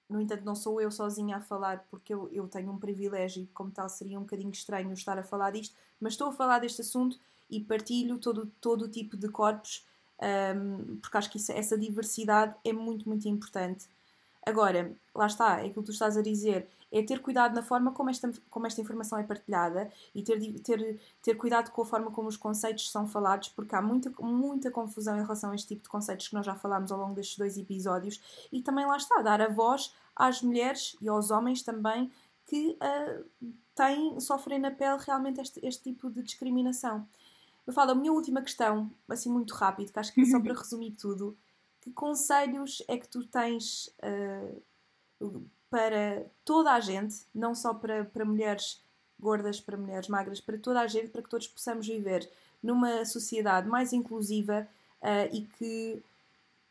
no 0.07 0.19
entanto, 0.19 0.43
não 0.43 0.55
sou 0.55 0.81
eu 0.81 0.91
sozinha 0.91 1.37
a 1.37 1.41
falar, 1.41 1.85
porque 1.89 2.13
eu, 2.13 2.29
eu 2.31 2.47
tenho 2.47 2.71
um 2.71 2.79
privilégio, 2.79 3.47
como 3.53 3.71
tal 3.71 3.87
seria 3.87 4.17
um 4.17 4.23
bocadinho 4.23 4.51
estranho 4.51 4.91
estar 4.93 5.17
a 5.19 5.23
falar 5.23 5.51
disto, 5.51 5.75
mas 5.99 6.13
estou 6.13 6.29
a 6.29 6.33
falar 6.33 6.59
deste 6.59 6.81
assunto 6.81 7.19
e 7.49 7.63
partilho 7.63 8.17
todo, 8.17 8.47
todo 8.59 8.85
o 8.85 8.89
tipo 8.89 9.15
de 9.15 9.29
corpos 9.29 9.87
um, 10.21 10.97
porque 10.97 11.17
acho 11.17 11.29
que 11.29 11.37
isso, 11.37 11.51
essa 11.51 11.77
diversidade 11.77 12.55
é 12.63 12.73
muito, 12.73 13.07
muito 13.07 13.27
importante. 13.27 13.87
Agora, 14.49 14.95
lá 15.13 15.27
está, 15.27 15.59
é 15.59 15.67
aquilo 15.67 15.83
que 15.83 15.83
tu 15.83 15.91
estás 15.91 16.17
a 16.17 16.23
dizer, 16.23 16.67
é 16.91 17.03
ter 17.03 17.21
cuidado 17.21 17.53
na 17.53 17.61
forma 17.61 17.91
como 17.91 18.09
esta, 18.09 18.31
como 18.49 18.65
esta 18.65 18.81
informação 18.81 19.19
é 19.19 19.23
partilhada 19.23 19.91
e 20.13 20.23
ter, 20.23 20.39
ter, 20.61 20.99
ter 21.21 21.35
cuidado 21.35 21.69
com 21.69 21.83
a 21.83 21.85
forma 21.85 22.09
como 22.09 22.27
os 22.27 22.35
conceitos 22.35 22.89
são 22.91 23.07
falados, 23.07 23.49
porque 23.49 23.75
há 23.75 23.81
muita, 23.81 24.11
muita 24.19 24.71
confusão 24.71 25.15
em 25.17 25.21
relação 25.21 25.51
a 25.51 25.55
este 25.55 25.67
tipo 25.67 25.83
de 25.83 25.89
conceitos 25.89 26.27
que 26.27 26.33
nós 26.33 26.45
já 26.45 26.55
falámos 26.55 26.91
ao 26.91 26.99
longo 26.99 27.13
destes 27.13 27.37
dois 27.37 27.57
episódios, 27.59 28.19
e 28.51 28.59
também 28.59 28.87
lá 28.87 28.97
está, 28.97 29.21
dar 29.21 29.39
a 29.39 29.49
voz 29.49 29.93
às 30.15 30.41
mulheres 30.41 30.97
e 30.99 31.07
aos 31.07 31.29
homens 31.29 31.61
também 31.61 32.11
que 32.47 32.75
uh, 32.81 33.51
têm, 33.75 34.19
sofrem 34.19 34.57
na 34.57 34.71
pele 34.71 34.97
realmente 35.05 35.39
este, 35.39 35.63
este 35.63 35.83
tipo 35.83 36.09
de 36.09 36.23
discriminação. 36.23 37.07
Eu 37.67 37.71
falo, 37.71 37.91
a 37.91 37.95
minha 37.95 38.11
última 38.11 38.41
questão, 38.41 38.89
assim 39.07 39.29
muito 39.29 39.53
rápido, 39.53 39.93
que 39.93 39.99
acho 39.99 40.11
que 40.11 40.21
é 40.21 40.25
só 40.25 40.39
para 40.39 40.55
resumir 40.57 40.91
tudo. 40.93 41.37
Que 41.89 41.95
conselhos 41.95 42.83
é 42.87 42.97
que 42.97 43.07
tu 43.07 43.25
tens 43.25 43.91
uh, 44.03 45.43
para 45.69 46.23
toda 46.45 46.73
a 46.73 46.79
gente, 46.79 47.23
não 47.33 47.55
só 47.55 47.73
para, 47.73 48.05
para 48.05 48.23
mulheres 48.23 48.81
gordas, 49.19 49.59
para 49.59 49.75
mulheres 49.77 50.07
magras, 50.07 50.39
para 50.39 50.57
toda 50.57 50.81
a 50.81 50.87
gente, 50.87 51.09
para 51.09 51.21
que 51.21 51.29
todos 51.29 51.47
possamos 51.47 51.87
viver 51.87 52.29
numa 52.61 53.03
sociedade 53.05 53.67
mais 53.67 53.91
inclusiva 53.91 54.67
uh, 55.01 55.35
e, 55.35 55.41
que, 55.57 56.03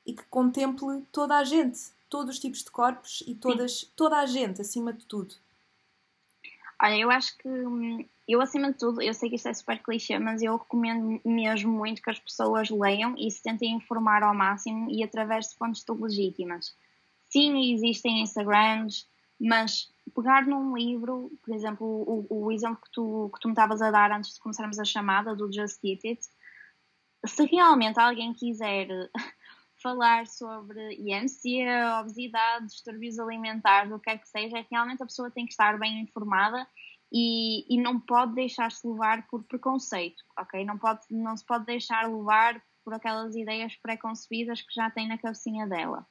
e 0.06 0.12
que 0.12 0.24
contemple 0.24 1.02
toda 1.10 1.36
a 1.36 1.44
gente, 1.44 1.90
todos 2.08 2.36
os 2.36 2.40
tipos 2.40 2.62
de 2.62 2.70
corpos 2.70 3.22
e 3.26 3.34
todas, 3.34 3.82
toda 3.96 4.18
a 4.18 4.26
gente, 4.26 4.60
acima 4.60 4.92
de 4.92 5.04
tudo? 5.04 5.34
Olha, 6.80 6.96
eu 6.96 7.10
acho 7.10 7.36
que 7.38 7.48
hum, 7.48 8.04
eu, 8.28 8.42
acima 8.42 8.70
de 8.70 8.78
tudo, 8.78 9.00
eu 9.00 9.14
sei 9.14 9.30
que 9.30 9.36
isto 9.36 9.48
é 9.48 9.54
super 9.54 9.82
clichê, 9.82 10.18
mas 10.18 10.42
eu 10.42 10.56
recomendo 10.58 11.18
mesmo 11.24 11.72
muito 11.72 12.02
que 12.02 12.10
as 12.10 12.18
pessoas 12.18 12.68
leiam 12.68 13.14
e 13.16 13.30
se 13.30 13.42
tentem 13.42 13.72
informar 13.72 14.22
ao 14.22 14.34
máximo 14.34 14.90
e 14.90 15.02
através 15.02 15.46
de 15.48 15.56
fontes 15.56 15.82
legítimas. 15.88 16.76
Sim, 17.24 17.72
existem 17.72 18.20
Instagrams, 18.22 19.08
mas 19.40 19.90
pegar 20.14 20.46
num 20.46 20.76
livro, 20.76 21.32
por 21.42 21.54
exemplo, 21.54 21.86
o, 21.86 22.26
o 22.28 22.52
exemplo 22.52 22.78
que 22.82 22.90
tu, 22.92 23.30
que 23.32 23.40
tu 23.40 23.48
me 23.48 23.52
estavas 23.52 23.80
a 23.80 23.90
dar 23.90 24.12
antes 24.12 24.34
de 24.34 24.40
começarmos 24.40 24.78
a 24.78 24.84
chamada 24.84 25.34
do 25.34 25.50
Just 25.50 25.82
Eat 25.82 26.06
It, 26.06 26.20
se 27.24 27.46
realmente 27.46 27.98
alguém 27.98 28.34
quiser 28.34 28.88
falar 29.82 30.26
sobre 30.26 30.96
IMC, 30.96 31.64
obesidade, 32.00 32.66
distúrbios 32.66 33.18
alimentares, 33.18 33.90
o 33.90 33.98
que 33.98 34.10
é 34.10 34.18
que 34.18 34.28
seja, 34.28 34.66
realmente 34.70 35.02
a 35.02 35.06
pessoa 35.06 35.30
tem 35.30 35.46
que 35.46 35.52
estar 35.52 35.78
bem 35.78 36.00
informada 36.02 36.66
e, 37.12 37.74
e 37.74 37.80
não 37.80 37.98
pode 37.98 38.34
deixar-se 38.34 38.86
levar 38.86 39.26
por 39.28 39.42
preconceito, 39.44 40.22
ok? 40.38 40.64
Não, 40.64 40.78
pode, 40.78 41.00
não 41.10 41.36
se 41.36 41.44
pode 41.44 41.64
deixar 41.64 42.08
levar 42.08 42.62
por 42.84 42.94
aquelas 42.94 43.34
ideias 43.34 43.76
pré-concebidas 43.76 44.62
que 44.62 44.74
já 44.74 44.90
tem 44.90 45.08
na 45.08 45.18
cabecinha 45.18 45.66
dela. 45.66 46.06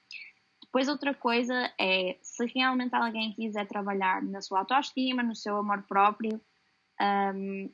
Depois, 0.63 0.87
outra 0.87 1.13
coisa 1.13 1.73
é 1.79 2.17
se 2.21 2.45
realmente 2.47 2.93
alguém 2.95 3.33
quiser 3.33 3.67
trabalhar 3.67 4.21
na 4.21 4.41
sua 4.41 4.59
autoestima, 4.59 5.23
no 5.23 5.35
seu 5.35 5.55
amor 5.57 5.83
próprio, 5.83 6.41
um, 6.99 7.71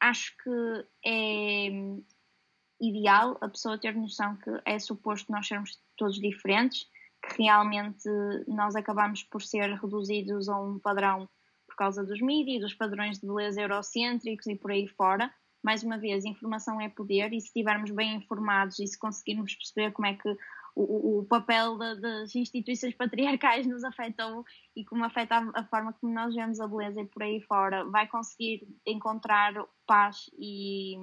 acho 0.00 0.34
que 0.42 0.86
é 1.06 1.68
ideal 2.80 3.36
a 3.40 3.48
pessoa 3.48 3.78
ter 3.78 3.94
noção 3.94 4.36
que 4.36 4.50
é 4.64 4.78
suposto 4.78 5.30
nós 5.30 5.46
sermos 5.46 5.78
todos 5.96 6.18
diferentes, 6.18 6.86
que 7.22 7.42
realmente 7.42 8.08
nós 8.48 8.74
acabamos 8.74 9.22
por 9.24 9.42
ser 9.42 9.74
reduzidos 9.74 10.48
a 10.48 10.58
um 10.58 10.78
padrão 10.78 11.28
causa 11.80 12.04
dos 12.04 12.20
mídias, 12.20 12.60
dos 12.60 12.74
padrões 12.74 13.18
de 13.18 13.26
beleza 13.26 13.62
eurocêntricos 13.62 14.46
e 14.46 14.54
por 14.54 14.70
aí 14.70 14.86
fora. 14.86 15.32
Mais 15.62 15.82
uma 15.82 15.96
vez, 15.96 16.26
informação 16.26 16.78
é 16.78 16.90
poder 16.90 17.32
e 17.32 17.40
se 17.40 17.46
estivermos 17.46 17.90
bem 17.90 18.16
informados 18.16 18.78
e 18.78 18.86
se 18.86 18.98
conseguirmos 18.98 19.54
perceber 19.54 19.90
como 19.92 20.06
é 20.06 20.14
que 20.14 20.28
o, 20.76 21.20
o 21.20 21.24
papel 21.24 21.78
das 21.78 22.34
instituições 22.34 22.94
patriarcais 22.94 23.66
nos 23.66 23.82
afetou 23.82 24.44
e 24.76 24.84
como 24.84 25.04
afeta 25.04 25.36
a, 25.36 25.60
a, 25.60 25.64
forma 25.64 25.94
como 25.94 26.12
nós 26.12 26.34
vemos 26.34 26.60
a 26.60 26.68
beleza 26.68 27.00
e 27.00 27.06
por 27.06 27.22
aí 27.22 27.40
fora, 27.40 27.84
vai 27.84 28.06
conseguir 28.06 28.68
encontrar 28.86 29.54
paz 29.86 30.30
e, 30.38 30.96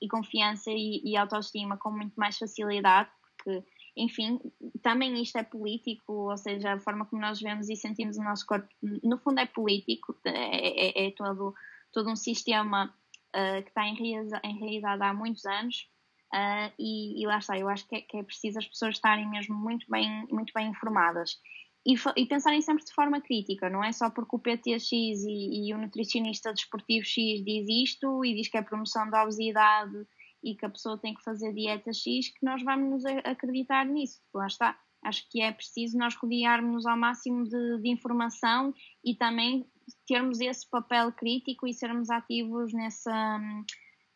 e 0.00 0.08
confiança 0.08 0.70
e, 0.70 1.00
e 1.02 1.16
autoestima 1.16 1.78
com 1.78 1.90
muito 1.90 2.14
mais 2.14 2.36
facilidade, 2.36 3.10
porque 3.38 3.64
enfim, 3.96 4.40
também 4.82 5.20
isto 5.22 5.38
é 5.38 5.42
político, 5.42 6.30
ou 6.30 6.36
seja, 6.36 6.74
a 6.74 6.80
forma 6.80 7.06
como 7.06 7.22
nós 7.22 7.40
vemos 7.40 7.68
e 7.68 7.76
sentimos 7.76 8.16
o 8.16 8.22
nosso 8.22 8.46
corpo, 8.46 8.68
no 8.82 9.18
fundo 9.18 9.40
é 9.40 9.46
político, 9.46 10.16
é, 10.24 11.04
é, 11.04 11.06
é 11.06 11.10
todo, 11.12 11.54
todo 11.92 12.10
um 12.10 12.16
sistema 12.16 12.94
uh, 13.34 13.62
que 13.62 13.68
está 13.68 13.86
enraizado 13.86 15.02
há 15.02 15.14
muitos 15.14 15.44
anos 15.44 15.88
Uh, 16.32 16.70
e, 16.78 17.20
e, 17.20 17.26
lá 17.26 17.38
está, 17.38 17.58
eu 17.58 17.68
acho 17.68 17.88
que 17.88 17.96
é, 17.96 18.00
que 18.02 18.16
é, 18.16 18.22
preciso 18.22 18.60
as 18.60 18.66
pessoas 18.66 18.94
estarem 18.94 19.28
mesmo 19.28 19.56
muito 19.56 19.84
bem, 19.90 20.26
muito 20.30 20.52
bem 20.54 20.68
informadas. 20.68 21.36
E, 21.84 21.96
e, 22.16 22.26
pensarem 22.26 22.62
sempre 22.62 22.84
de 22.84 22.92
forma 22.92 23.20
crítica, 23.20 23.68
não 23.68 23.82
é 23.82 23.90
só 23.90 24.10
porque 24.10 24.36
o 24.36 24.38
PTX 24.38 24.92
e, 24.92 25.68
e 25.68 25.74
o 25.74 25.78
nutricionista 25.78 26.52
desportivo 26.52 27.04
X 27.04 27.44
diz 27.44 27.66
isto 27.68 28.24
e 28.24 28.34
diz 28.34 28.48
que 28.48 28.56
é 28.56 28.62
promoção 28.62 29.10
da 29.10 29.22
obesidade 29.22 30.06
e 30.42 30.54
que 30.54 30.64
a 30.64 30.70
pessoa 30.70 30.98
tem 30.98 31.14
que 31.14 31.22
fazer 31.22 31.52
dieta 31.52 31.92
X 31.92 32.28
que 32.28 32.44
nós 32.44 32.62
vamos 32.62 33.04
acreditar 33.24 33.84
nisso. 33.86 34.20
Lá 34.34 34.46
está. 34.46 34.78
Acho 35.02 35.28
que 35.30 35.40
é 35.40 35.50
preciso 35.50 35.96
nós 35.96 36.14
rodearmos 36.14 36.84
ao 36.86 36.96
máximo 36.96 37.44
de, 37.44 37.78
de 37.80 37.88
informação 37.88 38.74
e 39.04 39.14
também 39.14 39.66
termos 40.06 40.40
esse 40.40 40.68
papel 40.68 41.10
crítico 41.12 41.66
e 41.66 41.72
sermos 41.72 42.10
ativos 42.10 42.72
nessa, 42.72 43.40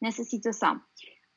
nessa 0.00 0.24
situação. 0.24 0.80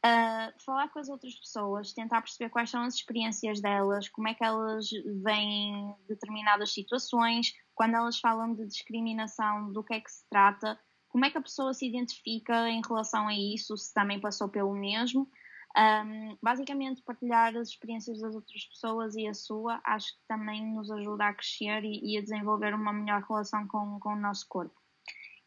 Uh, 0.05 0.53
falar 0.63 0.89
com 0.89 0.99
as 0.99 1.09
outras 1.09 1.35
pessoas, 1.35 1.93
tentar 1.93 2.21
perceber 2.21 2.49
quais 2.49 2.69
são 2.69 2.83
as 2.83 2.95
experiências 2.95 3.59
delas, 3.59 4.07
como 4.09 4.27
é 4.27 4.33
que 4.33 4.43
elas 4.43 4.87
veem 5.23 5.95
determinadas 6.07 6.71
situações, 6.71 7.51
quando 7.73 7.95
elas 7.95 8.19
falam 8.19 8.53
de 8.53 8.65
discriminação, 8.67 9.71
do 9.71 9.83
que 9.83 9.95
é 9.95 9.99
que 9.99 10.11
se 10.11 10.23
trata, 10.29 10.79
como 11.09 11.25
é 11.25 11.31
que 11.31 11.37
a 11.37 11.41
pessoa 11.41 11.73
se 11.73 11.87
identifica 11.87 12.69
em 12.69 12.81
relação 12.87 13.27
a 13.27 13.33
isso, 13.33 13.77
se 13.77 13.93
também 13.93 14.19
passou 14.19 14.49
pelo 14.49 14.73
mesmo. 14.73 15.29
Um, 15.77 16.37
basicamente, 16.41 17.03
partilhar 17.03 17.55
as 17.55 17.69
experiências 17.69 18.19
das 18.19 18.33
outras 18.33 18.65
pessoas 18.65 19.15
e 19.15 19.27
a 19.27 19.33
sua, 19.33 19.79
acho 19.83 20.07
que 20.07 20.27
também 20.27 20.73
nos 20.73 20.89
ajuda 20.89 21.25
a 21.25 21.33
crescer 21.33 21.83
e, 21.83 22.13
e 22.13 22.17
a 22.17 22.21
desenvolver 22.21 22.73
uma 22.73 22.91
melhor 22.91 23.21
relação 23.21 23.67
com, 23.67 23.99
com 23.99 24.13
o 24.13 24.19
nosso 24.19 24.45
corpo. 24.49 24.75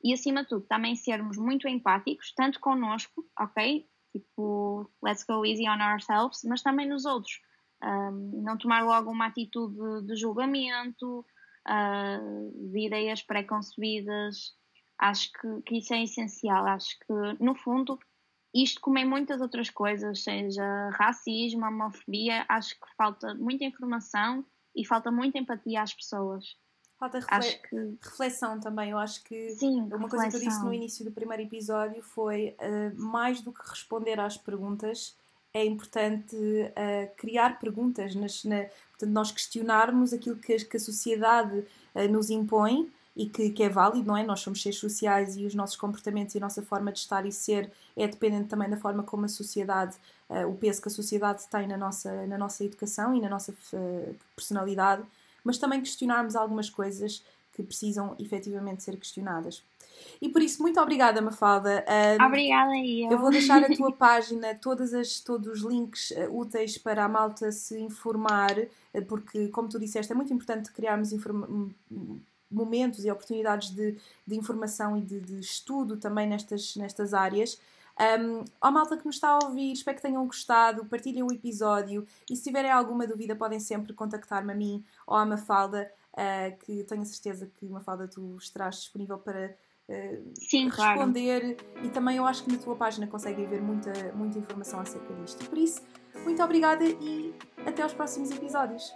E 0.02 0.14
acima 0.14 0.42
de 0.42 0.48
tudo, 0.48 0.66
também 0.66 0.94
sermos 0.94 1.36
muito 1.36 1.68
empáticos, 1.68 2.32
tanto 2.34 2.60
connosco, 2.60 3.24
ok? 3.38 3.86
tipo, 4.12 4.90
let's 5.02 5.24
go 5.24 5.44
easy 5.44 5.68
on 5.68 5.80
ourselves, 5.80 6.42
mas 6.44 6.62
também 6.62 6.88
nos 6.88 7.04
outros. 7.04 7.40
Um, 7.82 8.42
não 8.42 8.58
tomar 8.58 8.84
logo 8.84 9.10
uma 9.10 9.26
atitude 9.26 10.06
de 10.06 10.14
julgamento, 10.16 11.24
uh, 11.66 12.70
de 12.72 12.86
ideias 12.86 13.22
pré-concebidas. 13.22 14.54
Acho 15.00 15.32
que, 15.32 15.62
que 15.62 15.78
isso 15.78 15.94
é 15.94 16.02
essencial. 16.02 16.66
Acho 16.66 16.98
que, 17.00 17.42
no 17.42 17.54
fundo, 17.54 17.98
isto, 18.54 18.80
como 18.80 18.98
em 18.98 19.08
muitas 19.08 19.40
outras 19.40 19.70
coisas, 19.70 20.22
seja 20.22 20.90
racismo, 20.90 21.64
homofobia, 21.64 22.44
acho 22.48 22.74
que 22.74 22.86
falta 22.96 23.34
muita 23.34 23.64
informação 23.64 24.44
e 24.76 24.84
falta 24.84 25.10
muita 25.10 25.38
empatia 25.38 25.82
às 25.82 25.94
pessoas. 25.94 26.56
Falta 26.98 27.18
refle 27.18 27.58
que... 27.68 27.98
reflexão 28.02 28.60
também. 28.60 28.90
Eu 28.90 28.98
acho 28.98 29.24
que 29.24 29.50
Sim, 29.50 29.84
uma 29.84 29.84
reflexão. 29.84 30.08
coisa 30.08 30.28
que 30.28 30.36
eu 30.36 30.48
disse 30.48 30.62
no 30.62 30.74
início 30.74 31.04
do 31.04 31.10
primeiro 31.10 31.44
episódio 31.44 32.02
foi 32.02 32.54
uh, 32.60 33.00
mais 33.00 33.40
do 33.40 33.52
que 33.52 33.66
responder 33.66 34.20
às 34.20 34.36
perguntas, 34.36 35.16
é 35.54 35.64
importante 35.64 36.36
uh, 36.36 37.16
criar 37.16 37.58
perguntas, 37.58 38.14
nas, 38.14 38.44
na, 38.44 38.64
portanto, 38.90 39.10
nós 39.10 39.32
questionarmos 39.32 40.12
aquilo 40.12 40.36
que, 40.36 40.56
que 40.64 40.76
a 40.76 40.80
sociedade 40.80 41.64
uh, 41.94 42.08
nos 42.10 42.28
impõe 42.28 42.92
e 43.20 43.28
que, 43.28 43.50
que, 43.50 43.62
é 43.62 43.68
válido, 43.68 44.06
não 44.06 44.16
é? 44.16 44.22
Nós 44.22 44.40
somos 44.40 44.62
seres 44.62 44.78
sociais 44.78 45.36
e 45.36 45.44
os 45.44 45.54
nossos 45.54 45.76
comportamentos 45.76 46.34
e 46.34 46.38
a 46.38 46.40
nossa 46.40 46.62
forma 46.62 46.90
de 46.92 47.00
estar 47.00 47.26
e 47.26 47.32
ser 47.32 47.70
é 47.96 48.06
dependente 48.06 48.48
também 48.48 48.68
da 48.68 48.76
forma 48.76 49.02
como 49.02 49.24
a 49.24 49.28
sociedade, 49.28 49.96
o 50.48 50.54
peso 50.54 50.80
que 50.80 50.88
a 50.88 50.90
sociedade 50.90 51.42
tem 51.50 51.66
na 51.66 51.76
nossa, 51.76 52.26
na 52.26 52.38
nossa 52.38 52.64
educação 52.64 53.14
e 53.14 53.20
na 53.20 53.28
nossa 53.28 53.54
personalidade 54.34 55.04
mas 55.44 55.58
também 55.58 55.80
questionarmos 55.80 56.36
algumas 56.36 56.68
coisas 56.68 57.24
que 57.52 57.62
precisam 57.62 58.14
efetivamente 58.18 58.82
ser 58.82 58.96
questionadas. 58.96 59.62
E 60.20 60.28
por 60.28 60.40
isso, 60.40 60.62
muito 60.62 60.80
obrigada, 60.80 61.20
Mafalda. 61.20 61.84
obrigada, 62.24 62.72
eu. 62.76 63.10
Eu 63.10 63.18
vou 63.18 63.30
deixar 63.30 63.62
a 63.62 63.68
tua 63.76 63.92
página, 63.92 64.54
todas 64.54 64.94
as, 64.94 65.20
todos 65.20 65.46
os 65.46 65.60
links 65.60 66.10
uh, 66.12 66.38
úteis 66.38 66.78
para 66.78 67.04
a 67.04 67.08
malta 67.08 67.52
se 67.52 67.78
informar, 67.78 68.56
uh, 68.58 69.04
porque, 69.06 69.48
como 69.48 69.68
tu 69.68 69.78
disseste, 69.78 70.12
é 70.12 70.14
muito 70.14 70.32
importante 70.32 70.72
criarmos 70.72 71.12
momentos 72.50 73.04
e 73.04 73.10
oportunidades 73.10 73.70
de, 73.70 73.96
de 74.26 74.36
informação 74.36 74.96
e 74.96 75.00
de, 75.00 75.20
de, 75.20 75.38
estudo 75.38 75.96
também 75.96 76.26
nestas, 76.26 76.74
nestas 76.76 77.14
áreas. 77.14 77.60
Um, 78.00 78.44
ao 78.60 78.72
malta 78.72 78.96
que 78.96 79.04
nos 79.04 79.16
está 79.16 79.28
a 79.28 79.38
ouvir, 79.44 79.72
espero 79.72 79.96
que 79.96 80.02
tenham 80.02 80.24
gostado, 80.26 80.86
partilhem 80.86 81.22
o 81.22 81.30
episódio 81.30 82.06
e 82.30 82.34
se 82.34 82.44
tiverem 82.44 82.70
alguma 82.70 83.06
dúvida 83.06 83.36
podem 83.36 83.60
sempre 83.60 83.92
contactar-me 83.92 84.52
a 84.52 84.54
mim 84.54 84.82
ou 85.06 85.16
à 85.16 85.26
Mafalda, 85.26 85.90
uh, 86.14 86.58
que 86.64 86.82
tenho 86.84 87.02
a 87.02 87.04
certeza 87.04 87.50
que 87.58 87.68
Mafalda 87.68 88.08
tu 88.08 88.36
estarás 88.38 88.76
disponível 88.76 89.18
para 89.18 89.54
uh, 89.88 90.32
Sim, 90.34 90.70
responder 90.70 91.56
claro. 91.56 91.86
e 91.86 91.90
também 91.90 92.16
eu 92.16 92.24
acho 92.24 92.44
que 92.44 92.52
na 92.52 92.58
tua 92.58 92.74
página 92.74 93.06
conseguem 93.06 93.46
ver 93.46 93.60
muita, 93.60 93.92
muita 94.14 94.38
informação 94.38 94.80
acerca 94.80 95.12
disto. 95.14 95.44
Por 95.48 95.58
isso, 95.58 95.82
muito 96.24 96.42
obrigada 96.42 96.84
e 96.84 97.34
até 97.66 97.82
aos 97.82 97.92
próximos 97.92 98.30
episódios. 98.30 98.94